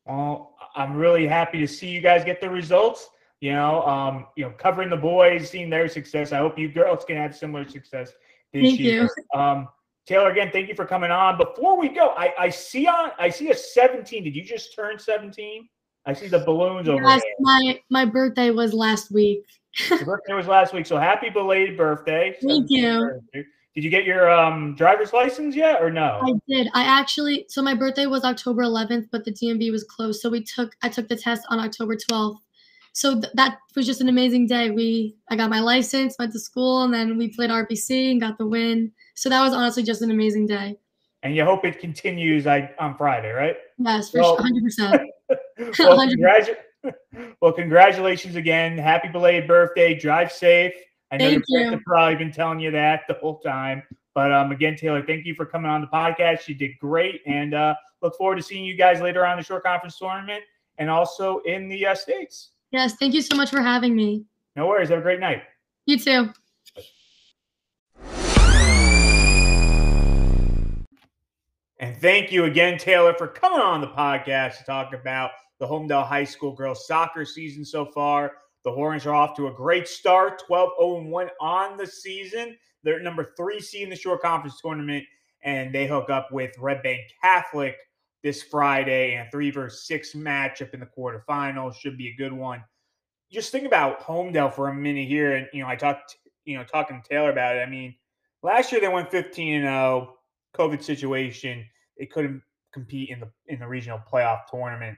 Well, 0.06 0.54
I'm 0.76 0.96
really 0.96 1.26
happy 1.26 1.58
to 1.58 1.66
see 1.66 1.88
you 1.88 2.00
guys 2.00 2.24
get 2.24 2.40
the 2.40 2.48
results. 2.48 3.10
You 3.40 3.52
know, 3.52 3.82
um, 3.82 4.26
you 4.36 4.44
know, 4.44 4.52
covering 4.56 4.88
the 4.88 4.96
boys, 4.96 5.50
seeing 5.50 5.68
their 5.68 5.88
success. 5.88 6.30
I 6.32 6.38
hope 6.38 6.56
you 6.56 6.68
girls 6.68 7.04
can 7.04 7.16
have 7.16 7.34
similar 7.34 7.68
success 7.68 8.12
Thank 8.52 8.78
year. 8.80 9.08
you. 9.32 9.38
Um, 9.38 9.68
Taylor, 10.06 10.30
again, 10.30 10.50
thank 10.52 10.68
you 10.68 10.74
for 10.74 10.84
coming 10.84 11.10
on. 11.10 11.38
Before 11.38 11.78
we 11.78 11.88
go, 11.88 12.08
I, 12.16 12.34
I 12.38 12.48
see 12.48 12.86
on 12.86 13.12
I 13.18 13.30
see 13.30 13.50
a 13.50 13.56
17. 13.56 14.24
Did 14.24 14.34
you 14.34 14.44
just 14.44 14.74
turn 14.74 14.98
17? 14.98 15.68
I 16.04 16.12
see 16.12 16.26
the 16.26 16.40
balloons 16.40 16.88
over 16.88 17.02
there. 17.02 17.20
my 17.40 17.80
my 17.88 18.04
birthday 18.04 18.50
was 18.50 18.74
last 18.74 19.12
week. 19.12 19.44
Your 19.88 20.04
birthday 20.04 20.34
was 20.34 20.46
last 20.48 20.74
week, 20.74 20.86
so 20.86 20.98
happy 20.98 21.30
belated 21.30 21.76
birthday. 21.76 22.36
Thank 22.42 22.66
you. 22.68 22.98
birthday. 22.98 23.46
Did 23.74 23.84
you 23.84 23.90
get 23.90 24.04
your 24.04 24.30
um, 24.30 24.74
driver's 24.74 25.14
license 25.14 25.56
yet, 25.56 25.80
or 25.80 25.90
no? 25.90 26.20
I 26.22 26.32
did. 26.46 26.68
I 26.74 26.82
actually 26.82 27.46
so 27.48 27.62
my 27.62 27.74
birthday 27.74 28.06
was 28.06 28.24
October 28.24 28.62
11th, 28.62 29.08
but 29.10 29.24
the 29.24 29.32
DMV 29.32 29.70
was 29.70 29.84
closed. 29.84 30.20
So 30.20 30.28
we 30.28 30.42
took 30.42 30.74
I 30.82 30.88
took 30.88 31.08
the 31.08 31.16
test 31.16 31.46
on 31.48 31.58
October 31.58 31.96
12th. 31.96 32.38
So 32.92 33.20
th- 33.20 33.32
that 33.34 33.58
was 33.74 33.86
just 33.86 34.00
an 34.00 34.08
amazing 34.08 34.46
day. 34.46 34.70
We 34.70 35.16
I 35.30 35.36
got 35.36 35.48
my 35.50 35.60
license, 35.60 36.16
went 36.18 36.32
to 36.32 36.38
school, 36.38 36.82
and 36.82 36.92
then 36.92 37.16
we 37.16 37.28
played 37.28 37.50
RBC 37.50 38.10
and 38.12 38.20
got 38.20 38.36
the 38.38 38.46
win. 38.46 38.92
So 39.14 39.28
that 39.30 39.40
was 39.42 39.54
honestly 39.54 39.82
just 39.82 40.02
an 40.02 40.10
amazing 40.10 40.46
day. 40.46 40.76
and 41.24 41.34
you 41.36 41.44
hope 41.44 41.64
it 41.64 41.78
continues 41.78 42.46
like, 42.46 42.74
on 42.80 42.96
Friday, 42.96 43.30
right? 43.30 43.56
Yes, 43.78 44.10
for 44.10 44.20
Well- 44.20 44.36
100%. 44.38 45.06
well, 45.28 45.98
100%. 45.98 46.16
congratu- 46.16 46.56
well, 47.40 47.52
congratulations 47.52 48.34
again. 48.36 48.76
Happy 48.76 49.08
belated 49.08 49.46
birthday. 49.46 49.94
Drive 49.94 50.32
safe. 50.32 50.72
I 51.12 51.16
know 51.16 51.26
Thank 51.26 51.32
your 51.34 51.42
parents 51.48 51.70
you. 51.70 51.70
have 51.78 51.84
probably 51.84 52.16
been 52.16 52.32
telling 52.32 52.58
you 52.58 52.70
that 52.72 53.02
the 53.08 53.14
whole 53.14 53.38
time. 53.38 53.82
But 54.14 54.32
um, 54.32 54.50
again, 54.50 54.76
Taylor, 54.76 55.02
thank 55.06 55.24
you 55.24 55.34
for 55.34 55.46
coming 55.46 55.70
on 55.70 55.80
the 55.80 55.86
podcast. 55.86 56.48
You 56.48 56.54
did 56.56 56.72
great. 56.80 57.20
And 57.26 57.54
uh, 57.54 57.74
look 58.02 58.16
forward 58.18 58.36
to 58.36 58.42
seeing 58.42 58.64
you 58.64 58.74
guys 58.76 59.00
later 59.00 59.24
on 59.24 59.32
in 59.32 59.38
the 59.38 59.44
Shore 59.44 59.60
Conference 59.60 59.96
tournament 59.98 60.42
and 60.78 60.90
also 60.90 61.38
in 61.46 61.68
the 61.68 61.86
uh, 61.86 61.94
States. 61.94 62.50
Yes, 62.72 62.94
thank 62.94 63.12
you 63.12 63.20
so 63.20 63.36
much 63.36 63.50
for 63.50 63.60
having 63.60 63.94
me. 63.94 64.24
No 64.56 64.66
worries. 64.66 64.88
Have 64.88 64.98
a 64.98 65.02
great 65.02 65.20
night. 65.20 65.42
You 65.84 65.98
too. 65.98 66.30
And 71.78 71.96
thank 72.00 72.32
you 72.32 72.44
again, 72.44 72.78
Taylor, 72.78 73.12
for 73.12 73.26
coming 73.26 73.60
on 73.60 73.80
the 73.80 73.88
podcast 73.88 74.58
to 74.58 74.64
talk 74.64 74.94
about 74.94 75.32
the 75.58 75.66
Holmdel 75.66 76.06
High 76.06 76.24
School 76.24 76.52
girls 76.52 76.86
soccer 76.86 77.24
season 77.24 77.64
so 77.64 77.84
far. 77.84 78.32
The 78.64 78.72
Hornets 78.72 79.04
are 79.04 79.14
off 79.14 79.36
to 79.36 79.48
a 79.48 79.52
great 79.52 79.86
start, 79.86 80.42
12 80.46 80.70
0 80.80 81.02
1 81.08 81.28
on 81.40 81.76
the 81.76 81.86
season. 81.86 82.56
They're 82.84 83.00
number 83.00 83.34
three 83.36 83.60
seed 83.60 83.82
in 83.82 83.90
the 83.90 83.96
Shore 83.96 84.18
Conference 84.18 84.60
tournament, 84.60 85.04
and 85.42 85.74
they 85.74 85.86
hook 85.86 86.08
up 86.08 86.32
with 86.32 86.56
Red 86.58 86.82
Bank 86.82 87.00
Catholic 87.22 87.76
this 88.22 88.42
Friday 88.42 89.14
and 89.14 89.30
three 89.30 89.50
versus 89.50 89.86
six 89.86 90.14
matchup 90.14 90.74
in 90.74 90.80
the 90.80 90.88
quarterfinals. 90.98 91.76
Should 91.76 91.98
be 91.98 92.08
a 92.08 92.16
good 92.16 92.32
one. 92.32 92.62
Just 93.30 93.50
think 93.50 93.66
about 93.66 94.00
Holmdel 94.00 94.52
for 94.52 94.68
a 94.68 94.74
minute 94.74 95.08
here. 95.08 95.36
And, 95.36 95.48
you 95.52 95.62
know, 95.62 95.68
I 95.68 95.76
talked 95.76 96.16
you 96.44 96.56
know, 96.56 96.64
talking 96.64 97.00
to 97.00 97.08
Taylor 97.08 97.30
about 97.30 97.56
it. 97.56 97.60
I 97.60 97.66
mean, 97.66 97.94
last 98.42 98.72
year 98.72 98.80
they 98.80 98.88
went 98.88 99.10
15 99.10 99.54
and 99.54 99.64
0, 99.64 100.16
COVID 100.56 100.82
situation. 100.82 101.64
They 101.98 102.06
couldn't 102.06 102.42
compete 102.72 103.10
in 103.10 103.20
the 103.20 103.30
in 103.46 103.60
the 103.60 103.66
regional 103.66 104.00
playoff 104.10 104.42
tournament. 104.50 104.96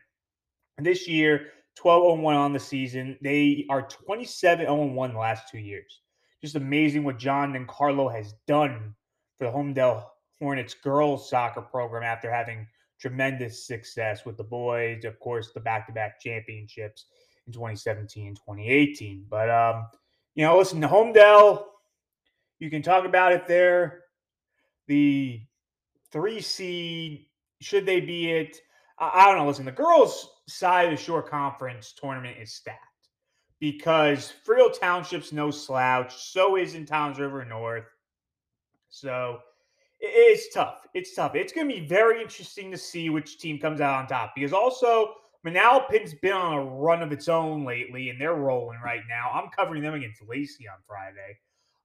And 0.78 0.86
this 0.86 1.06
year, 1.06 1.48
12 1.76 2.18
1 2.20 2.34
on 2.34 2.52
the 2.52 2.60
season. 2.60 3.18
They 3.20 3.66
are 3.68 3.82
27 3.82 4.66
0 4.66 4.84
1 4.86 5.12
the 5.12 5.18
last 5.18 5.48
two 5.50 5.58
years. 5.58 6.00
Just 6.40 6.56
amazing 6.56 7.04
what 7.04 7.18
John 7.18 7.56
and 7.56 7.68
Carlo 7.68 8.08
has 8.08 8.34
done 8.46 8.94
for 9.38 9.46
the 9.46 9.52
Holmdel 9.52 10.04
Hornets 10.38 10.74
girls 10.74 11.30
soccer 11.30 11.62
program 11.62 12.02
after 12.02 12.30
having 12.30 12.66
tremendous 13.00 13.66
success 13.66 14.24
with 14.24 14.36
the 14.36 14.44
boys, 14.44 15.04
of 15.04 15.18
course, 15.20 15.52
the 15.52 15.60
back 15.60 15.86
to 15.86 15.92
back 15.92 16.20
championships 16.20 17.06
in 17.46 17.52
2017 17.52 18.28
and 18.28 18.36
2018. 18.36 19.26
But, 19.28 19.50
um, 19.50 19.86
you 20.34 20.44
know, 20.44 20.56
listen, 20.56 20.80
the 20.80 20.86
Holmdel, 20.86 21.64
you 22.58 22.70
can 22.70 22.82
talk 22.82 23.04
about 23.04 23.32
it 23.32 23.46
there. 23.46 24.04
The 24.86 25.42
three 26.12 26.40
seed, 26.40 27.26
should 27.60 27.86
they 27.86 28.00
be 28.00 28.30
it? 28.30 28.58
I 28.98 29.26
don't 29.26 29.38
know. 29.38 29.48
Listen, 29.48 29.64
the 29.64 29.72
girls' 29.72 30.30
side 30.48 30.92
of 30.92 30.98
the 30.98 31.02
Shore 31.02 31.22
conference 31.22 31.92
tournament 31.92 32.36
is 32.40 32.54
stacked 32.54 32.78
because 33.58 34.32
Freehold 34.44 34.78
Township's 34.80 35.32
no 35.32 35.50
slouch. 35.50 36.14
So 36.30 36.56
is 36.56 36.74
in 36.74 36.86
Toms 36.86 37.18
River 37.18 37.44
North. 37.44 37.86
So 38.90 39.38
it's 40.06 40.52
tough. 40.52 40.86
It's 40.94 41.14
tough. 41.14 41.34
It's 41.34 41.52
going 41.52 41.68
to 41.68 41.74
be 41.74 41.86
very 41.86 42.20
interesting 42.20 42.70
to 42.70 42.78
see 42.78 43.10
which 43.10 43.38
team 43.38 43.58
comes 43.58 43.80
out 43.80 43.94
on 43.94 44.06
top 44.06 44.32
because 44.34 44.52
also 44.52 45.14
Manalapan's 45.46 46.14
been 46.14 46.32
on 46.32 46.54
a 46.54 46.64
run 46.64 47.02
of 47.02 47.12
its 47.12 47.28
own 47.28 47.64
lately 47.64 48.10
and 48.10 48.20
they're 48.20 48.34
rolling 48.34 48.78
right 48.84 49.02
now. 49.08 49.30
I'm 49.32 49.50
covering 49.50 49.82
them 49.82 49.94
against 49.94 50.22
Lacey 50.26 50.68
on 50.68 50.78
Friday. 50.86 51.38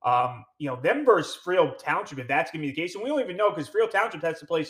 Um, 0.06 0.46
you 0.60 0.70
know, 0.70 0.80
them 0.82 1.04
versus 1.04 1.36
Freehold 1.36 1.78
Township, 1.78 2.20
if 2.20 2.28
that's 2.28 2.52
going 2.52 2.62
to 2.62 2.68
be 2.68 2.72
the 2.72 2.82
case. 2.82 2.96
And 2.96 3.04
we 3.04 3.10
don't 3.10 3.20
even 3.20 3.36
know 3.36 3.50
because 3.50 3.68
Freehold 3.68 3.92
Township 3.92 4.22
has 4.22 4.40
to 4.40 4.46
play, 4.46 4.66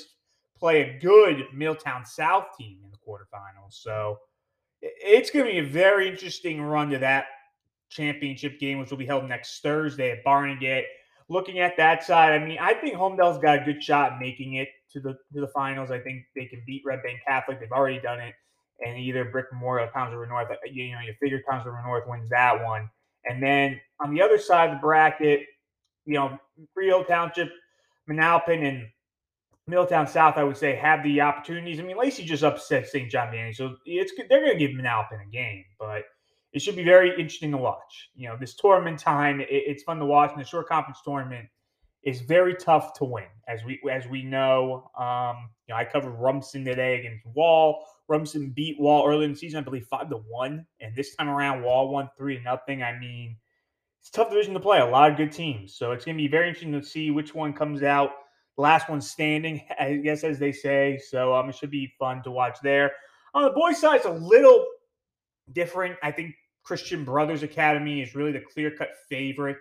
play 0.58 0.82
a 0.82 1.00
good 1.00 1.46
Middletown 1.54 2.04
South 2.04 2.46
team 2.58 2.80
in 2.84 2.90
the 2.90 2.98
quarterfinals. 2.98 3.74
So 3.74 4.18
it's 4.82 5.30
going 5.30 5.46
to 5.46 5.52
be 5.52 5.60
a 5.60 5.64
very 5.64 6.10
interesting 6.10 6.62
run 6.62 6.90
to 6.90 6.98
that 7.00 7.26
championship 7.90 8.60
game, 8.60 8.80
which 8.80 8.90
will 8.90 8.98
be 8.98 9.06
held 9.06 9.28
next 9.28 9.62
Thursday 9.62 10.12
at 10.12 10.24
Barnegat 10.24 10.86
looking 11.30 11.60
at 11.60 11.78
that 11.78 12.04
side, 12.04 12.34
I 12.34 12.44
mean, 12.44 12.58
I 12.60 12.74
think 12.74 12.96
Holmdel's 12.96 13.40
got 13.40 13.62
a 13.62 13.66
good 13.66 13.82
shot 13.82 14.20
making 14.20 14.56
it 14.56 14.70
to 14.92 15.00
the 15.00 15.14
to 15.34 15.42
the 15.42 15.48
finals. 15.48 15.92
I 15.92 16.00
think 16.00 16.26
they 16.36 16.46
can 16.46 16.62
beat 16.66 16.84
Red 16.86 17.04
Bank 17.04 17.20
Catholic. 17.26 17.60
They've 17.60 17.72
already 17.72 18.00
done 18.00 18.20
it, 18.20 18.34
and 18.86 18.98
either 18.98 19.26
Brick 19.26 19.46
Memorial, 19.54 19.88
Toms 19.90 20.12
River 20.12 20.26
North. 20.28 20.48
You 20.72 20.92
know, 20.92 21.00
you 21.00 21.14
figure 21.22 21.42
Toms 21.50 21.66
River 21.66 21.82
North 21.86 22.08
wins 22.08 22.30
that 22.30 22.64
one, 22.64 22.90
and 23.26 23.42
then 23.42 23.80
on 24.00 24.14
the 24.14 24.22
other 24.22 24.38
side 24.38 24.70
of 24.70 24.76
the 24.76 24.82
bracket, 24.82 25.42
you 26.06 26.16
know, 26.16 26.38
Freehold 26.74 27.08
Township, 27.08 27.52
Manalapan, 28.10 28.68
and 28.68 28.88
Middletown 29.68 30.08
South, 30.08 30.38
I 30.38 30.44
would 30.44 30.58
say, 30.58 30.76
have 30.76 31.04
the 31.04 31.22
opportunities. 31.22 31.80
I 31.80 31.84
mean, 31.84 31.98
Lacey 31.98 32.26
just 32.26 32.44
upset 32.44 32.88
St. 32.88 33.10
John 33.10 33.32
Vianney, 33.32 33.56
so 33.56 33.76
it's 33.86 34.12
they're 34.30 34.42
going 34.44 34.58
to 34.58 34.68
give 34.68 34.72
Manalapan 34.72 35.28
a 35.28 35.32
game, 35.32 35.64
but 35.78 36.04
it 36.54 36.62
should 36.62 36.76
be 36.76 36.84
very 36.84 37.10
interesting 37.12 37.52
to 37.52 37.58
watch. 37.58 38.10
You 38.16 38.30
know, 38.30 38.38
this 38.40 38.56
tournament 38.56 39.00
time, 39.00 39.40
it, 39.40 39.48
it's 39.50 39.84
fun 39.84 40.00
to 40.00 40.06
watch, 40.06 40.32
and 40.32 40.42
the 40.42 40.46
Shore 40.46 40.64
Conference 40.64 41.00
tournament 41.04 41.48
is 42.04 42.22
very 42.22 42.56
tough 42.56 42.94
to 42.98 43.04
win, 43.04 43.26
as 43.48 43.64
we 43.64 43.80
as 43.92 44.08
we 44.08 44.24
know. 44.24 44.90
Um, 44.98 45.50
you 45.68 45.74
know, 45.74 45.76
I 45.76 45.86
covered 45.86 46.12
Rumson 46.12 46.64
today 46.66 47.00
against 47.00 47.26
Wall. 47.26 47.86
Rumson 48.08 48.50
beat 48.50 48.80
Wall 48.80 49.08
early 49.08 49.26
in 49.26 49.34
the 49.34 49.38
season, 49.38 49.60
I 49.60 49.64
believe 49.64 49.86
five 49.86 50.10
to 50.10 50.18
one, 50.28 50.66
and 50.80 50.96
this 50.96 51.16
time 51.16 51.30
around, 51.30 51.62
Wall 51.62 51.92
won 51.92 52.10
three 52.18 52.38
to 52.38 52.44
nothing. 52.44 52.82
I 52.82 52.98
mean, 52.98 53.38
it's 54.00 54.10
tough 54.10 54.30
division 54.30 54.54
to 54.56 54.60
play. 54.60 54.80
A 54.80 54.86
lot 54.86 55.12
of 55.12 55.18
good 55.18 55.32
teams, 55.32 55.76
so 55.76 55.92
it's 55.92 56.06
going 56.06 56.18
to 56.18 56.24
be 56.24 56.28
very 56.28 56.48
interesting 56.48 56.74
to 56.74 56.84
see 56.84 57.12
which 57.12 57.36
one 57.36 57.54
comes 57.54 57.84
out. 57.84 58.12
Last 58.58 58.90
one 58.90 59.02
standing, 59.02 59.62
I 59.80 59.96
guess, 59.96 60.24
as 60.24 60.40
they 60.40 60.52
say. 60.52 61.00
So 61.10 61.36
um, 61.36 61.50
it 61.50 61.56
should 61.56 61.72
be 61.72 61.94
fun 62.00 62.24
to 62.24 62.32
watch 62.32 62.58
there. 62.64 62.92
On 63.36 63.44
the 63.44 63.52
boys' 63.52 63.80
side, 63.80 63.98
it's 63.98 64.06
a 64.06 64.12
little 64.12 64.66
different. 65.54 65.98
I 66.04 66.12
think 66.12 66.36
Christian 66.64 67.04
Brothers 67.04 67.44
Academy 67.44 68.02
is 68.02 68.16
really 68.16 68.32
the 68.32 68.42
clear 68.54 68.72
cut 68.72 68.90
favorite 69.10 69.58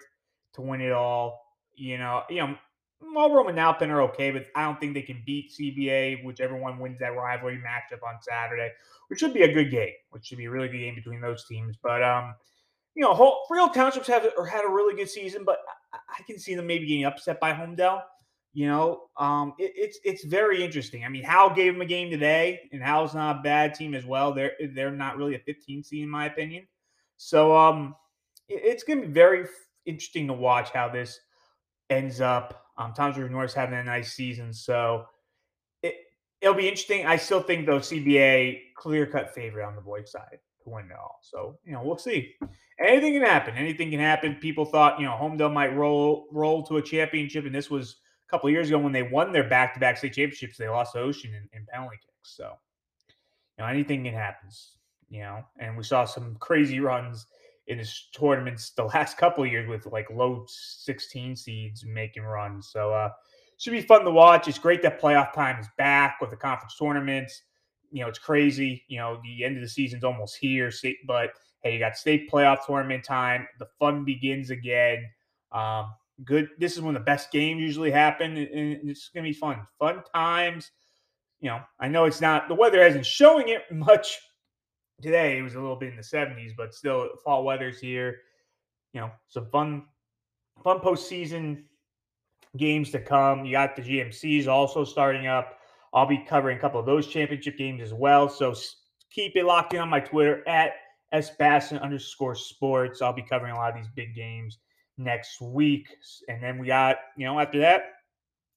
to 0.54 0.60
win 0.60 0.80
it 0.80 0.92
all. 0.92 1.40
You 1.74 1.98
know, 1.98 2.22
you 2.28 2.40
know, 2.40 2.56
Marlboro 3.00 3.48
and 3.48 3.58
Alpin 3.58 3.90
are 3.90 4.02
okay, 4.02 4.30
but 4.30 4.46
I 4.56 4.64
don't 4.64 4.80
think 4.80 4.94
they 4.94 5.02
can 5.02 5.22
beat 5.24 5.52
CBA, 5.52 6.24
whichever 6.24 6.56
one 6.56 6.78
wins 6.78 6.98
that 6.98 7.16
rivalry 7.16 7.58
matchup 7.58 8.06
on 8.06 8.20
Saturday, 8.20 8.70
which 9.08 9.20
should 9.20 9.34
be 9.34 9.42
a 9.42 9.52
good 9.52 9.70
game, 9.70 9.92
which 10.10 10.26
should 10.26 10.38
be 10.38 10.46
a 10.46 10.50
really 10.50 10.68
good 10.68 10.78
game 10.78 10.94
between 10.94 11.20
those 11.20 11.46
teams. 11.46 11.76
But 11.82 12.02
um, 12.02 12.34
you 12.94 13.02
know, 13.02 13.14
Freehold 13.48 13.74
Townships 13.74 14.08
have 14.08 14.26
or 14.36 14.46
had 14.46 14.64
a 14.64 14.68
really 14.68 14.96
good 14.96 15.08
season, 15.08 15.44
but 15.44 15.58
I, 15.92 15.98
I 16.18 16.22
can 16.24 16.38
see 16.38 16.54
them 16.54 16.66
maybe 16.66 16.86
getting 16.86 17.04
upset 17.04 17.38
by 17.38 17.52
Holmdel. 17.52 18.02
You 18.58 18.66
know, 18.66 19.02
um, 19.16 19.54
it, 19.56 19.70
it's 19.76 20.00
it's 20.02 20.24
very 20.24 20.64
interesting. 20.64 21.04
I 21.04 21.08
mean, 21.08 21.22
Howell 21.22 21.54
gave 21.54 21.74
them 21.74 21.80
a 21.80 21.86
game 21.86 22.10
today, 22.10 22.68
and 22.72 22.82
Howell's 22.82 23.14
not 23.14 23.36
a 23.36 23.42
bad 23.42 23.72
team 23.72 23.94
as 23.94 24.04
well. 24.04 24.32
They're 24.32 24.54
they're 24.74 24.90
not 24.90 25.16
really 25.16 25.36
a 25.36 25.38
15 25.38 25.84
seed 25.84 26.02
in 26.02 26.08
my 26.08 26.26
opinion. 26.26 26.66
So 27.18 27.56
um, 27.56 27.94
it, 28.48 28.60
it's 28.64 28.82
going 28.82 29.00
to 29.00 29.06
be 29.06 29.12
very 29.12 29.46
interesting 29.86 30.26
to 30.26 30.32
watch 30.32 30.70
how 30.70 30.88
this 30.88 31.20
ends 31.88 32.20
up. 32.20 32.64
Um, 32.76 32.92
Toms 32.94 33.16
River 33.16 33.28
North's 33.28 33.54
having 33.54 33.78
a 33.78 33.84
nice 33.84 34.14
season, 34.14 34.52
so 34.52 35.04
it 35.84 35.94
it'll 36.40 36.52
be 36.52 36.66
interesting. 36.66 37.06
I 37.06 37.14
still 37.14 37.40
think 37.40 37.64
though 37.64 37.78
CBA 37.78 38.74
clear 38.76 39.06
cut 39.06 39.32
favorite 39.36 39.66
on 39.66 39.76
the 39.76 39.82
boys 39.82 40.10
side 40.10 40.40
to 40.64 40.70
win 40.70 40.86
it 40.86 40.96
all. 41.00 41.20
So 41.22 41.60
you 41.64 41.74
know 41.74 41.84
we'll 41.84 41.96
see. 41.96 42.34
Anything 42.84 43.12
can 43.12 43.22
happen. 43.22 43.54
Anything 43.54 43.92
can 43.92 44.00
happen. 44.00 44.34
People 44.34 44.64
thought 44.64 44.98
you 44.98 45.06
know 45.06 45.12
Holmdel 45.12 45.52
might 45.52 45.76
roll 45.76 46.26
roll 46.32 46.64
to 46.64 46.78
a 46.78 46.82
championship, 46.82 47.46
and 47.46 47.54
this 47.54 47.70
was 47.70 48.00
couple 48.30 48.50
years 48.50 48.68
ago 48.68 48.78
when 48.78 48.92
they 48.92 49.02
won 49.02 49.32
their 49.32 49.48
back 49.48 49.74
to 49.74 49.80
back 49.80 49.96
state 49.96 50.14
championships. 50.14 50.56
They 50.56 50.68
lost 50.68 50.92
to 50.92 51.00
Ocean 51.00 51.34
in, 51.34 51.48
in 51.52 51.66
penalty 51.66 51.96
kicks. 51.96 52.36
So 52.36 52.52
you 53.56 53.64
know 53.64 53.70
anything 53.70 54.04
can 54.04 54.14
happen 54.14 54.50
you 55.10 55.20
know, 55.20 55.44
and 55.58 55.76
we 55.76 55.82
saw 55.82 56.04
some 56.04 56.36
crazy 56.36 56.80
runs 56.80 57.26
in 57.66 57.78
his 57.78 58.08
tournaments 58.12 58.70
the 58.70 58.84
last 58.84 59.16
couple 59.16 59.44
of 59.44 59.50
years 59.50 59.68
with 59.68 59.86
like 59.86 60.08
low 60.10 60.44
16 60.48 61.36
seeds 61.36 61.84
making 61.84 62.22
runs. 62.22 62.68
So 62.68 62.92
uh 62.92 63.10
should 63.58 63.72
be 63.72 63.80
fun 63.80 64.04
to 64.04 64.10
watch. 64.10 64.46
It's 64.46 64.58
great 64.58 64.82
that 64.82 65.00
playoff 65.00 65.32
time 65.32 65.58
is 65.58 65.66
back 65.76 66.18
with 66.20 66.30
the 66.30 66.36
conference 66.36 66.76
tournaments. 66.76 67.42
You 67.90 68.02
know, 68.02 68.08
it's 68.08 68.18
crazy. 68.18 68.84
You 68.86 68.98
know, 68.98 69.20
the 69.24 69.44
end 69.44 69.56
of 69.56 69.62
the 69.62 69.68
season's 69.68 70.04
almost 70.04 70.36
here. 70.36 70.70
But 71.06 71.30
hey, 71.62 71.72
you 71.72 71.80
got 71.80 71.96
state 71.96 72.30
playoff 72.30 72.64
tournament 72.64 73.02
time. 73.02 73.48
The 73.58 73.66
fun 73.80 74.04
begins 74.04 74.50
again. 74.50 75.10
Um, 75.50 75.92
good. 76.24 76.48
This 76.58 76.74
is 76.74 76.80
when 76.80 76.94
the 76.94 77.00
best 77.00 77.30
games 77.30 77.60
usually 77.60 77.90
happen, 77.90 78.36
and 78.36 78.90
it's 78.90 79.08
gonna 79.08 79.24
be 79.24 79.32
fun. 79.32 79.66
Fun 79.78 80.02
times. 80.14 80.70
You 81.40 81.50
know, 81.50 81.60
I 81.78 81.88
know 81.88 82.04
it's 82.04 82.20
not 82.20 82.48
the 82.48 82.54
weather 82.54 82.82
hasn't 82.82 83.06
showing 83.06 83.48
it 83.48 83.70
much 83.70 84.18
today 85.00 85.38
it 85.38 85.42
was 85.42 85.54
a 85.54 85.60
little 85.60 85.76
bit 85.76 85.90
in 85.90 85.96
the 85.96 86.02
70s, 86.02 86.52
but 86.56 86.74
still 86.74 87.08
fall 87.24 87.44
weather's 87.44 87.78
here. 87.78 88.20
You 88.92 89.02
know, 89.02 89.10
some 89.28 89.46
fun, 89.50 89.84
fun 90.64 90.80
postseason 90.80 91.64
games 92.56 92.90
to 92.90 93.00
come. 93.00 93.44
You 93.44 93.52
got 93.52 93.76
the 93.76 93.82
GMCs 93.82 94.48
also 94.48 94.84
starting 94.84 95.26
up. 95.26 95.58
I'll 95.94 96.06
be 96.06 96.18
covering 96.18 96.58
a 96.58 96.60
couple 96.60 96.80
of 96.80 96.86
those 96.86 97.06
championship 97.06 97.56
games 97.56 97.82
as 97.82 97.94
well. 97.94 98.28
So 98.28 98.54
keep 99.10 99.36
it 99.36 99.44
locked 99.44 99.74
in 99.74 99.80
on 99.80 99.88
my 99.88 100.00
Twitter 100.00 100.46
at 100.48 100.72
sbasson 101.14 101.80
underscore 101.80 102.34
sports. 102.34 103.00
I'll 103.00 103.14
be 103.14 103.22
covering 103.22 103.52
a 103.52 103.56
lot 103.56 103.70
of 103.70 103.76
these 103.76 103.90
big 103.94 104.14
games 104.14 104.58
next 104.98 105.40
week. 105.40 105.88
And 106.28 106.42
then 106.42 106.58
we 106.58 106.66
got, 106.66 106.96
you 107.16 107.26
know, 107.26 107.38
after 107.40 107.60
that, 107.60 107.92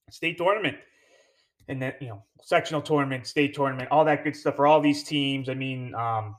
state 0.09 0.37
tournament 0.37 0.77
and 1.67 1.81
then 1.81 1.93
you 2.01 2.07
know 2.07 2.23
sectional 2.43 2.81
tournament, 2.81 3.25
state 3.25 3.53
tournament, 3.53 3.89
all 3.91 4.05
that 4.05 4.23
good 4.23 4.35
stuff 4.35 4.55
for 4.55 4.67
all 4.67 4.81
these 4.81 5.03
teams. 5.03 5.49
I 5.49 5.53
mean, 5.53 5.95
um, 5.95 6.35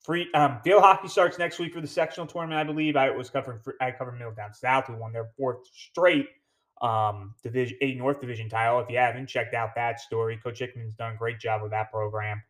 free 0.00 0.28
um, 0.34 0.60
field 0.62 0.82
hockey 0.82 1.08
starts 1.08 1.38
next 1.38 1.58
week 1.58 1.74
for 1.74 1.80
the 1.80 1.86
sectional 1.86 2.26
tournament. 2.26 2.60
I 2.60 2.64
believe 2.64 2.96
I 2.96 3.10
was 3.10 3.28
covering 3.28 3.60
I 3.80 3.90
covered 3.90 4.12
Middletown 4.12 4.54
South, 4.54 4.86
who 4.86 4.96
won 4.96 5.12
their 5.12 5.30
fourth 5.36 5.66
straight 5.72 6.28
um, 6.80 7.34
Division 7.42 7.76
Eight 7.80 7.96
North 7.98 8.20
Division 8.20 8.48
title. 8.48 8.80
If 8.80 8.88
you 8.88 8.98
haven't 8.98 9.26
checked 9.26 9.54
out 9.54 9.74
that 9.74 10.00
story, 10.00 10.38
Coach 10.42 10.60
Hickman's 10.60 10.94
done 10.94 11.14
a 11.14 11.16
great 11.16 11.40
job 11.40 11.62
with 11.62 11.72
that 11.72 11.90
program. 11.90 12.42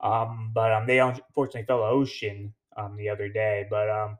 Um, 0.00 0.52
but 0.54 0.72
um, 0.72 0.86
they 0.86 1.00
unfortunately 1.00 1.64
fell 1.66 1.78
to 1.78 1.84
Ocean 1.84 2.54
um, 2.76 2.96
the 2.96 3.08
other 3.08 3.28
day. 3.28 3.66
But 3.68 3.90
um, 3.90 4.18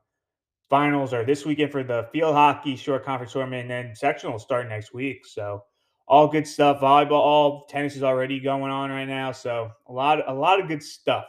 finals 0.69 1.13
are 1.13 1.25
this 1.25 1.45
weekend 1.45 1.73
for 1.73 1.83
the 1.83 2.09
field 2.13 2.35
hockey 2.35 2.77
Shore 2.77 2.99
Conference 2.99 3.33
tournament, 3.33 3.63
and 3.63 3.71
then 3.71 3.97
sectional 3.97 4.39
start 4.39 4.69
next 4.69 4.93
week. 4.93 5.27
So 5.27 5.63
all 6.07 6.29
good 6.29 6.47
stuff. 6.47 6.81
Volleyball, 6.81 7.13
all 7.13 7.67
tennis 7.67 7.97
is 7.97 8.03
already 8.03 8.41
going 8.41 8.71
on 8.71 8.91
right 8.91 9.09
now, 9.09 9.33
so 9.33 9.71
a 9.89 9.93
lot, 9.93 10.27
a 10.29 10.35
lot 10.35 10.61
of 10.61 10.69
good 10.69 10.83
stuff, 10.83 11.27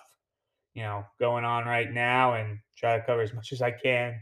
you 0.73 0.83
know, 0.83 1.03
going 1.19 1.45
on 1.45 1.65
right 1.65 1.91
now, 1.91 2.33
and 2.33 2.59
try 2.77 2.97
to 2.97 3.05
cover 3.05 3.21
as 3.21 3.33
much 3.33 3.51
as 3.51 3.61
I 3.61 3.71
can, 3.71 4.19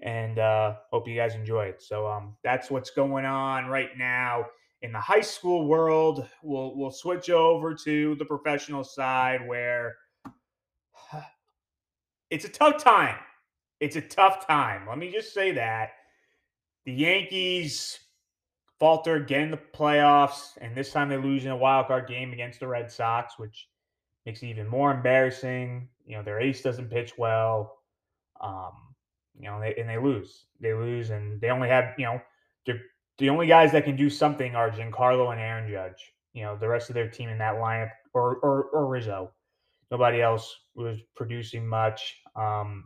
and 0.00 0.38
uh, 0.38 0.74
hope 0.90 1.06
you 1.06 1.16
guys 1.16 1.34
enjoy 1.34 1.66
it. 1.66 1.82
So 1.82 2.06
um, 2.06 2.36
that's 2.42 2.70
what's 2.70 2.90
going 2.90 3.24
on 3.24 3.66
right 3.66 3.90
now 3.96 4.46
in 4.82 4.92
the 4.92 5.00
high 5.00 5.20
school 5.20 5.66
world. 5.66 6.28
We'll 6.42 6.76
we'll 6.76 6.90
switch 6.90 7.30
over 7.30 7.74
to 7.84 8.14
the 8.16 8.24
professional 8.24 8.84
side 8.84 9.46
where 9.46 9.96
it's 12.30 12.44
a 12.44 12.48
tough 12.48 12.82
time. 12.82 13.16
It's 13.82 13.96
a 13.96 14.00
tough 14.00 14.46
time. 14.46 14.86
Let 14.88 14.96
me 14.96 15.10
just 15.10 15.34
say 15.34 15.50
that 15.50 15.90
the 16.84 16.92
Yankees 16.92 17.98
falter 18.78 19.16
again 19.16 19.42
in 19.42 19.50
the 19.50 19.58
playoffs, 19.74 20.56
and 20.60 20.72
this 20.72 20.92
time 20.92 21.08
they 21.08 21.16
lose 21.16 21.44
in 21.44 21.50
a 21.50 21.56
wild 21.56 21.88
card 21.88 22.06
game 22.06 22.32
against 22.32 22.60
the 22.60 22.68
Red 22.68 22.92
Sox, 22.92 23.40
which 23.40 23.66
makes 24.24 24.40
it 24.40 24.46
even 24.46 24.68
more 24.68 24.92
embarrassing. 24.92 25.88
You 26.06 26.16
know, 26.16 26.22
their 26.22 26.38
ace 26.38 26.62
doesn't 26.62 26.90
pitch 26.92 27.14
well. 27.18 27.80
Um, 28.40 28.70
you 29.36 29.46
know, 29.46 29.58
they, 29.58 29.74
and 29.74 29.88
they 29.88 29.98
lose. 29.98 30.44
They 30.60 30.74
lose, 30.74 31.10
and 31.10 31.40
they 31.40 31.50
only 31.50 31.68
have, 31.68 31.94
you 31.98 32.04
know, 32.04 32.20
the 33.18 33.30
only 33.30 33.48
guys 33.48 33.72
that 33.72 33.84
can 33.84 33.96
do 33.96 34.08
something 34.08 34.54
are 34.54 34.70
Giancarlo 34.70 35.32
and 35.32 35.40
Aaron 35.40 35.68
Judge. 35.68 36.12
You 36.34 36.44
know, 36.44 36.56
the 36.56 36.68
rest 36.68 36.88
of 36.88 36.94
their 36.94 37.08
team 37.08 37.28
in 37.28 37.38
that 37.38 37.56
lineup, 37.56 37.90
or 38.14 38.36
or, 38.36 38.64
or 38.72 38.86
Rizzo. 38.86 39.32
Nobody 39.90 40.22
else 40.22 40.56
was 40.76 41.00
producing 41.16 41.66
much. 41.66 42.22
Um, 42.36 42.84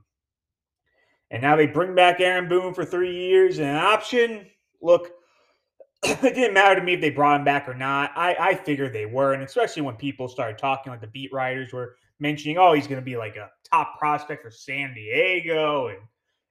and 1.30 1.42
now 1.42 1.56
they 1.56 1.66
bring 1.66 1.94
back 1.94 2.20
Aaron 2.20 2.48
Boone 2.48 2.74
for 2.74 2.84
three 2.84 3.14
years 3.14 3.58
and 3.58 3.68
an 3.68 3.76
option. 3.76 4.46
Look, 4.80 5.10
it 6.02 6.34
didn't 6.34 6.54
matter 6.54 6.76
to 6.76 6.82
me 6.82 6.94
if 6.94 7.00
they 7.00 7.10
brought 7.10 7.40
him 7.40 7.44
back 7.44 7.68
or 7.68 7.74
not. 7.74 8.12
I, 8.14 8.36
I 8.38 8.54
figured 8.54 8.92
they 8.92 9.06
were, 9.06 9.32
and 9.32 9.42
especially 9.42 9.82
when 9.82 9.96
people 9.96 10.28
started 10.28 10.58
talking, 10.58 10.92
like 10.92 11.00
the 11.00 11.08
beat 11.08 11.32
writers 11.32 11.72
were 11.72 11.96
mentioning, 12.20 12.58
oh, 12.58 12.72
he's 12.72 12.86
going 12.86 13.00
to 13.00 13.04
be 13.04 13.16
like 13.16 13.36
a 13.36 13.50
top 13.64 13.98
prospect 13.98 14.42
for 14.42 14.50
San 14.50 14.94
Diego 14.94 15.88
and 15.88 15.98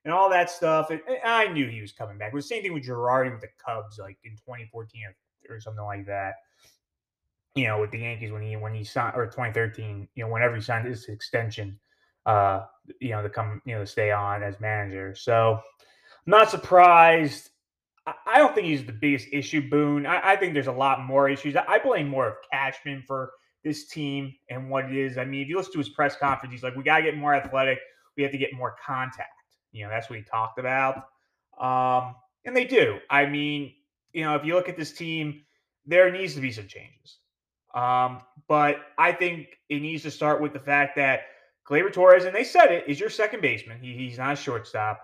and 0.05 0.13
all 0.13 0.29
that 0.29 0.49
stuff. 0.51 0.91
And, 0.91 1.01
and 1.07 1.17
I 1.25 1.47
knew 1.47 1.67
he 1.67 1.81
was 1.81 1.91
coming 1.91 2.17
back. 2.17 2.31
It 2.31 2.35
was 2.35 2.45
the 2.45 2.55
same 2.55 2.61
thing 2.61 2.73
with 2.73 2.85
Girardi 2.85 3.31
with 3.31 3.41
the 3.41 3.47
Cubs, 3.65 3.97
like 3.97 4.17
in 4.23 4.33
2014 4.33 5.01
or, 5.49 5.55
or 5.55 5.59
something 5.59 5.83
like 5.83 6.05
that. 6.05 6.35
You 7.55 7.67
know, 7.67 7.81
with 7.81 7.91
the 7.91 7.99
Yankees 7.99 8.31
when 8.31 8.43
he 8.43 8.55
when 8.55 8.73
he 8.73 8.83
signed 8.83 9.15
or 9.15 9.25
2013, 9.25 10.07
you 10.15 10.23
know, 10.23 10.29
whenever 10.29 10.55
he 10.55 10.61
signed 10.61 10.87
his 10.87 11.05
extension, 11.05 11.79
uh, 12.25 12.65
you 12.99 13.11
know, 13.11 13.21
to 13.21 13.29
come, 13.29 13.61
you 13.65 13.75
know, 13.75 13.81
to 13.81 13.87
stay 13.87 14.11
on 14.11 14.43
as 14.43 14.59
manager. 14.59 15.15
So 15.15 15.59
I'm 16.25 16.31
not 16.31 16.49
surprised 16.49 17.49
I 18.07 18.37
don't 18.37 18.53
think 18.53 18.67
he's 18.67 18.85
the 18.85 18.91
biggest 18.91 19.27
issue, 19.31 19.67
Boone. 19.67 20.05
I, 20.05 20.33
I, 20.33 20.35
think 20.35 20.53
there's 20.53 20.67
a 20.67 20.71
lot 20.71 21.03
more 21.03 21.27
issues. 21.27 21.55
I 21.55 21.79
blame 21.79 22.07
more 22.07 22.27
of 22.27 22.35
Cashman 22.51 23.03
for 23.07 23.31
this 23.63 23.87
team 23.87 24.35
and 24.49 24.69
what 24.69 24.85
it 24.85 24.95
is. 24.95 25.17
I 25.17 25.25
mean, 25.25 25.41
if 25.41 25.47
you 25.47 25.57
listen 25.57 25.73
to 25.73 25.79
his 25.79 25.89
press 25.89 26.15
conference, 26.15 26.53
he's 26.53 26.61
like, 26.61 26.75
we 26.75 26.83
got 26.83 26.97
to 26.97 27.03
get 27.03 27.17
more 27.17 27.33
athletic. 27.33 27.79
We 28.15 28.21
have 28.21 28.31
to 28.31 28.37
get 28.37 28.53
more 28.53 28.75
contact. 28.85 29.29
You 29.71 29.83
know, 29.83 29.89
that's 29.89 30.07
what 30.07 30.19
he 30.19 30.25
talked 30.25 30.59
about. 30.59 31.07
Um, 31.59 32.15
and 32.45 32.55
they 32.55 32.65
do. 32.65 32.99
I 33.09 33.25
mean, 33.25 33.73
you 34.13 34.23
know, 34.23 34.35
if 34.35 34.45
you 34.45 34.53
look 34.53 34.69
at 34.69 34.77
this 34.77 34.93
team, 34.93 35.41
there 35.87 36.11
needs 36.11 36.35
to 36.35 36.41
be 36.41 36.51
some 36.51 36.67
changes. 36.67 37.17
Um, 37.73 38.21
but 38.47 38.81
I 38.99 39.13
think 39.13 39.57
it 39.67 39.81
needs 39.81 40.03
to 40.03 40.11
start 40.11 40.41
with 40.41 40.53
the 40.53 40.59
fact 40.59 40.95
that 40.97 41.21
Gleyber 41.69 41.91
Torres, 41.91 42.25
and 42.25 42.35
they 42.35 42.43
said 42.43 42.71
it, 42.71 42.85
is 42.87 42.99
your 42.99 43.09
second 43.09 43.41
baseman. 43.41 43.79
He, 43.81 43.93
he's 43.93 44.17
not 44.17 44.33
a 44.33 44.35
shortstop. 44.35 45.01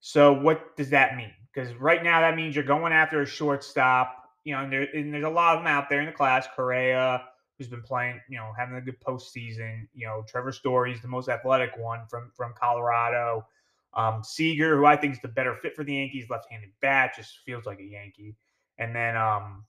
So 0.00 0.32
what 0.32 0.76
does 0.76 0.90
that 0.90 1.16
mean? 1.16 1.32
because 1.52 1.74
right 1.74 2.02
now 2.02 2.20
that 2.20 2.36
means 2.36 2.54
you're 2.54 2.64
going 2.64 2.92
after 2.92 3.22
a 3.22 3.26
shortstop. 3.26 4.18
You 4.44 4.54
know, 4.54 4.64
and, 4.64 4.72
there, 4.72 4.88
and, 4.94 5.14
there's 5.14 5.24
a 5.24 5.30
lot 5.30 5.56
of 5.56 5.60
them 5.60 5.68
out 5.68 5.88
there 5.88 6.00
in 6.00 6.06
the 6.06 6.12
class. 6.12 6.46
Correa, 6.56 7.22
who's 7.56 7.68
been 7.68 7.82
playing, 7.82 8.20
you 8.28 8.38
know, 8.38 8.52
having 8.58 8.76
a 8.76 8.80
good 8.80 9.00
postseason. 9.00 9.86
You 9.94 10.06
know, 10.06 10.24
Trevor 10.26 10.52
Story's 10.52 11.00
the 11.00 11.08
most 11.08 11.28
athletic 11.28 11.76
one 11.76 12.06
from 12.08 12.30
from 12.34 12.54
Colorado. 12.60 13.46
Um, 13.94 14.22
Seager, 14.24 14.76
who 14.76 14.86
I 14.86 14.96
think 14.96 15.14
is 15.14 15.20
the 15.20 15.28
better 15.28 15.54
fit 15.54 15.76
for 15.76 15.84
the 15.84 15.94
Yankees, 15.94 16.30
left-handed 16.30 16.70
bat, 16.80 17.12
just 17.14 17.40
feels 17.44 17.66
like 17.66 17.78
a 17.78 17.84
Yankee. 17.84 18.34
And 18.78 18.96
then 18.96 19.16
um, 19.16 19.64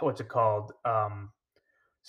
what's 0.00 0.20
it 0.20 0.28
called? 0.28 0.72
Um, 0.84 1.30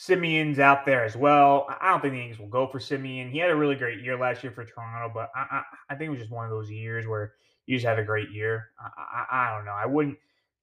Semien's 0.02 0.58
out 0.58 0.84
there 0.84 1.04
as 1.04 1.16
well. 1.16 1.68
I 1.80 1.92
don't 1.92 2.02
think 2.02 2.14
the 2.14 2.20
Yankees 2.20 2.40
will 2.40 2.48
go 2.48 2.66
for 2.66 2.80
Semien. 2.80 3.30
He 3.30 3.38
had 3.38 3.52
a 3.52 3.56
really 3.56 3.76
great 3.76 4.02
year 4.02 4.18
last 4.18 4.44
year 4.44 4.52
for 4.52 4.66
Toronto, 4.66 5.12
but 5.14 5.30
I, 5.36 5.58
I, 5.58 5.64
I 5.92 5.96
think 5.96 6.08
it 6.08 6.12
was 6.12 6.20
just 6.20 6.32
one 6.32 6.44
of 6.44 6.50
those 6.50 6.72
years 6.72 7.06
where 7.06 7.34
you 7.68 7.76
just 7.76 7.86
had 7.86 8.00
a 8.00 8.04
great 8.04 8.32
year. 8.32 8.70
I, 8.80 8.90
I, 9.00 9.26
I 9.32 9.56
don't 9.56 9.66
know. 9.66 9.74
I 9.74 9.86
wouldn't 9.86 10.18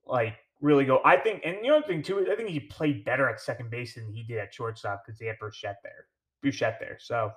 like 0.05 0.34
really 0.61 0.84
go. 0.84 1.01
I 1.05 1.16
think, 1.16 1.43
and 1.45 1.59
the 1.62 1.70
other 1.70 1.86
thing 1.86 2.03
too, 2.03 2.26
I 2.28 2.34
think 2.34 2.49
he 2.49 2.59
played 2.59 3.05
better 3.05 3.28
at 3.28 3.41
second 3.41 3.70
base 3.70 3.95
than 3.95 4.12
he 4.12 4.24
did 4.24 4.39
at 4.39 4.53
shortstop 4.53 5.05
because 5.07 5.20
they 5.20 5.26
had 5.26 5.36
Bichette 5.41 5.78
there, 5.84 6.07
Bichette 6.43 6.80
there. 6.80 6.99
So 7.01 7.30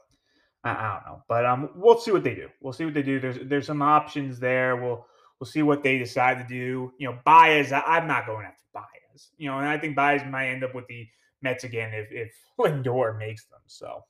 I, 0.64 0.72
I, 0.72 0.93
don't 0.93 1.06
know, 1.06 1.24
but 1.28 1.45
um, 1.45 1.70
we'll 1.76 1.99
see 1.99 2.12
what 2.12 2.24
they 2.24 2.34
do. 2.34 2.47
We'll 2.62 2.74
see 2.74 2.86
what 2.86 2.95
they 2.95 3.04
do. 3.04 3.20
There's 3.20 3.38
there's 3.43 3.68
some 3.68 3.84
options 3.84 4.39
there. 4.39 4.76
We'll 4.76 5.06
we'll 5.39 5.47
see 5.47 5.62
what 5.62 5.84
they 5.84 5.99
decide 5.99 6.39
to 6.39 6.47
do. 6.47 6.93
You 6.97 7.12
know, 7.12 7.20
Baez. 7.26 7.72
I, 7.72 7.99
am 7.99 8.08
not 8.08 8.26
going 8.26 8.47
after 8.47 8.64
Baez. 8.74 9.30
You 9.38 9.52
know, 9.52 9.60
and 9.60 9.68
I 9.68 9.78
think 9.78 9.95
Baez 9.95 10.24
might 10.28 10.47
end 10.47 10.64
up 10.64 10.74
with 10.74 10.88
the 10.88 11.08
Mets 11.42 11.64
again 11.64 11.94
if 11.94 12.12
if 12.12 12.34
Lindor 12.60 13.18
makes 13.18 13.46
them. 13.46 13.60
So 13.68 14.04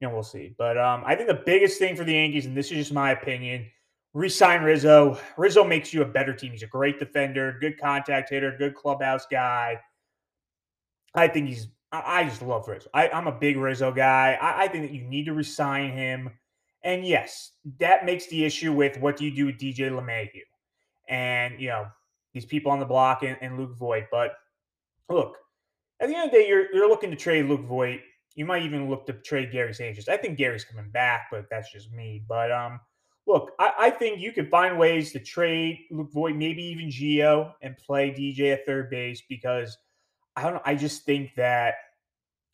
you 0.00 0.08
know, 0.08 0.14
we'll 0.14 0.22
see. 0.22 0.54
But 0.58 0.76
um, 0.76 1.02
I 1.06 1.14
think 1.14 1.28
the 1.28 1.42
biggest 1.46 1.78
thing 1.78 1.96
for 1.96 2.04
the 2.04 2.14
Yankees, 2.14 2.46
and 2.46 2.56
this 2.56 2.70
is 2.70 2.78
just 2.78 2.92
my 2.92 3.12
opinion 3.12 3.66
Resign 4.14 4.62
Rizzo. 4.62 5.18
Rizzo 5.36 5.64
makes 5.64 5.92
you 5.92 6.02
a 6.02 6.06
better 6.06 6.32
team. 6.32 6.52
He's 6.52 6.62
a 6.62 6.68
great 6.68 7.00
defender, 7.00 7.58
good 7.60 7.78
contact 7.78 8.30
hitter, 8.30 8.56
good 8.56 8.74
clubhouse 8.74 9.26
guy. 9.30 9.80
I 11.14 11.28
think 11.28 11.48
he's. 11.48 11.68
I, 11.92 12.24
just 12.24 12.42
love 12.42 12.66
Rizzo. 12.66 12.88
I, 12.92 13.08
am 13.08 13.28
a 13.28 13.32
big 13.32 13.56
Rizzo 13.56 13.92
guy. 13.92 14.36
I, 14.40 14.64
I, 14.64 14.68
think 14.68 14.84
that 14.84 14.92
you 14.92 15.04
need 15.04 15.26
to 15.26 15.32
resign 15.32 15.92
him. 15.92 16.28
And 16.82 17.06
yes, 17.06 17.52
that 17.78 18.04
makes 18.04 18.26
the 18.26 18.44
issue 18.44 18.72
with 18.72 18.98
what 18.98 19.16
do 19.16 19.24
you 19.24 19.30
do 19.34 19.46
with 19.46 19.58
DJ 19.58 19.90
LeMahieu 19.90 20.42
and 21.08 21.60
you 21.60 21.68
know 21.68 21.86
these 22.32 22.46
people 22.46 22.72
on 22.72 22.80
the 22.80 22.84
block 22.84 23.22
and, 23.22 23.36
and 23.40 23.56
Luke 23.56 23.76
Voit. 23.76 24.06
But 24.10 24.34
look, 25.08 25.36
at 26.00 26.08
the 26.08 26.14
end 26.14 26.26
of 26.26 26.32
the 26.32 26.38
day, 26.38 26.48
you're 26.48 26.74
you're 26.74 26.88
looking 26.88 27.10
to 27.10 27.16
trade 27.16 27.46
Luke 27.46 27.64
Voit. 27.64 28.00
You 28.34 28.44
might 28.44 28.62
even 28.62 28.90
look 28.90 29.06
to 29.06 29.12
trade 29.12 29.52
Gary 29.52 29.72
Sanchez. 29.72 30.08
I 30.08 30.16
think 30.16 30.38
Gary's 30.38 30.64
coming 30.64 30.90
back, 30.90 31.28
but 31.30 31.46
that's 31.50 31.72
just 31.72 31.92
me. 31.92 32.24
But 32.28 32.50
um, 32.50 32.80
look, 33.26 33.52
I, 33.60 33.72
I, 33.78 33.90
think 33.90 34.20
you 34.20 34.32
could 34.32 34.50
find 34.50 34.76
ways 34.76 35.12
to 35.12 35.20
trade 35.20 35.78
Luke 35.90 36.12
Voit, 36.12 36.34
maybe 36.34 36.62
even 36.64 36.88
Gio, 36.88 37.52
and 37.62 37.76
play 37.76 38.10
DJ 38.10 38.52
at 38.52 38.66
third 38.66 38.90
base 38.90 39.22
because 39.28 39.76
I 40.36 40.50
don't. 40.50 40.62
I 40.64 40.74
just 40.74 41.04
think 41.04 41.34
that 41.36 41.74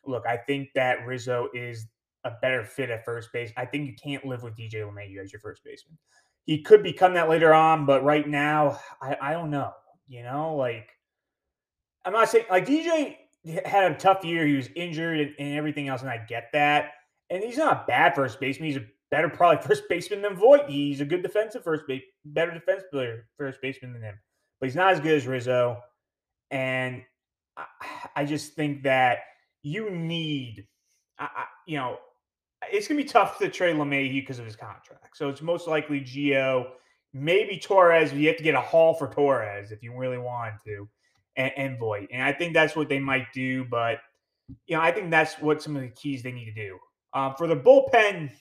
look, 0.05 0.25
I 0.27 0.37
think 0.37 0.69
that 0.75 1.05
Rizzo 1.05 1.49
is 1.53 1.87
a 2.23 2.31
better 2.41 2.63
fit 2.63 2.89
at 2.91 3.03
first 3.03 3.33
base. 3.33 3.51
I 3.57 3.65
think 3.65 3.87
you 3.87 3.95
can't 4.01 4.25
live 4.25 4.43
with 4.43 4.55
DJ 4.55 4.75
LeMahieu 4.75 5.23
as 5.23 5.31
your 5.31 5.39
first 5.39 5.63
baseman. 5.63 5.97
He 6.45 6.61
could 6.61 6.83
become 6.83 7.13
that 7.15 7.29
later 7.29 7.53
on, 7.53 7.85
but 7.85 8.03
right 8.03 8.27
now, 8.27 8.79
I, 9.01 9.17
I 9.21 9.33
don't 9.33 9.51
know. 9.51 9.71
You 10.07 10.23
know, 10.23 10.55
like 10.55 10.89
I'm 12.05 12.13
not 12.13 12.29
saying 12.29 12.45
like 12.49 12.65
DJ 12.65 13.15
had 13.45 13.91
a 13.91 13.95
tough 13.95 14.23
year. 14.23 14.45
He 14.45 14.55
was 14.55 14.69
injured 14.75 15.19
and, 15.19 15.35
and 15.39 15.57
everything 15.57 15.87
else, 15.87 16.01
and 16.01 16.09
I 16.09 16.17
get 16.27 16.49
that. 16.53 16.91
And 17.29 17.43
he's 17.43 17.57
not 17.57 17.73
a 17.73 17.83
bad 17.87 18.13
first 18.15 18.39
baseman. 18.39 18.67
He's 18.67 18.77
a 18.77 18.85
better 19.09 19.29
probably 19.29 19.63
first 19.67 19.83
baseman 19.89 20.21
than 20.21 20.35
Voit. 20.35 20.69
He's 20.69 21.01
a 21.01 21.05
good 21.05 21.23
defensive 21.23 21.63
first 21.63 21.87
base, 21.87 22.03
better 22.25 22.51
defense 22.51 22.83
player, 22.91 23.27
first 23.37 23.61
baseman 23.61 23.93
than 23.93 24.01
him. 24.01 24.19
But 24.59 24.67
he's 24.67 24.75
not 24.75 24.93
as 24.93 24.99
good 24.99 25.15
as 25.15 25.27
Rizzo. 25.27 25.77
And 26.51 27.03
I, 27.57 27.65
I 28.15 28.25
just 28.25 28.53
think 28.53 28.83
that 28.83 29.19
you 29.63 29.89
need, 29.89 30.67
I, 31.19 31.23
I, 31.23 31.45
you 31.65 31.77
know, 31.77 31.97
it's 32.71 32.87
gonna 32.87 33.01
be 33.01 33.05
tough 33.05 33.39
to 33.39 33.49
trade 33.49 33.75
LeMahieu 33.75 34.21
because 34.21 34.39
of 34.39 34.45
his 34.45 34.55
contract. 34.55 35.17
So 35.17 35.29
it's 35.29 35.41
most 35.41 35.67
likely 35.67 36.01
Gio, 36.01 36.67
maybe 37.13 37.57
Torres. 37.57 38.11
But 38.11 38.19
You 38.19 38.27
have 38.27 38.37
to 38.37 38.43
get 38.43 38.55
a 38.55 38.61
haul 38.61 38.93
for 38.93 39.07
Torres 39.11 39.71
if 39.71 39.81
you 39.81 39.95
really 39.97 40.17
want 40.17 40.55
to, 40.65 40.87
and, 41.35 41.51
and. 41.57 41.77
And 42.11 42.23
I 42.23 42.33
think 42.33 42.53
that's 42.53 42.75
what 42.75 42.89
they 42.89 42.99
might 42.99 43.27
do. 43.33 43.65
But 43.65 43.99
you 44.67 44.75
know, 44.75 44.81
I 44.81 44.91
think 44.91 45.11
that's 45.11 45.35
what 45.35 45.61
some 45.61 45.75
of 45.75 45.81
the 45.81 45.89
keys 45.89 46.23
they 46.23 46.31
need 46.31 46.45
to 46.45 46.53
do. 46.53 46.77
Um, 47.13 47.35
for 47.37 47.47
the 47.47 47.55
bullpen, 47.55 48.31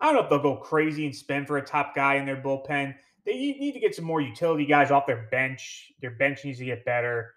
I 0.00 0.06
don't 0.06 0.14
know 0.14 0.22
if 0.22 0.30
they'll 0.30 0.38
go 0.38 0.56
crazy 0.56 1.06
and 1.06 1.14
spend 1.14 1.46
for 1.46 1.58
a 1.58 1.64
top 1.64 1.94
guy 1.94 2.16
in 2.16 2.26
their 2.26 2.36
bullpen. 2.36 2.94
They 3.24 3.32
need 3.32 3.72
to 3.72 3.80
get 3.80 3.94
some 3.94 4.04
more 4.04 4.20
utility 4.20 4.66
guys 4.66 4.90
off 4.90 5.06
their 5.06 5.28
bench. 5.30 5.92
Their 6.00 6.12
bench 6.12 6.44
needs 6.44 6.58
to 6.58 6.64
get 6.64 6.84
better. 6.84 7.32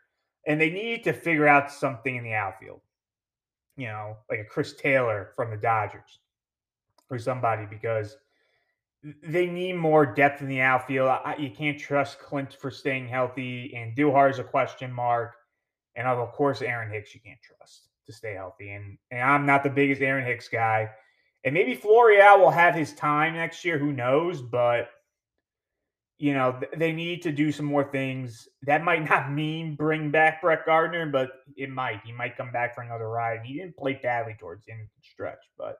And 0.45 0.59
they 0.59 0.69
need 0.69 1.03
to 1.05 1.13
figure 1.13 1.47
out 1.47 1.71
something 1.71 2.15
in 2.15 2.23
the 2.23 2.33
outfield. 2.33 2.81
You 3.77 3.87
know, 3.87 4.17
like 4.29 4.39
a 4.39 4.45
Chris 4.45 4.75
Taylor 4.75 5.31
from 5.35 5.51
the 5.51 5.57
Dodgers 5.57 6.19
or 7.09 7.17
somebody 7.17 7.65
because 7.69 8.17
they 9.23 9.47
need 9.47 9.73
more 9.73 10.05
depth 10.05 10.41
in 10.41 10.47
the 10.47 10.61
outfield. 10.61 11.07
I, 11.07 11.35
you 11.37 11.49
can't 11.51 11.79
trust 11.79 12.19
Clint 12.19 12.53
for 12.53 12.69
staying 12.69 13.07
healthy, 13.07 13.73
and 13.75 13.95
Duhar 13.95 14.29
is 14.29 14.39
a 14.39 14.43
question 14.43 14.91
mark. 14.91 15.33
And 15.95 16.07
of 16.07 16.31
course, 16.33 16.61
Aaron 16.61 16.91
Hicks, 16.91 17.13
you 17.13 17.21
can't 17.21 17.39
trust 17.41 17.89
to 18.05 18.13
stay 18.13 18.33
healthy. 18.33 18.71
And, 18.71 18.97
and 19.11 19.21
I'm 19.21 19.45
not 19.45 19.63
the 19.63 19.69
biggest 19.69 20.01
Aaron 20.01 20.25
Hicks 20.25 20.47
guy. 20.47 20.89
And 21.43 21.53
maybe 21.53 21.75
Florial 21.75 22.39
will 22.39 22.51
have 22.51 22.75
his 22.75 22.93
time 22.93 23.33
next 23.33 23.63
year. 23.63 23.77
Who 23.77 23.93
knows? 23.93 24.41
But 24.41 24.89
you 26.19 26.33
know 26.33 26.59
they 26.75 26.91
need 26.91 27.21
to 27.23 27.31
do 27.31 27.51
some 27.51 27.65
more 27.65 27.85
things. 27.85 28.47
That 28.63 28.83
might 28.83 29.09
not 29.09 29.31
mean 29.31 29.75
bring 29.75 30.11
back 30.11 30.41
Brett 30.41 30.65
Gardner, 30.65 31.07
but 31.07 31.31
it 31.55 31.69
might. 31.69 32.01
He 32.05 32.11
might 32.11 32.37
come 32.37 32.51
back 32.51 32.75
for 32.75 32.81
another 32.81 33.09
ride. 33.09 33.39
He 33.43 33.57
didn't 33.57 33.77
play 33.77 33.99
badly 34.03 34.35
towards 34.37 34.65
the 34.65 34.73
end 34.73 34.81
of 34.81 34.87
the 34.87 35.07
stretch, 35.09 35.39
but 35.57 35.77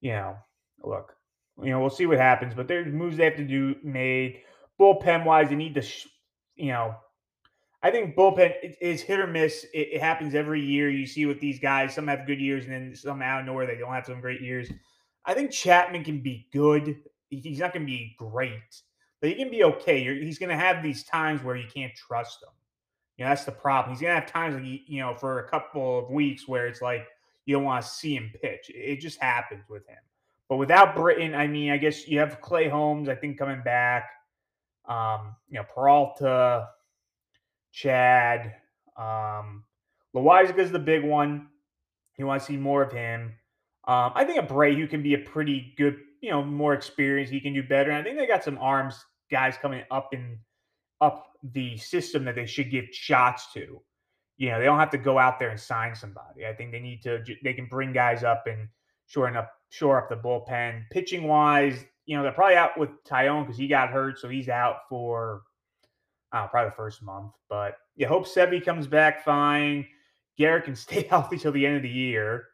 you 0.00 0.10
know, 0.10 0.36
look, 0.82 1.14
you 1.60 1.70
know, 1.70 1.80
we'll 1.80 1.90
see 1.90 2.06
what 2.06 2.18
happens. 2.18 2.54
But 2.54 2.68
there's 2.68 2.92
moves 2.92 3.16
they 3.16 3.24
have 3.24 3.36
to 3.36 3.44
do 3.44 3.76
made. 3.82 4.40
Bullpen 4.80 5.24
wise, 5.24 5.48
they 5.48 5.54
need 5.54 5.74
to, 5.74 5.82
sh- 5.82 6.08
you 6.56 6.68
know, 6.68 6.94
I 7.82 7.90
think 7.90 8.14
bullpen 8.14 8.54
is 8.80 9.02
hit 9.02 9.18
or 9.18 9.26
miss. 9.26 9.64
It, 9.74 9.88
it, 9.94 10.00
happens 10.00 10.34
every 10.34 10.60
year. 10.60 10.88
You 10.88 11.06
see 11.06 11.26
with 11.26 11.40
these 11.40 11.58
guys, 11.58 11.94
some 11.94 12.06
have 12.06 12.26
good 12.26 12.40
years, 12.40 12.64
and 12.64 12.72
then 12.72 12.94
some 12.94 13.22
out 13.22 13.40
of 13.40 13.46
nowhere 13.46 13.66
they 13.66 13.76
don't 13.76 13.92
have 13.92 14.06
some 14.06 14.20
great 14.20 14.40
years. 14.40 14.70
I 15.24 15.34
think 15.34 15.50
Chapman 15.50 16.04
can 16.04 16.20
be 16.20 16.48
good. 16.52 16.96
He's 17.28 17.58
not 17.58 17.72
going 17.72 17.86
to 17.86 17.90
be 17.90 18.14
great, 18.18 18.82
but 19.20 19.30
he 19.30 19.36
can 19.36 19.50
be 19.50 19.64
okay. 19.64 20.02
You're, 20.02 20.14
he's 20.14 20.38
going 20.38 20.50
to 20.50 20.56
have 20.56 20.82
these 20.82 21.04
times 21.04 21.42
where 21.42 21.56
you 21.56 21.66
can't 21.72 21.92
trust 21.94 22.42
him. 22.42 22.50
You 23.16 23.24
know, 23.24 23.30
that's 23.30 23.44
the 23.44 23.52
problem. 23.52 23.94
He's 23.94 24.00
going 24.00 24.14
to 24.14 24.20
have 24.20 24.30
times, 24.30 24.54
like, 24.54 24.64
you 24.86 25.00
know, 25.00 25.14
for 25.14 25.40
a 25.40 25.48
couple 25.48 25.98
of 25.98 26.10
weeks 26.10 26.46
where 26.46 26.66
it's 26.66 26.82
like 26.82 27.06
you 27.46 27.54
don't 27.54 27.64
want 27.64 27.84
to 27.84 27.90
see 27.90 28.14
him 28.14 28.30
pitch. 28.40 28.70
It 28.74 29.00
just 29.00 29.20
happens 29.20 29.64
with 29.68 29.86
him. 29.86 29.98
But 30.52 30.58
without 30.58 30.94
Britton, 30.94 31.34
I 31.34 31.46
mean, 31.46 31.70
I 31.70 31.78
guess 31.78 32.06
you 32.06 32.18
have 32.18 32.42
Clay 32.42 32.68
Holmes, 32.68 33.08
I 33.08 33.14
think, 33.14 33.38
coming 33.38 33.62
back. 33.62 34.10
Um, 34.86 35.34
you 35.48 35.58
know, 35.58 35.64
Peralta, 35.74 36.68
Chad, 37.72 38.56
um, 38.98 39.64
is 40.14 40.70
the 40.70 40.78
big 40.78 41.04
one. 41.04 41.48
You 42.18 42.26
want 42.26 42.42
to 42.42 42.46
see 42.46 42.58
more 42.58 42.82
of 42.82 42.92
him. 42.92 43.32
Um, 43.88 44.12
I 44.14 44.26
think 44.26 44.46
Abreu 44.46 44.90
can 44.90 45.02
be 45.02 45.14
a 45.14 45.20
pretty 45.20 45.72
good, 45.78 45.96
you 46.20 46.28
know, 46.28 46.44
more 46.44 46.74
experienced. 46.74 47.32
He 47.32 47.40
can 47.40 47.54
do 47.54 47.62
better. 47.62 47.90
And 47.90 48.00
I 48.00 48.02
think 48.02 48.18
they 48.18 48.26
got 48.26 48.44
some 48.44 48.58
arms 48.58 49.02
guys 49.30 49.56
coming 49.56 49.82
up 49.90 50.12
in 50.12 50.38
up 51.00 51.28
the 51.54 51.78
system 51.78 52.26
that 52.26 52.34
they 52.34 52.44
should 52.44 52.70
give 52.70 52.84
shots 52.92 53.54
to. 53.54 53.80
You 54.36 54.50
know, 54.50 54.58
they 54.58 54.66
don't 54.66 54.78
have 54.78 54.90
to 54.90 54.98
go 54.98 55.18
out 55.18 55.38
there 55.38 55.48
and 55.48 55.58
sign 55.58 55.94
somebody. 55.94 56.46
I 56.46 56.52
think 56.52 56.72
they 56.72 56.80
need 56.80 57.00
to. 57.04 57.24
They 57.42 57.54
can 57.54 57.68
bring 57.70 57.94
guys 57.94 58.22
up 58.22 58.44
and 58.46 58.68
shore 59.06 59.34
up 59.34 59.50
shore 59.72 59.96
up 59.96 60.10
the 60.10 60.16
bullpen. 60.16 60.82
Pitching 60.90 61.24
wise, 61.24 61.82
you 62.04 62.14
know, 62.14 62.22
they're 62.22 62.32
probably 62.32 62.56
out 62.56 62.78
with 62.78 62.90
Taillon 63.04 63.44
because 63.44 63.56
he 63.56 63.66
got 63.66 63.88
hurt, 63.88 64.18
so 64.18 64.28
he's 64.28 64.50
out 64.50 64.80
for 64.86 65.44
probably 66.30 66.66
the 66.66 66.76
first 66.76 67.02
month. 67.02 67.32
But 67.48 67.78
you 67.96 68.06
hope 68.06 68.26
Sevy 68.26 68.62
comes 68.62 68.86
back 68.86 69.24
fine. 69.24 69.86
Gerrit 70.38 70.64
can 70.64 70.76
stay 70.76 71.04
healthy 71.04 71.38
till 71.38 71.52
the 71.52 71.64
end 71.64 71.76
of 71.76 71.82
the 71.82 71.88
year. 71.88 72.48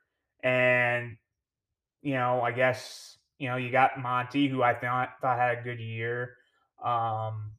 And, 0.44 1.16
you 2.02 2.14
know, 2.14 2.40
I 2.40 2.52
guess, 2.52 3.18
you 3.40 3.48
know, 3.48 3.56
you 3.56 3.72
got 3.72 4.00
Monty, 4.00 4.46
who 4.46 4.62
I 4.62 4.74
thought, 4.74 5.14
thought 5.20 5.38
had 5.38 5.58
a 5.58 5.62
good 5.62 5.80
year. 5.80 6.36
Um, 6.84 7.50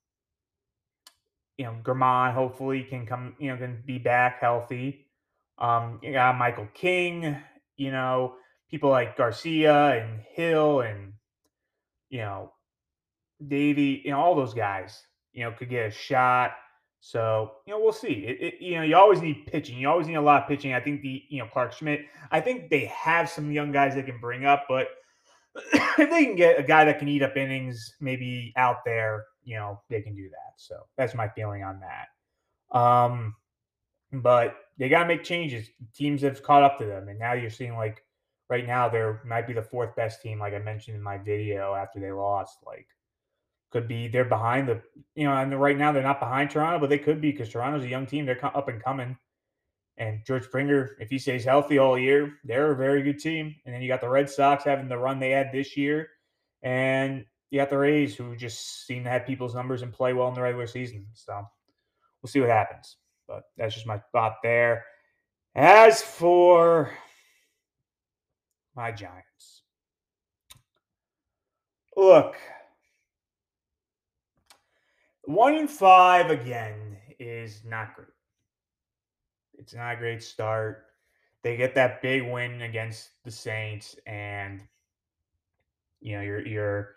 you 1.58 1.66
know, 1.66 1.76
Germán 1.84 2.34
hopefully 2.34 2.84
can 2.84 3.06
come, 3.06 3.36
you 3.40 3.52
know, 3.52 3.58
can 3.58 3.84
be 3.86 3.98
back 3.98 4.40
healthy. 4.40 5.08
Um, 5.58 6.00
you 6.02 6.14
got 6.14 6.38
Michael 6.38 6.70
King, 6.74 7.36
you 7.76 7.92
know, 7.92 8.36
people 8.70 8.90
like 8.90 9.18
Garcia 9.18 10.02
and 10.02 10.22
Hill 10.32 10.82
and, 10.82 11.14
you 12.10 12.20
know, 12.20 12.54
Davey, 13.46 14.02
you 14.06 14.12
know, 14.12 14.20
all 14.20 14.36
those 14.36 14.54
guys, 14.54 15.02
you 15.34 15.44
know, 15.44 15.52
could 15.52 15.70
get 15.70 15.88
a 15.88 15.92
shot. 15.92 16.52
So, 17.02 17.52
you 17.66 17.74
know, 17.74 17.80
we'll 17.80 17.94
see. 17.94 18.26
It, 18.28 18.42
it, 18.42 18.62
you 18.62 18.76
know, 18.76 18.84
you 18.84 18.96
always 18.96 19.22
need 19.22 19.48
pitching. 19.48 19.78
You 19.78 19.90
always 19.90 20.08
need 20.08 20.16
a 20.16 20.22
lot 20.22 20.44
of 20.44 20.50
pitching. 20.50 20.74
I 20.74 20.82
think 20.82 21.02
the, 21.02 21.24
you 21.30 21.40
know, 21.40 21.48
Clarke 21.48 21.74
Schmidt, 21.74 22.02
I 22.32 22.42
think 22.42 22.70
they 22.70 22.86
have 22.86 23.30
some 23.30 23.52
young 23.52 23.72
guys 23.72 23.96
they 23.96 24.04
can 24.04 24.20
bring 24.20 24.46
up, 24.46 24.66
but 24.68 24.88
if 25.56 26.10
they 26.10 26.26
can 26.26 26.36
get 26.36 26.60
a 26.60 26.64
guy 26.64 26.86
that 26.86 27.00
can 27.00 27.08
eat 27.08 27.24
up 27.24 27.38
innings 27.38 27.96
maybe 28.02 28.54
out 28.58 28.84
there, 28.86 29.26
you 29.44 29.56
know, 29.56 29.82
they 29.90 30.02
can 30.02 30.16
do 30.16 30.30
that. 30.30 30.54
So 30.58 30.76
that's 30.98 31.16
my 31.16 31.30
feeling 31.30 31.64
on 31.64 31.80
that. 31.80 32.78
Um, 32.78 33.36
but 34.12 34.56
they 34.78 34.90
got 34.90 35.04
to 35.04 35.08
make 35.08 35.24
changes. 35.24 35.70
Teams 35.96 36.22
have 36.22 36.44
caught 36.44 36.64
up 36.64 36.78
to 36.80 36.86
them. 36.86 37.08
And 37.08 37.18
now 37.18 37.34
you're 37.34 37.50
seeing 37.50 37.76
like 37.76 38.04
right 38.50 38.66
now, 38.66 38.90
they're 38.90 39.22
might 39.26 39.48
be 39.48 39.54
the 39.54 39.62
fourth 39.62 39.96
best 39.96 40.22
team, 40.22 40.40
like 40.40 40.54
I 40.54 40.60
mentioned 40.60 40.98
in 40.98 41.04
my 41.04 41.18
video 41.18 41.74
after 41.76 42.00
they 42.00 42.12
lost. 42.12 42.58
Like, 42.66 42.88
could 43.72 43.88
be 43.88 44.08
they're 44.08 44.26
behind 44.26 44.68
the 44.68 44.82
you 45.16 45.26
know, 45.26 45.34
and 45.34 45.60
right 45.60 45.78
now 45.78 45.92
they're 45.92 46.04
not 46.04 46.20
behind 46.20 46.50
Toronto, 46.50 46.80
but 46.80 46.90
they 46.90 46.98
could 46.98 47.22
be 47.22 47.32
because 47.32 47.50
Toronto's 47.50 47.84
a 47.84 47.90
young 47.90 48.06
team. 48.06 48.26
They're 48.26 48.44
up 48.44 48.68
and 48.68 48.84
coming. 48.84 49.18
And 49.98 50.22
George 50.26 50.46
Springer, 50.46 50.96
if 51.00 51.10
he 51.10 51.20
stays 51.20 51.44
healthy 51.44 51.78
all 51.78 52.00
year, 52.00 52.36
they're 52.46 52.72
a 52.72 52.76
very 52.76 53.04
good 53.04 53.20
team. 53.20 53.54
And 53.66 53.76
then 53.76 53.82
you 53.82 53.90
got 53.90 54.00
the 54.00 54.08
Red 54.08 54.30
Sox 54.30 54.64
having 54.64 54.88
the 54.88 54.98
run 54.98 55.20
they 55.20 55.32
had 55.32 55.52
this 55.52 55.76
year, 55.76 56.08
and 56.64 57.26
you 57.52 57.60
got 57.60 57.70
the 57.70 57.78
Rays 57.78 58.16
who 58.16 58.36
just 58.36 58.88
seem 58.88 59.04
to 59.04 59.10
have 59.10 59.26
people's 59.26 59.56
numbers 59.56 59.82
and 59.82 59.92
play 59.92 60.14
well 60.14 60.30
in 60.30 60.34
the 60.36 60.42
regular 60.42 60.68
season. 60.68 61.06
So 61.14 61.46
we'll 62.22 62.30
see 62.30 62.40
what 62.40 62.50
happens. 62.50 62.96
But 63.28 63.44
that's 63.58 63.76
just 63.76 63.88
my 63.88 64.02
thought 64.14 64.38
there. 64.42 64.86
As 65.54 66.02
for 66.02 66.92
my 68.76 68.92
Giants, 68.92 69.64
look, 71.96 72.36
one 75.24 75.56
in 75.56 75.68
five 75.68 76.32
again 76.32 76.98
is 77.20 77.62
not 77.66 77.96
great. 77.96 78.08
It's 79.60 79.76
not 79.76 79.96
a 79.96 79.98
great 79.98 80.24
start. 80.24 80.86
They 81.44 81.58
get 81.58 81.76
that 81.76 82.02
big 82.02 82.24
win 82.30 82.62
against 82.62 83.12
the 83.24 83.32
Saints, 83.32 83.96
and 84.06 84.62
you 86.02 86.16
know 86.16 86.22
you're 86.22 86.46
you're 86.46 86.96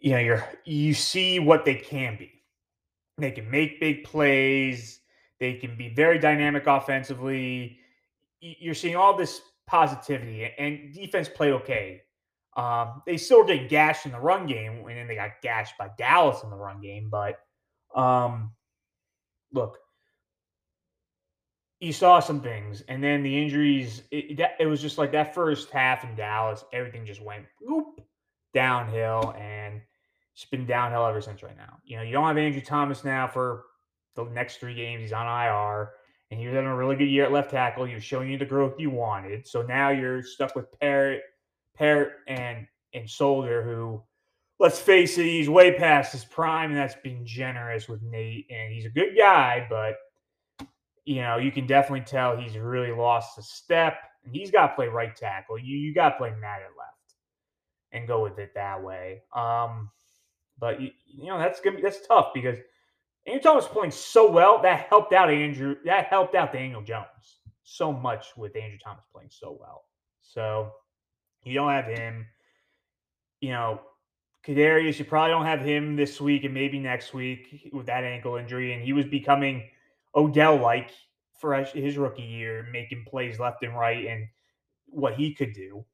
you 0.00 0.12
know 0.12 0.18
you're 0.18 0.44
you 0.64 0.94
see 0.94 1.38
what 1.38 1.64
they 1.64 1.74
can 1.74 2.16
be. 2.16 2.30
They 3.18 3.30
can 3.30 3.50
make 3.50 3.80
big 3.80 4.04
plays. 4.04 5.00
They 5.38 5.54
can 5.54 5.76
be 5.76 5.92
very 5.94 6.18
dynamic 6.18 6.66
offensively. 6.66 7.78
You're 8.40 8.74
seeing 8.74 8.96
all 8.96 9.16
this 9.16 9.40
positivity, 9.66 10.50
and 10.58 10.92
defense 10.92 11.28
played 11.28 11.52
okay. 11.52 12.02
Um, 12.56 13.02
they 13.06 13.16
still 13.16 13.44
getting 13.44 13.68
gashed 13.68 14.06
in 14.06 14.12
the 14.12 14.20
run 14.20 14.46
game, 14.46 14.84
and 14.86 14.96
then 14.96 15.06
they 15.08 15.16
got 15.16 15.42
gashed 15.42 15.76
by 15.78 15.90
Dallas 15.98 16.42
in 16.42 16.50
the 16.50 16.56
run 16.56 16.80
game. 16.80 17.10
But 17.10 17.38
um, 17.94 18.52
look, 19.52 19.78
you 21.80 21.92
saw 21.92 22.20
some 22.20 22.40
things, 22.40 22.82
and 22.88 23.02
then 23.02 23.22
the 23.22 23.42
injuries. 23.42 24.02
It, 24.10 24.40
it 24.60 24.66
was 24.66 24.80
just 24.80 24.98
like 24.98 25.12
that 25.12 25.34
first 25.34 25.70
half 25.70 26.04
in 26.04 26.14
Dallas, 26.14 26.64
everything 26.72 27.04
just 27.06 27.22
went 27.22 27.44
whoop, 27.60 28.00
downhill, 28.52 29.34
and 29.38 29.80
it's 30.34 30.44
been 30.44 30.66
downhill 30.66 31.06
ever 31.06 31.20
since. 31.20 31.42
Right 31.42 31.56
now, 31.56 31.78
you 31.84 31.96
know, 31.96 32.02
you 32.02 32.12
don't 32.12 32.26
have 32.26 32.38
Andrew 32.38 32.62
Thomas 32.62 33.04
now 33.04 33.26
for 33.26 33.64
the 34.14 34.24
next 34.24 34.58
three 34.58 34.74
games. 34.74 35.02
He's 35.02 35.12
on 35.12 35.26
IR 35.26 35.90
and 36.34 36.40
he 36.40 36.48
was 36.48 36.56
having 36.56 36.68
a 36.68 36.74
really 36.74 36.96
good 36.96 37.04
year 37.04 37.24
at 37.24 37.30
left 37.30 37.52
tackle. 37.52 37.84
He 37.84 37.94
was 37.94 38.02
showing 38.02 38.28
you 38.28 38.36
the 38.36 38.44
growth 38.44 38.74
you 38.76 38.90
wanted. 38.90 39.46
So 39.46 39.62
now 39.62 39.90
you're 39.90 40.20
stuck 40.20 40.56
with 40.56 40.66
Parrot, 40.80 41.22
Parrot, 41.76 42.10
and 42.26 42.66
and 42.92 43.08
Solder, 43.08 43.62
who, 43.62 44.02
let's 44.58 44.80
face 44.80 45.16
it, 45.16 45.26
he's 45.26 45.48
way 45.48 45.78
past 45.78 46.10
his 46.10 46.24
prime, 46.24 46.70
and 46.70 46.78
that's 46.78 46.96
being 47.04 47.24
generous 47.24 47.88
with 47.88 48.02
Nate. 48.02 48.46
And 48.50 48.72
he's 48.72 48.84
a 48.84 48.90
good 48.90 49.16
guy, 49.16 49.64
but 49.70 49.94
you 51.04 51.22
know 51.22 51.36
you 51.36 51.52
can 51.52 51.68
definitely 51.68 52.04
tell 52.04 52.36
he's 52.36 52.58
really 52.58 52.90
lost 52.90 53.38
a 53.38 53.42
step. 53.42 53.98
And 54.24 54.34
he's 54.34 54.50
got 54.50 54.68
to 54.68 54.74
play 54.74 54.88
right 54.88 55.14
tackle. 55.14 55.56
You 55.56 55.76
you 55.76 55.94
got 55.94 56.10
to 56.10 56.16
play 56.16 56.30
Matt 56.30 56.62
at 56.62 56.76
left, 56.76 57.14
and 57.92 58.08
go 58.08 58.24
with 58.24 58.40
it 58.40 58.50
that 58.56 58.82
way. 58.82 59.22
Um, 59.36 59.88
but 60.58 60.80
you, 60.80 60.90
you 61.06 61.28
know 61.28 61.38
that's 61.38 61.60
gonna 61.60 61.76
be 61.76 61.82
that's 61.82 62.04
tough 62.04 62.30
because 62.34 62.58
Andrew 63.26 63.40
Thomas 63.40 63.66
playing 63.66 63.90
so 63.90 64.30
well 64.30 64.60
that 64.62 64.86
helped 64.88 65.12
out 65.12 65.30
Andrew. 65.30 65.76
That 65.84 66.06
helped 66.06 66.34
out 66.34 66.52
Daniel 66.52 66.82
Jones 66.82 67.40
so 67.62 67.92
much 67.92 68.36
with 68.36 68.54
Andrew 68.56 68.78
Thomas 68.78 69.04
playing 69.12 69.30
so 69.30 69.56
well. 69.58 69.84
So 70.22 70.72
you 71.44 71.54
don't 71.54 71.70
have 71.70 71.86
him. 71.86 72.26
You 73.40 73.50
know, 73.50 73.80
Kadarius, 74.46 74.98
you 74.98 75.04
probably 75.04 75.30
don't 75.30 75.46
have 75.46 75.60
him 75.60 75.96
this 75.96 76.20
week 76.20 76.44
and 76.44 76.52
maybe 76.52 76.78
next 76.78 77.14
week 77.14 77.70
with 77.72 77.86
that 77.86 78.04
ankle 78.04 78.36
injury. 78.36 78.74
And 78.74 78.82
he 78.82 78.92
was 78.92 79.06
becoming 79.06 79.64
Odell 80.14 80.56
like 80.56 80.90
for 81.38 81.54
his 81.54 81.96
rookie 81.96 82.22
year, 82.22 82.66
making 82.70 83.04
plays 83.06 83.38
left 83.38 83.62
and 83.62 83.76
right 83.76 84.06
and 84.06 84.26
what 84.86 85.14
he 85.14 85.34
could 85.34 85.52
do. 85.52 85.84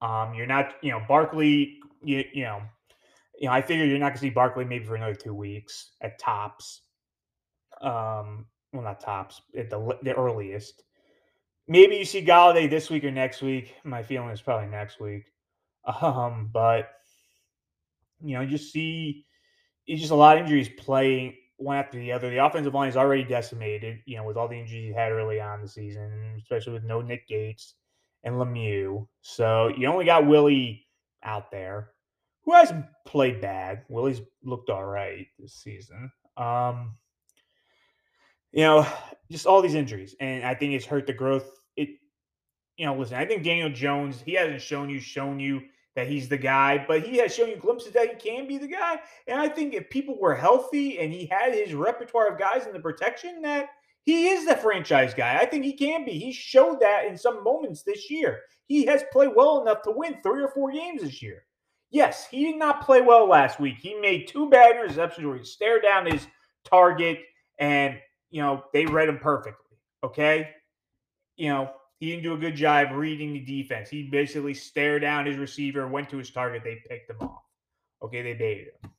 Um, 0.00 0.34
you're 0.34 0.46
not, 0.46 0.74
you 0.80 0.90
know, 0.90 1.02
Barkley, 1.06 1.78
you, 2.02 2.24
you 2.32 2.44
know, 2.44 2.62
you 3.42 3.48
know, 3.48 3.54
I 3.54 3.60
figure 3.60 3.84
you're 3.84 3.98
not 3.98 4.10
going 4.10 4.14
to 4.14 4.20
see 4.20 4.30
Barkley 4.30 4.64
maybe 4.64 4.84
for 4.84 4.94
another 4.94 5.16
two 5.16 5.34
weeks 5.34 5.90
at 6.00 6.16
tops. 6.20 6.82
Um, 7.80 8.46
well, 8.72 8.84
not 8.84 9.00
tops 9.00 9.42
at 9.58 9.68
the 9.68 9.98
the 10.04 10.14
earliest. 10.14 10.84
Maybe 11.66 11.96
you 11.96 12.04
see 12.04 12.24
Golladay 12.24 12.70
this 12.70 12.88
week 12.88 13.02
or 13.02 13.10
next 13.10 13.42
week. 13.42 13.74
My 13.82 14.04
feeling 14.04 14.30
is 14.30 14.40
probably 14.40 14.68
next 14.68 15.00
week. 15.00 15.24
Um, 16.00 16.48
but 16.52 16.90
you 18.22 18.36
know, 18.36 18.42
you 18.42 18.50
just 18.50 18.72
see 18.72 19.26
it's 19.88 20.00
just 20.00 20.12
a 20.12 20.14
lot 20.14 20.36
of 20.36 20.44
injuries 20.44 20.70
playing 20.78 21.34
one 21.56 21.76
after 21.76 21.98
the 21.98 22.12
other. 22.12 22.30
The 22.30 22.44
offensive 22.44 22.72
line 22.72 22.88
is 22.88 22.96
already 22.96 23.24
decimated, 23.24 23.98
you 24.06 24.16
know, 24.16 24.22
with 24.22 24.36
all 24.36 24.46
the 24.46 24.56
injuries 24.56 24.84
you 24.84 24.94
had 24.94 25.10
early 25.10 25.40
on 25.40 25.60
the 25.60 25.66
season, 25.66 26.40
especially 26.40 26.74
with 26.74 26.84
no 26.84 27.00
Nick 27.00 27.26
Gates 27.26 27.74
and 28.22 28.36
Lemieux. 28.36 29.08
So 29.22 29.72
you 29.76 29.88
only 29.88 30.04
got 30.04 30.28
Willie 30.28 30.86
out 31.24 31.50
there 31.50 31.88
who 32.44 32.54
hasn't 32.54 32.84
played 33.06 33.40
bad. 33.40 33.84
Willie's 33.88 34.20
looked 34.42 34.70
all 34.70 34.84
right 34.84 35.26
this 35.38 35.54
season. 35.54 36.10
Um, 36.36 36.96
you 38.52 38.62
know, 38.62 38.86
just 39.30 39.46
all 39.46 39.62
these 39.62 39.74
injuries, 39.74 40.14
and 40.20 40.44
I 40.44 40.54
think 40.54 40.74
it's 40.74 40.86
hurt 40.86 41.06
the 41.06 41.12
growth. 41.12 41.48
It, 41.76 41.88
you 42.76 42.86
know, 42.86 42.96
listen, 42.96 43.16
I 43.16 43.24
think 43.24 43.44
Daniel 43.44 43.70
Jones, 43.70 44.22
he 44.24 44.34
hasn't 44.34 44.60
shown 44.60 44.90
you, 44.90 45.00
shown 45.00 45.40
you 45.40 45.62
that 45.94 46.06
he's 46.06 46.28
the 46.28 46.38
guy, 46.38 46.84
but 46.86 47.02
he 47.02 47.18
has 47.18 47.34
shown 47.34 47.48
you 47.50 47.56
glimpses 47.56 47.92
that 47.92 48.08
he 48.08 48.30
can 48.30 48.46
be 48.46 48.58
the 48.58 48.66
guy. 48.66 48.98
And 49.26 49.40
I 49.40 49.48
think 49.48 49.74
if 49.74 49.90
people 49.90 50.18
were 50.18 50.34
healthy 50.34 50.98
and 50.98 51.12
he 51.12 51.26
had 51.26 51.54
his 51.54 51.74
repertoire 51.74 52.32
of 52.32 52.38
guys 52.38 52.66
in 52.66 52.72
the 52.72 52.80
protection, 52.80 53.42
that 53.42 53.68
he 54.04 54.28
is 54.28 54.46
the 54.46 54.56
franchise 54.56 55.14
guy. 55.14 55.38
I 55.38 55.46
think 55.46 55.64
he 55.64 55.74
can 55.74 56.04
be. 56.04 56.12
He 56.12 56.32
showed 56.32 56.80
that 56.80 57.06
in 57.06 57.16
some 57.16 57.44
moments 57.44 57.82
this 57.82 58.10
year. 58.10 58.40
He 58.66 58.86
has 58.86 59.04
played 59.12 59.32
well 59.36 59.60
enough 59.60 59.82
to 59.82 59.92
win 59.92 60.16
three 60.22 60.42
or 60.42 60.48
four 60.48 60.72
games 60.72 61.02
this 61.02 61.22
year. 61.22 61.44
Yes, 61.92 62.26
he 62.30 62.44
did 62.46 62.56
not 62.56 62.84
play 62.84 63.02
well 63.02 63.28
last 63.28 63.60
week. 63.60 63.76
He 63.78 63.94
made 63.94 64.26
two 64.26 64.48
bad 64.48 64.74
interceptions 64.74 65.26
where 65.26 65.36
he 65.36 65.44
stared 65.44 65.82
down 65.82 66.06
his 66.06 66.26
target 66.64 67.20
and, 67.58 67.98
you 68.30 68.40
know, 68.40 68.64
they 68.72 68.86
read 68.86 69.10
him 69.10 69.18
perfectly. 69.18 69.76
Okay. 70.02 70.48
You 71.36 71.50
know, 71.50 71.70
he 72.00 72.10
didn't 72.10 72.22
do 72.22 72.32
a 72.32 72.38
good 72.38 72.56
job 72.56 72.92
reading 72.92 73.34
the 73.34 73.40
defense. 73.40 73.90
He 73.90 74.04
basically 74.04 74.54
stared 74.54 75.02
down 75.02 75.26
his 75.26 75.36
receiver, 75.36 75.86
went 75.86 76.08
to 76.10 76.16
his 76.16 76.30
target, 76.30 76.62
they 76.64 76.82
picked 76.88 77.10
him 77.10 77.16
off. 77.20 77.42
Okay, 78.02 78.22
they 78.22 78.32
baited 78.32 78.68
him. 78.82 78.90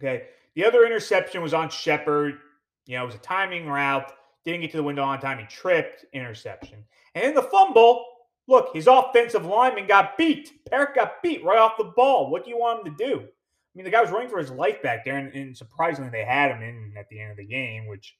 Okay. 0.00 0.24
The 0.56 0.64
other 0.64 0.84
interception 0.84 1.42
was 1.42 1.54
on 1.54 1.70
Shepard. 1.70 2.38
You 2.86 2.96
know, 2.96 3.04
it 3.04 3.06
was 3.06 3.14
a 3.14 3.18
timing 3.18 3.68
route. 3.68 4.12
Didn't 4.44 4.62
get 4.62 4.72
to 4.72 4.76
the 4.78 4.82
window 4.82 5.04
on 5.04 5.20
time. 5.20 5.38
He 5.38 5.46
tripped, 5.46 6.04
interception. 6.12 6.84
And 7.14 7.24
in 7.24 7.34
the 7.34 7.42
fumble, 7.42 8.04
look, 8.46 8.74
his 8.74 8.86
offensive 8.86 9.44
lineman 9.44 9.86
got 9.86 10.16
beat. 10.16 10.52
Parrott 10.70 10.94
got 10.94 11.22
beat 11.22 11.44
right 11.44 11.58
off 11.58 11.78
the 11.78 11.92
ball. 11.96 12.30
What 12.30 12.44
do 12.44 12.50
you 12.50 12.58
want 12.58 12.86
him 12.86 12.96
to 12.96 13.04
do? 13.04 13.20
I 13.20 13.72
mean, 13.74 13.84
the 13.84 13.90
guy 13.90 14.02
was 14.02 14.10
running 14.10 14.28
for 14.28 14.38
his 14.38 14.50
life 14.50 14.82
back 14.82 15.04
there, 15.04 15.16
and, 15.16 15.32
and 15.34 15.56
surprisingly, 15.56 16.10
they 16.10 16.24
had 16.24 16.52
him 16.52 16.62
in 16.62 16.94
at 16.96 17.08
the 17.08 17.20
end 17.20 17.32
of 17.32 17.36
the 17.36 17.46
game, 17.46 17.86
which, 17.86 18.16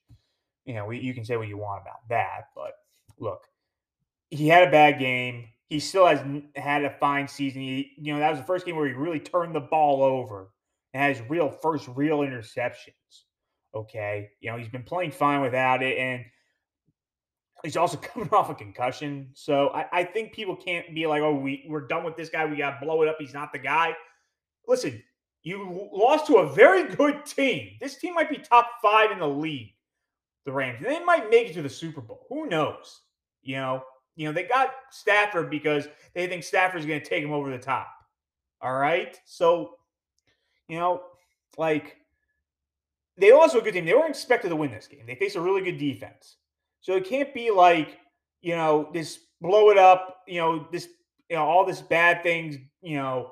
you 0.65 0.75
know, 0.75 0.87
we, 0.87 0.99
you 0.99 1.15
can 1.15 1.25
say 1.25 1.37
what 1.37 1.49
you 1.49 1.59
want 1.59 1.83
about 1.83 2.09
that. 2.09 2.49
But 2.57 2.73
look, 3.19 3.43
he 4.31 4.49
had 4.49 4.67
a 4.67 4.71
bad 4.71 4.99
game. 4.99 5.49
He 5.69 5.79
still 5.79 6.07
has 6.07 6.21
had 6.57 6.85
a 6.85 6.91
fine 6.99 7.29
season. 7.29 7.63
He, 7.63 7.93
you 7.97 8.13
know, 8.13 8.19
that 8.19 8.31
was 8.31 8.41
the 8.41 8.47
first 8.47 8.67
game 8.67 8.77
where 8.77 8.87
he 8.87 8.95
really 8.95 9.21
turned 9.21 9.55
the 9.55 9.61
ball 9.61 10.03
over 10.03 10.51
and 10.93 11.03
has 11.03 11.23
real 11.29 11.51
first 11.51 11.89
real 11.95 12.21
interceptions. 12.21 12.93
Okay, 13.75 14.31
you 14.41 14.51
know 14.51 14.57
he's 14.57 14.69
been 14.69 14.85
playing 14.85 15.11
fine 15.11 15.41
without 15.41 15.83
it, 15.83 15.99
and 15.99 16.25
he's 17.65 17.77
also 17.77 17.97
coming 18.03 18.29
off 18.31 18.51
a 18.51 18.55
concussion. 18.55 19.31
So 19.35 19.69
I, 19.69 19.87
I 19.93 20.05
think 20.05 20.33
people 20.33 20.55
can't 20.55 20.95
be 20.95 21.07
like, 21.07 21.23
"Oh, 21.23 21.35
we 21.35 21.65
we're 21.69 21.87
done 21.87 22.05
with 22.05 22.17
this 22.17 22.29
guy. 22.29 22.45
We 22.45 22.57
got 22.57 22.79
to 22.79 22.87
blow 22.87 23.03
it 23.03 23.09
up. 23.09 23.17
He's 23.19 23.35
not 23.35 23.53
the 23.53 23.59
guy." 23.59 23.95
Listen, 24.69 25.03
you 25.43 25.89
lost 25.93 26.27
to 26.29 26.37
a 26.37 26.53
very 26.53 26.95
good 26.97 27.27
team. 27.27 27.77
This 27.81 27.97
team 27.97 28.15
might 28.15 28.31
be 28.31 28.39
top 28.39 28.69
five 28.83 29.11
in 29.11 29.19
the 29.19 29.29
league. 29.29 29.75
The 30.45 30.53
Rams. 30.53 30.79
They 30.83 31.03
might 31.03 31.31
make 31.31 31.49
it 31.49 31.55
to 31.55 31.63
the 31.63 31.71
Super 31.71 32.03
Bowl. 32.03 32.27
Who 32.29 32.47
knows? 32.47 33.01
You 33.43 33.57
know, 33.57 33.83
you 34.17 34.27
know, 34.27 34.33
they 34.33 34.45
got 34.45 34.71
Stafford 34.91 35.51
because 35.51 35.89
they 36.15 36.27
think 36.27 36.45
Stafford's 36.45 36.87
going 36.87 37.01
to 37.01 37.07
take 37.07 37.23
them 37.23 37.33
over 37.33 37.51
the 37.51 37.59
top. 37.59 37.89
All 38.61 38.75
right. 38.75 39.19
So, 39.25 39.77
you 40.69 40.79
know, 40.79 41.03
like 41.57 41.97
they 43.17 43.31
also 43.31 43.61
a 43.61 43.63
good 43.63 43.75
team. 43.75 43.85
They 43.85 43.95
weren't 43.95 44.11
expected 44.11 44.49
to 44.49 44.57
win 44.57 44.71
this 44.71 44.87
game. 44.87 45.05
They 45.07 45.15
face 45.15 45.35
a 45.35 45.41
really 45.41 45.63
good 45.63 45.79
defense. 45.79 46.37
So 46.85 46.95
it 46.97 47.07
can't 47.07 47.33
be 47.33 47.51
like, 47.51 47.99
you 48.43 48.55
know, 48.55 48.91
this 48.93 49.21
blow 49.41 49.71
it 49.71 49.79
up, 49.79 50.21
you 50.29 50.39
know, 50.39 50.69
this, 50.71 50.87
you 51.31 51.37
know, 51.37 51.43
all 51.43 51.65
this 51.65 51.81
bad 51.81 52.23
things, 52.23 52.57
you 52.83 52.99
know, 52.99 53.31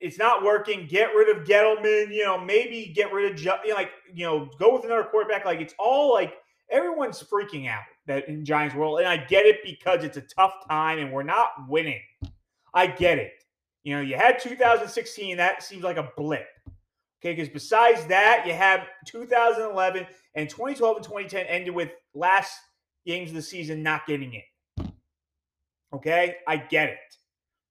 it's 0.00 0.18
not 0.18 0.42
working. 0.42 0.88
Get 0.88 1.14
rid 1.14 1.28
of 1.28 1.46
Gettleman, 1.46 2.12
you 2.12 2.24
know, 2.24 2.36
maybe 2.36 2.92
get 2.92 3.12
rid 3.12 3.30
of, 3.30 3.40
you 3.40 3.46
know, 3.46 3.74
like, 3.76 3.92
you 4.12 4.26
know, 4.26 4.50
go 4.58 4.74
with 4.74 4.84
another 4.84 5.04
quarterback. 5.04 5.44
Like 5.44 5.60
it's 5.60 5.74
all 5.78 6.12
like 6.12 6.34
everyone's 6.68 7.22
freaking 7.22 7.68
out 7.68 7.84
that 8.08 8.28
in 8.28 8.44
Giants 8.44 8.74
world. 8.74 8.98
And 8.98 9.06
I 9.06 9.18
get 9.18 9.46
it 9.46 9.58
because 9.62 10.02
it's 10.02 10.16
a 10.16 10.22
tough 10.22 10.54
time 10.68 10.98
and 10.98 11.12
we're 11.12 11.22
not 11.22 11.50
winning. 11.68 12.02
I 12.74 12.88
get 12.88 13.18
it. 13.18 13.44
You 13.84 13.94
know, 13.94 14.02
you 14.02 14.16
had 14.16 14.40
2016, 14.40 15.36
that 15.36 15.62
seems 15.62 15.84
like 15.84 15.96
a 15.96 16.10
blip. 16.16 16.48
Okay, 17.22 17.34
because 17.34 17.48
besides 17.48 18.04
that, 18.06 18.48
you 18.48 18.52
have 18.52 18.80
2011 19.06 20.08
and 20.34 20.50
2012 20.50 20.96
and 20.96 21.04
2010 21.04 21.46
ended 21.46 21.72
with 21.72 21.90
last 22.14 22.58
games 23.06 23.30
of 23.30 23.36
the 23.36 23.42
season 23.42 23.82
not 23.82 24.06
getting 24.06 24.34
in. 24.34 24.92
Okay, 25.92 26.36
I 26.46 26.56
get 26.56 26.90
it. 26.90 27.16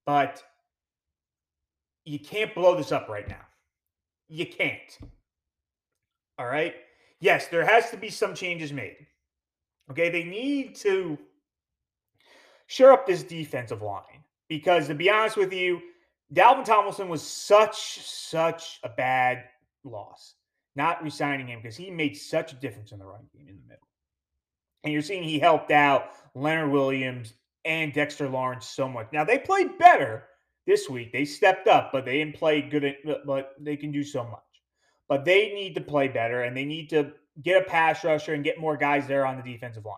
But 0.06 0.44
you 2.06 2.20
can't 2.20 2.54
blow 2.56 2.76
this 2.76 2.92
up 2.92 3.08
right 3.10 3.28
now. 3.28 3.46
You 4.28 4.46
can't. 4.46 4.98
All 6.38 6.48
right. 6.48 6.76
Yes, 7.20 7.48
there 7.48 7.66
has 7.66 7.90
to 7.92 7.98
be 7.98 8.10
some 8.10 8.34
changes 8.34 8.72
made. 8.72 9.08
Okay, 9.92 10.10
they 10.10 10.24
need 10.24 10.76
to 10.76 11.18
shore 12.68 12.94
up 12.94 13.06
this 13.06 13.24
defensive 13.24 13.82
line 13.82 14.24
because, 14.48 14.88
to 14.88 14.96
be 14.96 15.10
honest 15.10 15.36
with 15.36 15.52
you, 15.52 15.82
Dalvin 16.34 16.64
Tomlinson 16.64 17.10
was 17.10 17.22
such, 17.22 18.00
such 18.02 18.80
a 18.84 18.90
bad 18.90 19.46
loss. 19.84 20.36
Not 20.76 21.04
resigning 21.04 21.48
him 21.48 21.60
because 21.62 21.76
he 21.76 21.90
made 21.90 22.16
such 22.16 22.54
a 22.54 22.56
difference 22.56 22.92
in 22.92 23.00
the 23.00 23.06
run 23.06 23.28
game 23.34 23.48
in 23.50 23.58
the 23.58 23.68
middle. 23.68 23.89
And 24.84 24.94
you're 24.94 25.02
seeing 25.02 25.24
he 25.24 25.40
helped 25.40 25.72
out 25.72 26.12
Leonard 26.36 26.72
Williams 26.72 27.34
and 27.66 27.94
Dexter 27.94 28.30
Lawrence 28.30 28.68
so 28.68 28.88
much. 28.88 29.08
Now 29.12 29.24
they 29.24 29.38
played 29.38 29.78
better 29.78 30.26
this 30.66 30.90
week. 30.90 31.12
They 31.12 31.26
stepped 31.26 31.68
up, 31.68 31.92
but 31.92 32.06
they 32.06 32.20
didn't 32.20 32.36
play 32.36 32.62
good. 32.62 32.96
But 33.26 33.54
they 33.60 33.76
can 33.76 33.92
do 33.92 34.04
so 34.04 34.24
much. 34.24 34.40
But 35.08 35.26
they 35.26 35.54
need 35.54 35.76
to 35.76 35.82
play 35.82 36.08
better, 36.08 36.44
and 36.44 36.56
they 36.56 36.66
need 36.66 36.90
to 36.92 37.12
get 37.44 37.62
a 37.62 37.66
pass 37.66 38.04
rusher 38.04 38.34
and 38.34 38.44
get 38.44 38.60
more 38.60 38.78
guys 38.78 39.08
there 39.08 39.26
on 39.26 39.38
the 39.38 39.54
defensive 39.54 39.86
line. 39.86 39.98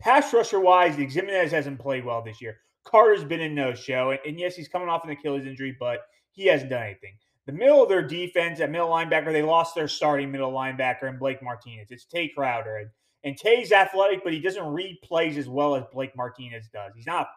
Pass 0.00 0.32
rusher 0.34 0.60
wise, 0.60 0.96
the 0.96 1.06
Ximines 1.06 1.50
hasn't 1.50 1.80
played 1.80 2.04
well 2.04 2.22
this 2.22 2.40
year. 2.42 2.58
Carter's 2.84 3.24
been 3.24 3.40
in 3.40 3.54
no 3.54 3.74
show, 3.74 4.10
and, 4.10 4.20
and 4.26 4.38
yes, 4.38 4.54
he's 4.54 4.68
coming 4.68 4.88
off 4.88 5.04
an 5.04 5.10
Achilles 5.10 5.46
injury, 5.46 5.74
but 5.80 6.00
he 6.32 6.46
hasn't 6.46 6.70
done 6.70 6.82
anything. 6.82 7.14
The 7.46 7.52
middle 7.52 7.82
of 7.82 7.88
their 7.88 8.06
defense 8.06 8.60
at 8.60 8.70
middle 8.70 8.88
linebacker, 8.88 9.32
they 9.32 9.42
lost 9.42 9.74
their 9.74 9.88
starting 9.88 10.30
middle 10.30 10.52
linebacker 10.52 11.08
and 11.08 11.18
Blake 11.18 11.42
Martinez. 11.42 11.90
It's 11.90 12.04
Tae 12.04 12.28
Crowder. 12.28 12.76
And, 12.76 12.90
and 13.24 13.36
Tae's 13.36 13.72
athletic, 13.72 14.22
but 14.22 14.32
he 14.32 14.40
doesn't 14.40 14.66
read 14.66 14.98
plays 15.02 15.38
as 15.38 15.48
well 15.48 15.74
as 15.74 15.84
Blake 15.92 16.14
Martinez 16.16 16.68
does. 16.72 16.92
He's 16.94 17.06
not, 17.06 17.28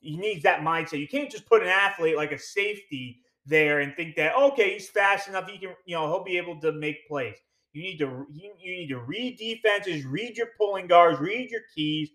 he 0.00 0.16
needs 0.16 0.42
that 0.42 0.60
mindset. 0.60 1.00
You 1.00 1.08
can't 1.08 1.30
just 1.30 1.46
put 1.46 1.62
an 1.62 1.68
athlete 1.68 2.16
like 2.16 2.32
a 2.32 2.38
safety 2.38 3.22
there 3.46 3.80
and 3.80 3.94
think 3.94 4.16
that, 4.16 4.34
okay, 4.36 4.74
he's 4.74 4.88
fast 4.88 5.28
enough. 5.28 5.48
He 5.48 5.58
can, 5.58 5.70
you 5.86 5.96
know, 5.96 6.06
he'll 6.08 6.24
be 6.24 6.36
able 6.36 6.60
to 6.60 6.72
make 6.72 7.06
plays. 7.08 7.36
You 7.72 7.82
need 7.82 7.98
to 7.98 8.26
you, 8.32 8.52
you 8.58 8.72
need 8.72 8.88
to 8.88 8.98
read 8.98 9.38
defenses, 9.38 10.04
read 10.04 10.36
your 10.36 10.48
pulling 10.58 10.86
guards, 10.86 11.20
read 11.20 11.50
your 11.50 11.60
keys. 11.74 12.10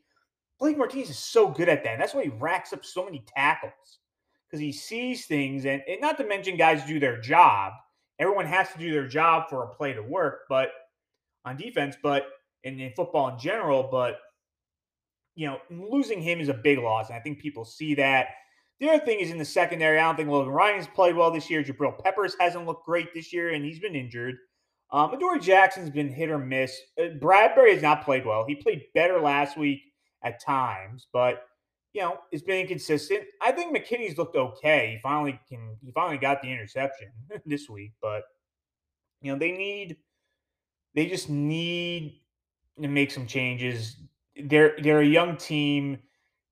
Blake 0.60 0.78
Martinez 0.78 1.10
is 1.10 1.18
so 1.18 1.48
good 1.48 1.70
at 1.70 1.84
that. 1.84 1.94
And 1.94 2.02
that's 2.02 2.14
why 2.14 2.24
he 2.24 2.30
racks 2.30 2.74
up 2.74 2.84
so 2.84 3.06
many 3.06 3.24
tackles 3.36 4.00
because 4.48 4.60
he 4.60 4.72
sees 4.72 5.26
things, 5.26 5.66
and, 5.66 5.82
and 5.88 6.00
not 6.00 6.18
to 6.18 6.28
mention 6.28 6.58
guys 6.58 6.86
do 6.86 7.00
their 7.00 7.20
job. 7.20 7.74
Everyone 8.20 8.46
has 8.46 8.72
to 8.74 8.78
do 8.78 8.92
their 8.92 9.08
job 9.08 9.50
for 9.50 9.64
a 9.64 9.68
play 9.68 9.94
to 9.94 10.04
work, 10.04 10.42
but 10.48 10.70
on 11.44 11.58
defense, 11.58 11.96
but 12.04 12.28
in, 12.64 12.80
in 12.80 12.93
football 12.93 13.30
in 13.30 13.39
general. 13.39 13.88
But 13.91 14.20
you 15.36 15.47
know, 15.47 15.59
losing 15.70 16.22
him 16.22 16.39
is 16.39 16.49
a 16.49 16.53
big 16.53 16.80
loss, 16.80 17.09
and 17.09 17.18
I 17.18 17.22
think 17.22 17.39
people 17.39 17.66
see 17.66 17.95
that. 17.95 18.28
The 18.80 18.89
other 18.89 19.05
thing 19.05 19.20
is 19.20 19.32
in 19.32 19.38
the 19.38 19.45
secondary. 19.45 19.97
I 19.97 20.03
don't 20.03 20.16
think 20.16 20.30
Logan 20.30 20.51
Ryan's 20.51 20.88
played 20.88 21.16
well 21.16 21.32
this 21.32 21.49
year. 21.49 21.64
Jabril 21.64 21.97
Peppers 22.03 22.36
hasn't 22.39 22.66
looked 22.66 22.86
great 22.86 23.14
this 23.14 23.32
year, 23.32 23.51
and 23.51 23.64
he's 23.64 23.80
been 23.80 23.95
injured. 23.95 24.36
Um, 24.91 25.11
Adoree 25.11 25.39
Jackson's 25.39 25.89
been 25.89 26.09
hit 26.09 26.30
or 26.30 26.38
miss. 26.38 26.78
Uh, 26.99 27.05
Bradberry 27.20 27.74
has 27.74 27.82
not 27.82 28.03
played 28.03 28.26
well. 28.26 28.45
He 28.45 28.55
played 28.55 28.84
better 28.93 29.20
last 29.20 29.57
week 29.57 29.82
at 30.24 30.43
times, 30.43 31.07
but 31.11 31.45
you 31.93 32.01
know, 32.01 32.18
it's 32.32 32.43
been 32.43 32.61
inconsistent. 32.61 33.24
I 33.41 33.51
think 33.51 33.76
McKinney's 33.76 34.18
looked 34.18 34.36
okay. 34.36 34.93
He 34.95 34.99
finally 35.01 35.39
can 35.47 35.78
he 35.84 35.91
finally 35.91 36.18
got 36.18 36.41
the 36.41 36.51
interception 36.51 37.07
this 37.45 37.70
week, 37.70 37.93
but 38.01 38.24
you 39.22 39.32
know, 39.32 39.38
they 39.38 39.51
need 39.51 39.97
they 40.95 41.07
just 41.07 41.30
need 41.30 42.22
to 42.82 42.88
make 42.88 43.12
some 43.12 43.28
changes. 43.28 43.98
They're 44.36 44.76
they're 44.82 45.02
a 45.02 45.06
young 45.06 45.38
team. 45.38 46.00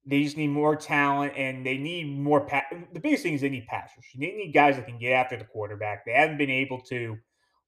They 0.06 0.24
just 0.24 0.38
need 0.38 0.48
more 0.48 0.76
talent 0.76 1.34
and 1.38 1.66
they 1.66 1.78
need 1.78 2.18
more 2.18 2.42
pa- 2.42 2.66
the 2.92 3.00
biggest 3.00 3.22
thing 3.22 3.34
is 3.34 3.42
they 3.42 3.50
need 3.50 3.68
passers. 3.68 4.04
They 4.16 4.32
need 4.32 4.52
guys 4.52 4.76
that 4.76 4.88
can 4.88 4.98
get 4.98 5.12
after 5.12 5.38
the 5.38 5.46
quarterback. 5.46 6.06
They 6.06 6.14
haven't 6.14 6.38
been 6.38 6.50
able 6.50 6.82
to 6.82 7.18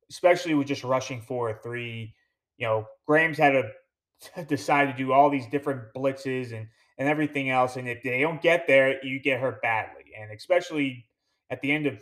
especially 0.09 0.53
with 0.53 0.67
just 0.67 0.83
rushing 0.83 1.21
for 1.21 1.49
a 1.49 1.59
three. 1.61 2.13
You 2.57 2.67
know, 2.67 2.85
Graham's 3.07 3.37
had 3.37 3.51
to 3.51 4.43
decide 4.47 4.85
to 4.85 4.97
do 4.97 5.11
all 5.11 5.29
these 5.29 5.47
different 5.47 5.81
blitzes 5.95 6.53
and 6.53 6.67
and 6.99 7.09
everything 7.09 7.49
else. 7.49 7.75
And 7.75 7.87
if 7.87 8.03
they 8.03 8.21
don't 8.21 8.41
get 8.41 8.67
there, 8.67 9.03
you 9.03 9.19
get 9.19 9.39
hurt 9.39 9.61
badly. 9.61 10.03
And 10.19 10.31
especially 10.31 11.05
at 11.49 11.61
the 11.61 11.71
end 11.71 11.87
of 11.87 12.01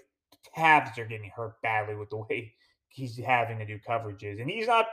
halves, 0.54 0.92
they're 0.96 1.06
getting 1.06 1.32
hurt 1.34 1.62
badly 1.62 1.96
with 1.96 2.10
the 2.10 2.18
way 2.18 2.54
he's 2.90 3.18
having 3.18 3.60
to 3.60 3.66
do 3.66 3.80
coverages. 3.88 4.42
And 4.42 4.50
he's 4.50 4.68
not 4.68 4.88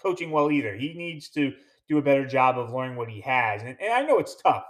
coaching 0.00 0.30
well 0.30 0.50
either. 0.50 0.74
He 0.74 0.94
needs 0.94 1.28
to 1.30 1.52
do 1.88 1.98
a 1.98 2.02
better 2.02 2.26
job 2.26 2.58
of 2.58 2.72
learning 2.72 2.96
what 2.96 3.08
he 3.08 3.20
has. 3.20 3.62
And, 3.62 3.76
and 3.80 3.92
I 3.92 4.02
know 4.02 4.18
it's 4.18 4.36
tough. 4.42 4.64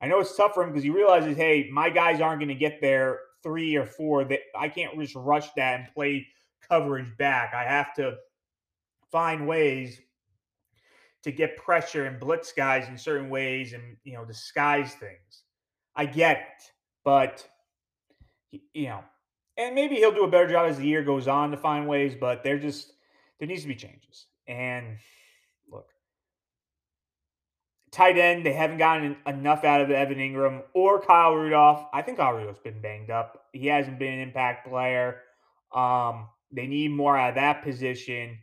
I 0.00 0.06
know 0.06 0.20
it's 0.20 0.36
tough 0.36 0.54
for 0.54 0.62
him 0.62 0.70
because 0.70 0.84
he 0.84 0.90
realizes, 0.90 1.36
hey, 1.36 1.68
my 1.72 1.90
guys 1.90 2.20
aren't 2.20 2.40
going 2.40 2.48
to 2.48 2.54
get 2.54 2.80
there 2.80 3.18
three 3.42 3.76
or 3.76 3.84
four. 3.84 4.24
That 4.24 4.40
I 4.58 4.68
can't 4.68 4.98
just 4.98 5.14
rush 5.14 5.48
that 5.56 5.80
and 5.80 5.88
play 5.94 6.26
coverage 6.66 7.16
back. 7.18 7.52
I 7.54 7.64
have 7.64 7.92
to 7.94 8.16
find 9.10 9.46
ways 9.46 10.00
to 11.22 11.32
get 11.32 11.56
pressure 11.56 12.06
and 12.06 12.18
blitz 12.18 12.52
guys 12.52 12.88
in 12.88 12.96
certain 12.96 13.28
ways 13.28 13.72
and 13.74 13.96
you 14.04 14.14
know 14.14 14.24
disguise 14.24 14.94
things. 14.94 15.42
I 15.94 16.06
get 16.06 16.38
it, 16.38 16.62
but 17.04 17.46
you 18.72 18.88
know, 18.88 19.00
and 19.56 19.74
maybe 19.74 19.96
he'll 19.96 20.14
do 20.14 20.24
a 20.24 20.30
better 20.30 20.48
job 20.48 20.70
as 20.70 20.78
the 20.78 20.86
year 20.86 21.02
goes 21.02 21.28
on 21.28 21.50
to 21.50 21.56
find 21.56 21.86
ways. 21.86 22.14
But 22.18 22.42
there 22.42 22.58
just 22.58 22.92
there 23.38 23.48
needs 23.48 23.62
to 23.62 23.68
be 23.68 23.74
changes. 23.74 24.26
And 24.50 24.98
look, 25.70 25.86
tight 27.92 28.18
end, 28.18 28.44
they 28.44 28.52
haven't 28.52 28.78
gotten 28.78 29.16
enough 29.26 29.62
out 29.64 29.80
of 29.80 29.90
Evan 29.90 30.18
Engram 30.18 30.62
or 30.74 31.00
Kyle 31.00 31.34
Rudolph. 31.34 31.86
I 31.92 32.02
think 32.02 32.18
Kyle 32.18 32.32
Rudolph's 32.32 32.58
been 32.58 32.82
banged 32.82 33.10
up. 33.10 33.44
He 33.52 33.68
hasn't 33.68 34.00
been 34.00 34.14
an 34.14 34.18
impact 34.20 34.66
player. 34.68 35.18
Um, 35.72 36.28
they 36.50 36.66
need 36.66 36.90
more 36.90 37.16
out 37.16 37.30
of 37.30 37.34
that 37.36 37.62
position. 37.62 38.38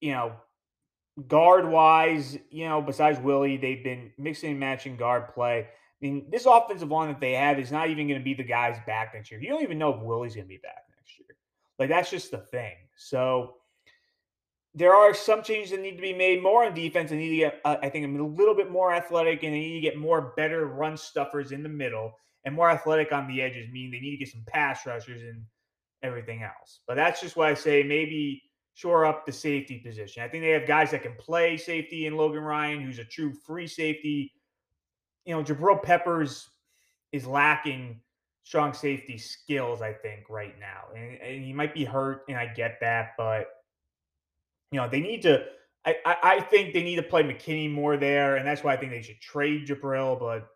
You 0.00 0.12
know, 0.12 0.32
guard 1.28 1.68
wise, 1.68 2.36
you 2.50 2.68
know, 2.68 2.82
besides 2.82 3.20
Willie, 3.20 3.56
they've 3.56 3.84
been 3.84 4.10
mixing 4.18 4.50
and 4.50 4.60
matching 4.60 4.96
guard 4.96 5.28
play. 5.34 5.60
I 5.60 5.66
mean, 6.00 6.26
this 6.30 6.46
offensive 6.46 6.90
line 6.90 7.08
that 7.08 7.20
they 7.20 7.32
have 7.32 7.60
is 7.60 7.70
not 7.70 7.90
even 7.90 8.08
going 8.08 8.20
to 8.20 8.24
be 8.24 8.34
the 8.34 8.42
guys 8.42 8.76
back 8.88 9.14
next 9.14 9.30
year. 9.30 9.40
You 9.40 9.50
don't 9.50 9.62
even 9.62 9.78
know 9.78 9.94
if 9.94 10.02
Willie's 10.02 10.34
going 10.34 10.46
to 10.46 10.48
be 10.48 10.58
back 10.58 10.84
next 10.96 11.18
year. 11.18 11.36
Like, 11.78 11.88
that's 11.88 12.10
just 12.10 12.32
the 12.32 12.38
thing. 12.38 12.74
So, 12.96 13.54
there 14.78 14.94
are 14.94 15.12
some 15.12 15.42
changes 15.42 15.72
that 15.72 15.80
need 15.80 15.96
to 15.96 16.02
be 16.02 16.12
made 16.12 16.42
more 16.42 16.64
on 16.64 16.74
defense. 16.74 17.10
They 17.10 17.16
need 17.16 17.30
to 17.30 17.36
get, 17.36 17.60
uh, 17.64 17.76
I 17.82 17.88
think, 17.88 18.06
a 18.06 18.22
little 18.22 18.54
bit 18.54 18.70
more 18.70 18.92
athletic, 18.92 19.42
and 19.42 19.52
they 19.52 19.58
need 19.58 19.74
to 19.74 19.80
get 19.80 19.96
more 19.96 20.32
better 20.36 20.66
run 20.66 20.96
stuffers 20.96 21.52
in 21.52 21.62
the 21.62 21.68
middle 21.68 22.12
and 22.44 22.54
more 22.54 22.70
athletic 22.70 23.12
on 23.12 23.26
the 23.26 23.42
edges. 23.42 23.68
Meaning 23.72 23.90
they 23.90 24.00
need 24.00 24.12
to 24.12 24.16
get 24.16 24.28
some 24.28 24.44
pass 24.46 24.86
rushers 24.86 25.22
and 25.22 25.42
everything 26.02 26.42
else. 26.42 26.80
But 26.86 26.94
that's 26.94 27.20
just 27.20 27.36
why 27.36 27.50
I 27.50 27.54
say 27.54 27.82
maybe 27.82 28.42
shore 28.74 29.04
up 29.04 29.26
the 29.26 29.32
safety 29.32 29.78
position. 29.84 30.22
I 30.22 30.28
think 30.28 30.44
they 30.44 30.50
have 30.50 30.66
guys 30.66 30.92
that 30.92 31.02
can 31.02 31.16
play 31.16 31.56
safety 31.56 32.06
in 32.06 32.16
Logan 32.16 32.44
Ryan, 32.44 32.80
who's 32.80 33.00
a 33.00 33.04
true 33.04 33.32
free 33.32 33.66
safety. 33.66 34.32
You 35.24 35.34
know, 35.34 35.42
Jabril 35.42 35.82
Peppers 35.82 36.48
is 37.10 37.26
lacking 37.26 38.00
strong 38.44 38.72
safety 38.72 39.18
skills, 39.18 39.82
I 39.82 39.92
think, 39.92 40.30
right 40.30 40.54
now. 40.60 40.94
And, 40.96 41.20
and 41.20 41.44
he 41.44 41.52
might 41.52 41.74
be 41.74 41.84
hurt, 41.84 42.22
and 42.28 42.38
I 42.38 42.46
get 42.46 42.78
that, 42.80 43.10
but 43.18 43.48
you 44.72 44.80
know, 44.80 44.88
they 44.88 45.00
need 45.00 45.22
to. 45.22 45.44
I, 45.84 46.16
I, 46.22 46.40
think 46.40 46.74
they 46.74 46.82
need 46.82 46.96
to 46.96 47.02
play 47.02 47.22
McKinney 47.22 47.70
more 47.72 47.96
there, 47.96 48.36
and 48.36 48.46
that's 48.46 48.62
why 48.62 48.74
I 48.74 48.76
think 48.76 48.92
they 48.92 49.00
should 49.00 49.20
trade 49.22 49.66
Jabril. 49.66 50.18
But 50.18 50.48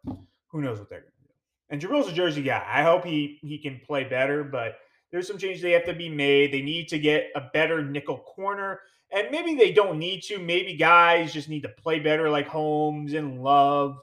who 0.49 0.61
knows 0.61 0.79
what 0.79 0.91
they're 0.91 1.01
going 1.01 1.13
to 1.13 1.29
do? 1.29 1.35
And 1.71 1.81
Jabril's 1.81 2.13
a 2.13 2.15
Jersey 2.15 2.43
guy. 2.43 2.63
I 2.69 2.83
hope 2.83 3.05
he 3.05 3.39
he 3.41 3.57
can 3.57 3.81
play 3.87 4.05
better, 4.05 4.45
but 4.45 4.75
there's 5.11 5.27
some 5.27 5.39
changes 5.39 5.63
they 5.63 5.73
have 5.73 5.87
to 5.87 5.95
be 5.95 6.11
made. 6.11 6.53
They 6.53 6.61
need 6.61 6.89
to 6.89 6.99
get 6.99 7.31
a 7.35 7.43
better 7.53 7.83
nickel 7.83 8.19
corner, 8.19 8.81
and 9.11 9.29
maybe 9.31 9.55
they 9.55 9.73
don't 9.73 9.99
need 9.99 10.23
to. 10.25 10.39
Maybe 10.39 10.77
guys 10.77 11.33
just 11.33 11.49
need 11.49 11.63
to 11.63 11.71
play 11.71 11.99
better, 11.99 12.29
like 12.29 12.49
Holmes 12.49 13.15
and 13.15 13.43
Love 13.43 13.97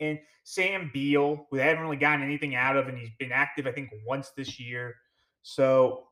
and 0.00 0.18
Sam 0.44 0.90
Beal, 0.92 1.46
who 1.50 1.56
they 1.56 1.64
haven't 1.64 1.82
really 1.82 1.96
gotten 1.96 2.22
anything 2.22 2.54
out 2.54 2.76
of, 2.76 2.88
and 2.88 2.98
he's 2.98 3.10
been 3.18 3.32
active, 3.32 3.66
I 3.66 3.72
think, 3.72 3.90
once 4.06 4.32
this 4.36 4.60
year. 4.60 4.94
So 5.42 6.08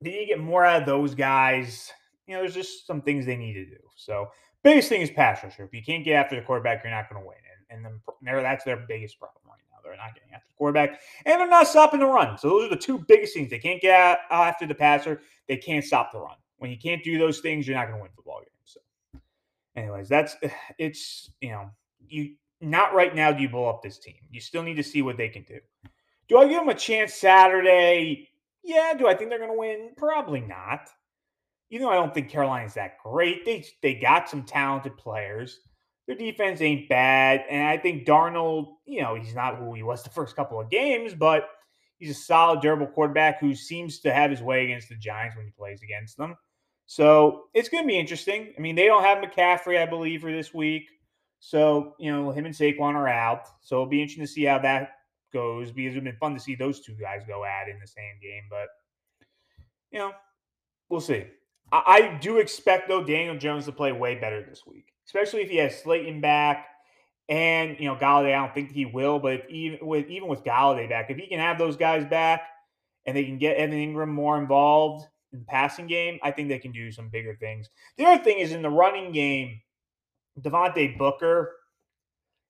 they 0.00 0.10
need 0.10 0.20
to 0.20 0.26
get 0.26 0.40
more 0.40 0.64
out 0.64 0.82
of 0.82 0.86
those 0.86 1.14
guys 1.14 1.90
you 2.26 2.34
know, 2.34 2.40
there's 2.40 2.54
just 2.54 2.86
some 2.86 3.00
things 3.02 3.26
they 3.26 3.36
need 3.36 3.54
to 3.54 3.64
do. 3.64 3.78
So 3.96 4.28
biggest 4.62 4.88
thing 4.88 5.00
is 5.00 5.10
pass 5.10 5.42
rusher. 5.42 5.64
If 5.64 5.72
you 5.72 5.82
can't 5.82 6.04
get 6.04 6.14
after 6.14 6.36
the 6.36 6.42
quarterback, 6.42 6.82
you're 6.82 6.92
not 6.92 7.08
going 7.08 7.22
to 7.22 7.26
win. 7.26 7.38
And, 7.70 7.86
and 7.86 8.00
then 8.22 8.42
that's 8.42 8.64
their 8.64 8.84
biggest 8.88 9.18
problem 9.18 9.42
right 9.46 9.58
now. 9.70 9.78
They're 9.82 9.96
not 9.96 10.14
getting 10.14 10.32
after 10.34 10.46
the 10.48 10.56
quarterback, 10.56 11.00
and 11.24 11.40
they're 11.40 11.48
not 11.48 11.68
stopping 11.68 12.00
the 12.00 12.06
run. 12.06 12.36
So 12.38 12.48
those 12.48 12.66
are 12.66 12.70
the 12.70 12.76
two 12.76 13.04
biggest 13.06 13.34
things. 13.34 13.50
They 13.50 13.58
can't 13.58 13.80
get 13.80 14.18
uh, 14.30 14.34
after 14.34 14.66
the 14.66 14.74
passer. 14.74 15.20
They 15.48 15.56
can't 15.56 15.84
stop 15.84 16.12
the 16.12 16.18
run. 16.18 16.36
When 16.58 16.70
you 16.70 16.78
can't 16.78 17.02
do 17.04 17.18
those 17.18 17.40
things, 17.40 17.66
you're 17.66 17.76
not 17.76 17.86
going 17.86 17.98
to 17.98 18.02
win 18.02 18.10
football 18.14 18.40
games. 18.40 18.50
So, 18.64 18.80
anyways, 19.76 20.08
that's 20.08 20.36
it's 20.78 21.30
you 21.40 21.50
know 21.50 21.70
you 22.08 22.34
not 22.60 22.94
right 22.94 23.14
now. 23.14 23.30
Do 23.30 23.42
you 23.42 23.48
blow 23.48 23.66
up 23.66 23.82
this 23.82 23.98
team? 23.98 24.16
You 24.30 24.40
still 24.40 24.62
need 24.62 24.76
to 24.76 24.82
see 24.82 25.02
what 25.02 25.16
they 25.16 25.28
can 25.28 25.44
do. 25.44 25.60
Do 26.28 26.38
I 26.38 26.48
give 26.48 26.58
them 26.58 26.68
a 26.68 26.74
chance 26.74 27.14
Saturday? 27.14 28.28
Yeah. 28.64 28.94
Do 28.98 29.06
I 29.06 29.14
think 29.14 29.30
they're 29.30 29.38
going 29.38 29.52
to 29.52 29.58
win? 29.58 29.90
Probably 29.96 30.40
not 30.40 30.88
even 31.70 31.84
though 31.84 31.92
I 31.92 31.96
don't 31.96 32.14
think 32.14 32.30
Carolina's 32.30 32.74
that 32.74 32.98
great, 33.02 33.44
they 33.44 33.64
they 33.82 33.94
got 33.94 34.28
some 34.28 34.42
talented 34.42 34.96
players. 34.96 35.60
Their 36.06 36.16
defense 36.16 36.60
ain't 36.60 36.88
bad, 36.88 37.44
and 37.50 37.66
I 37.66 37.78
think 37.78 38.06
Darnold, 38.06 38.74
you 38.84 39.02
know, 39.02 39.16
he's 39.16 39.34
not 39.34 39.56
who 39.56 39.74
he 39.74 39.82
was 39.82 40.02
the 40.02 40.10
first 40.10 40.36
couple 40.36 40.60
of 40.60 40.70
games, 40.70 41.14
but 41.14 41.48
he's 41.98 42.10
a 42.10 42.14
solid, 42.14 42.60
durable 42.60 42.86
quarterback 42.86 43.40
who 43.40 43.54
seems 43.54 43.98
to 44.00 44.12
have 44.12 44.30
his 44.30 44.42
way 44.42 44.64
against 44.64 44.88
the 44.88 44.94
Giants 44.94 45.36
when 45.36 45.46
he 45.46 45.52
plays 45.52 45.82
against 45.82 46.16
them. 46.16 46.36
So 46.86 47.44
it's 47.54 47.68
going 47.68 47.82
to 47.82 47.88
be 47.88 47.98
interesting. 47.98 48.54
I 48.56 48.60
mean, 48.60 48.76
they 48.76 48.86
don't 48.86 49.02
have 49.02 49.18
McCaffrey, 49.18 49.80
I 49.80 49.86
believe, 49.86 50.20
for 50.20 50.30
this 50.30 50.54
week. 50.54 50.84
So, 51.40 51.94
you 51.98 52.12
know, 52.12 52.30
him 52.30 52.46
and 52.46 52.54
Saquon 52.54 52.94
are 52.94 53.08
out. 53.08 53.48
So 53.60 53.76
it'll 53.76 53.86
be 53.86 54.00
interesting 54.00 54.24
to 54.24 54.30
see 54.30 54.44
how 54.44 54.60
that 54.60 54.90
goes 55.32 55.72
because 55.72 55.96
it's 55.96 56.04
been 56.04 56.16
fun 56.16 56.34
to 56.34 56.40
see 56.40 56.54
those 56.54 56.80
two 56.80 56.94
guys 56.94 57.22
go 57.26 57.44
at 57.44 57.68
in 57.68 57.78
the 57.80 57.86
same 57.86 58.14
game. 58.22 58.44
But, 58.48 58.68
you 59.90 59.98
know, 59.98 60.12
we'll 60.88 61.00
see. 61.00 61.26
I, 61.72 62.18
do 62.20 62.38
expect 62.38 62.88
though 62.88 63.02
Daniel 63.02 63.36
Jones 63.36 63.64
to 63.64 63.72
play 63.72 63.92
way 63.92 64.14
better 64.14 64.42
this 64.42 64.62
week, 64.66 64.92
especially 65.06 65.42
if 65.42 65.50
he 65.50 65.56
has 65.56 65.80
Slayton 65.80 66.20
back 66.20 66.66
and 67.28 67.76
you 67.78 67.86
know 67.86 67.96
Golladay. 67.96 68.34
I 68.34 68.38
don't 68.38 68.54
think 68.54 68.72
he 68.72 68.86
will, 68.86 69.18
but 69.18 69.48
even 69.50 69.86
with 69.86 70.08
even 70.08 70.28
with 70.28 70.44
Golladay 70.44 70.88
back, 70.88 71.10
if 71.10 71.16
he 71.16 71.26
can 71.26 71.40
have 71.40 71.58
those 71.58 71.76
guys 71.76 72.04
back 72.04 72.42
and 73.04 73.16
they 73.16 73.24
can 73.24 73.38
get 73.38 73.56
Evan 73.56 73.76
Engram 73.76 74.08
more 74.08 74.40
involved 74.40 75.06
in 75.32 75.40
the 75.40 75.44
passing 75.44 75.86
game, 75.86 76.18
I 76.22 76.30
think 76.30 76.48
they 76.48 76.58
can 76.58 76.72
do 76.72 76.92
some 76.92 77.08
bigger 77.08 77.36
things. 77.36 77.68
The 77.98 78.06
other 78.06 78.22
thing 78.22 78.38
is 78.38 78.52
in 78.52 78.62
the 78.62 78.70
running 78.70 79.12
game, 79.12 79.60
Devontae 80.40 80.96
Booker 80.96 81.52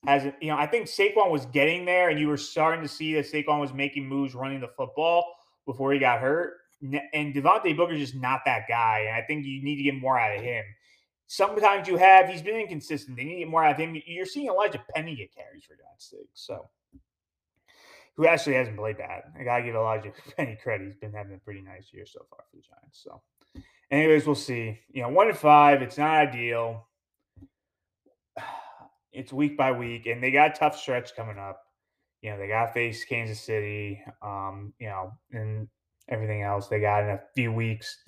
has 0.06 0.24
you 0.42 0.48
know 0.48 0.58
I 0.58 0.66
think 0.66 0.86
Saquon 0.86 1.30
was 1.30 1.46
getting 1.46 1.86
there, 1.86 2.10
and 2.10 2.20
you 2.20 2.28
were 2.28 2.36
starting 2.36 2.82
to 2.82 2.88
see 2.88 3.14
that 3.14 3.30
Saquon 3.30 3.60
was 3.60 3.72
making 3.72 4.06
moves 4.06 4.34
running 4.34 4.60
the 4.60 4.68
football 4.76 5.24
before 5.64 5.92
he 5.92 5.98
got 5.98 6.20
hurt 6.20 6.58
and 6.82 7.34
Devontae 7.34 7.76
Booker's 7.76 7.98
just 7.98 8.14
not 8.14 8.40
that 8.44 8.66
guy. 8.68 9.04
And 9.08 9.16
I 9.16 9.26
think 9.26 9.46
you 9.46 9.62
need 9.62 9.76
to 9.76 9.82
get 9.82 9.94
more 9.94 10.18
out 10.18 10.36
of 10.36 10.42
him. 10.42 10.64
Sometimes 11.26 11.88
you 11.88 11.96
have, 11.96 12.28
he's 12.28 12.42
been 12.42 12.56
inconsistent. 12.56 13.16
They 13.16 13.24
need 13.24 13.34
to 13.34 13.38
get 13.40 13.48
more 13.48 13.64
out 13.64 13.72
of 13.72 13.78
him. 13.78 14.00
You're 14.06 14.26
seeing 14.26 14.48
Elijhaa 14.48 14.80
Penny 14.94 15.16
get 15.16 15.34
carries 15.34 15.64
for 15.64 15.74
God's 15.74 16.04
sake. 16.04 16.30
So, 16.34 16.68
who 18.16 18.26
actually 18.26 18.54
hasn't 18.54 18.76
played 18.76 18.98
bad. 18.98 19.24
I 19.38 19.44
got 19.44 19.58
to 19.58 19.64
give 19.64 19.74
Elijah 19.74 20.12
Penny 20.36 20.56
credit. 20.62 20.86
He's 20.86 20.96
been 20.96 21.12
having 21.12 21.34
a 21.34 21.38
pretty 21.38 21.62
nice 21.62 21.92
year 21.92 22.06
so 22.06 22.20
far 22.30 22.40
for 22.50 22.56
the 22.56 22.62
Giants. 22.62 23.02
So, 23.02 23.20
anyways, 23.90 24.26
we'll 24.26 24.34
see. 24.34 24.80
You 24.90 25.02
know, 25.02 25.08
one 25.08 25.26
to 25.26 25.34
five, 25.34 25.82
it's 25.82 25.98
not 25.98 26.14
ideal. 26.14 26.88
It's 29.12 29.32
week 29.32 29.56
by 29.56 29.72
week, 29.72 30.04
and 30.04 30.22
they 30.22 30.30
got 30.30 30.50
a 30.50 30.58
tough 30.58 30.78
stretch 30.78 31.16
coming 31.16 31.38
up. 31.38 31.62
You 32.20 32.32
know, 32.32 32.38
they 32.38 32.48
got 32.48 32.66
to 32.66 32.72
face 32.74 33.02
Kansas 33.06 33.40
City, 33.40 34.04
um, 34.20 34.74
you 34.78 34.88
know, 34.88 35.12
and 35.32 35.68
everything 36.08 36.42
else 36.42 36.68
they 36.68 36.80
got 36.80 37.04
in 37.04 37.10
a 37.10 37.20
few 37.34 37.52
weeks. 37.52 37.98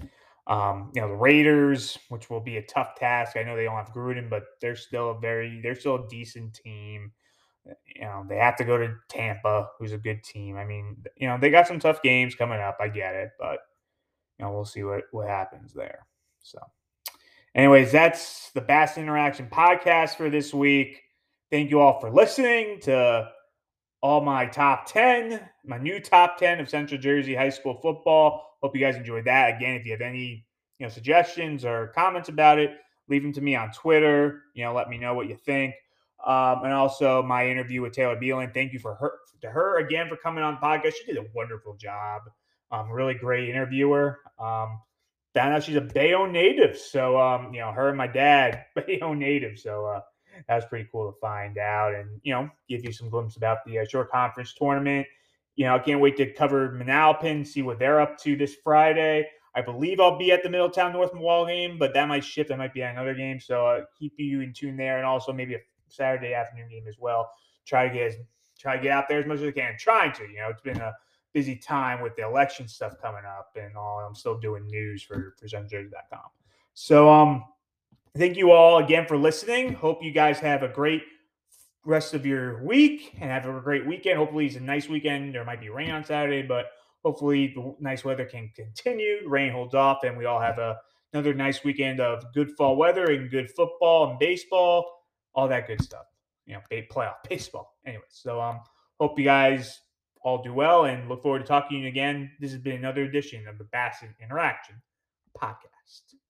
Um, 0.46 0.90
you 0.94 1.02
know, 1.02 1.08
the 1.08 1.14
Raiders, 1.14 1.98
which 2.08 2.30
will 2.30 2.40
be 2.40 2.56
a 2.56 2.62
tough 2.62 2.94
task. 2.96 3.36
I 3.36 3.42
know 3.42 3.54
they 3.54 3.64
don't 3.64 3.76
have 3.76 3.92
Gruden, 3.92 4.30
but 4.30 4.44
they're 4.60 4.76
still 4.76 5.10
a 5.10 5.18
very, 5.18 5.60
they're 5.62 5.74
still 5.74 5.96
a 5.96 6.08
decent 6.08 6.54
team. 6.54 7.12
You 7.94 8.02
know, 8.02 8.24
they 8.26 8.36
have 8.36 8.56
to 8.56 8.64
go 8.64 8.78
to 8.78 8.94
Tampa, 9.10 9.68
who's 9.78 9.92
a 9.92 9.98
good 9.98 10.24
team. 10.24 10.56
I 10.56 10.64
mean, 10.64 10.96
you 11.16 11.28
know, 11.28 11.36
they 11.38 11.50
got 11.50 11.66
some 11.66 11.78
tough 11.78 12.00
games 12.02 12.34
coming 12.34 12.60
up. 12.60 12.78
I 12.80 12.88
get 12.88 13.14
it, 13.14 13.30
but 13.38 13.58
you 14.38 14.46
know, 14.46 14.52
we'll 14.52 14.64
see 14.64 14.84
what 14.84 15.02
what 15.10 15.28
happens 15.28 15.74
there. 15.74 16.06
So, 16.42 16.58
anyways, 17.54 17.92
that's 17.92 18.50
the 18.52 18.62
Bass 18.62 18.96
Interaction 18.96 19.48
podcast 19.52 20.16
for 20.16 20.30
this 20.30 20.54
week. 20.54 21.02
Thank 21.50 21.70
you 21.70 21.80
all 21.80 22.00
for 22.00 22.10
listening 22.10 22.80
to 22.82 23.28
all 24.00 24.20
my 24.20 24.46
top 24.46 24.86
10, 24.86 25.40
my 25.64 25.78
new 25.78 26.00
top 26.00 26.38
10 26.38 26.60
of 26.60 26.68
Central 26.68 27.00
Jersey 27.00 27.34
high 27.34 27.48
school 27.48 27.74
football. 27.82 28.56
Hope 28.62 28.74
you 28.74 28.80
guys 28.80 28.96
enjoyed 28.96 29.24
that. 29.24 29.56
Again, 29.56 29.74
if 29.74 29.84
you 29.84 29.92
have 29.92 30.00
any, 30.00 30.46
you 30.78 30.86
know, 30.86 30.88
suggestions 30.88 31.64
or 31.64 31.88
comments 31.88 32.28
about 32.28 32.58
it, 32.58 32.76
leave 33.08 33.22
them 33.22 33.32
to 33.32 33.40
me 33.40 33.56
on 33.56 33.70
Twitter. 33.72 34.42
You 34.54 34.64
know, 34.64 34.74
let 34.74 34.88
me 34.88 34.98
know 34.98 35.14
what 35.14 35.28
you 35.28 35.36
think. 35.36 35.74
Um, 36.24 36.64
and 36.64 36.72
also 36.72 37.22
my 37.22 37.48
interview 37.48 37.82
with 37.82 37.92
Taylor 37.92 38.16
Beelan. 38.16 38.52
Thank 38.52 38.72
you 38.72 38.78
for 38.78 38.94
her 38.96 39.12
to 39.40 39.50
her 39.50 39.78
again 39.78 40.08
for 40.08 40.16
coming 40.16 40.42
on 40.42 40.54
the 40.54 40.60
podcast. 40.60 40.94
She 40.94 41.12
did 41.12 41.16
a 41.16 41.26
wonderful 41.34 41.76
job. 41.76 42.22
Um, 42.70 42.90
really 42.90 43.14
great 43.14 43.48
interviewer. 43.48 44.20
Um, 44.38 44.80
found 45.34 45.54
out 45.54 45.62
she's 45.62 45.76
a 45.76 45.80
Bayonne 45.80 46.32
native. 46.32 46.76
So 46.76 47.20
um, 47.20 47.54
you 47.54 47.60
know, 47.60 47.72
her 47.72 47.88
and 47.88 47.96
my 47.96 48.08
dad, 48.08 48.66
Bayonne 48.74 49.18
native. 49.18 49.58
So 49.58 49.86
uh 49.86 50.00
that 50.46 50.54
was 50.54 50.64
pretty 50.66 50.88
cool 50.90 51.10
to 51.10 51.18
find 51.18 51.58
out 51.58 51.94
and, 51.94 52.20
you 52.22 52.32
know, 52.32 52.48
give 52.68 52.84
you 52.84 52.92
some 52.92 53.08
glimpse 53.08 53.36
about 53.36 53.58
the 53.66 53.80
uh, 53.80 53.86
Shore 53.86 54.06
Conference 54.06 54.54
tournament. 54.54 55.06
You 55.56 55.66
know, 55.66 55.74
I 55.74 55.78
can't 55.78 56.00
wait 56.00 56.16
to 56.18 56.32
cover 56.32 56.70
Manalapan, 56.70 57.46
see 57.46 57.62
what 57.62 57.78
they're 57.78 58.00
up 58.00 58.18
to 58.20 58.36
this 58.36 58.56
Friday. 58.62 59.28
I 59.54 59.60
believe 59.60 59.98
I'll 59.98 60.18
be 60.18 60.30
at 60.30 60.42
the 60.42 60.48
Middletown 60.48 60.92
North 60.92 61.14
Wall 61.14 61.46
game, 61.46 61.78
but 61.78 61.92
that 61.94 62.06
might 62.06 62.22
shift. 62.22 62.52
I 62.52 62.56
might 62.56 62.72
be 62.72 62.82
at 62.82 62.92
another 62.92 63.14
game. 63.14 63.40
So 63.40 63.66
uh, 63.66 63.80
keep 63.98 64.14
you 64.16 64.40
in 64.40 64.52
tune 64.52 64.76
there 64.76 64.98
and 64.98 65.06
also 65.06 65.32
maybe 65.32 65.54
a 65.54 65.60
Saturday 65.88 66.32
afternoon 66.34 66.68
game 66.68 66.86
as 66.86 66.96
well. 66.98 67.30
Try 67.66 67.88
to 67.88 67.94
get 67.94 68.06
as, 68.06 68.14
try 68.58 68.76
to 68.76 68.82
get 68.82 68.92
out 68.92 69.08
there 69.08 69.18
as 69.18 69.26
much 69.26 69.38
as 69.38 69.48
I 69.48 69.50
can. 69.50 69.76
Trying 69.78 70.12
to, 70.12 70.24
you 70.24 70.36
know, 70.36 70.48
it's 70.50 70.60
been 70.60 70.80
a 70.80 70.94
busy 71.32 71.56
time 71.56 72.00
with 72.00 72.14
the 72.16 72.24
election 72.24 72.68
stuff 72.68 72.94
coming 73.02 73.24
up 73.24 73.56
and 73.56 73.76
all. 73.76 73.98
I'm 73.98 74.14
still 74.14 74.38
doing 74.38 74.66
news 74.66 75.02
for, 75.02 75.34
SunJersey.com. 75.44 76.20
So, 76.74 77.10
um, 77.10 77.44
Thank 78.16 78.36
you 78.36 78.50
all 78.52 78.78
again 78.78 79.06
for 79.06 79.16
listening. 79.16 79.72
Hope 79.74 80.02
you 80.02 80.10
guys 80.12 80.38
have 80.40 80.62
a 80.62 80.68
great 80.68 81.02
rest 81.84 82.14
of 82.14 82.26
your 82.26 82.62
week 82.64 83.14
and 83.20 83.30
have 83.30 83.46
a 83.46 83.60
great 83.60 83.86
weekend. 83.86 84.18
Hopefully, 84.18 84.46
it's 84.46 84.56
a 84.56 84.60
nice 84.60 84.88
weekend. 84.88 85.34
There 85.34 85.44
might 85.44 85.60
be 85.60 85.68
rain 85.68 85.90
on 85.90 86.04
Saturday, 86.04 86.42
but 86.42 86.66
hopefully, 87.04 87.52
the 87.54 87.76
nice 87.80 88.04
weather 88.04 88.24
can 88.24 88.50
continue. 88.54 89.28
Rain 89.28 89.52
holds 89.52 89.74
off, 89.74 89.98
and 90.04 90.16
we 90.16 90.24
all 90.24 90.40
have 90.40 90.58
a, 90.58 90.78
another 91.12 91.32
nice 91.34 91.62
weekend 91.64 92.00
of 92.00 92.24
good 92.34 92.50
fall 92.56 92.76
weather 92.76 93.10
and 93.12 93.30
good 93.30 93.50
football 93.50 94.10
and 94.10 94.18
baseball. 94.18 95.04
all 95.34 95.48
that 95.48 95.66
good 95.66 95.82
stuff. 95.82 96.06
You 96.46 96.54
know, 96.54 96.60
playoff 96.70 97.16
baseball. 97.28 97.76
Anyway, 97.86 98.02
so 98.08 98.40
um, 98.40 98.60
hope 98.98 99.18
you 99.18 99.24
guys 99.24 99.80
all 100.22 100.42
do 100.42 100.52
well 100.52 100.86
and 100.86 101.08
look 101.08 101.22
forward 101.22 101.40
to 101.40 101.44
talking 101.44 101.78
to 101.78 101.82
you 101.82 101.88
again. 101.88 102.30
This 102.40 102.50
has 102.52 102.60
been 102.60 102.76
another 102.76 103.04
edition 103.04 103.46
of 103.46 103.58
the 103.58 103.64
Bassett 103.64 104.10
Interaction 104.20 104.82
podcast. 105.40 106.18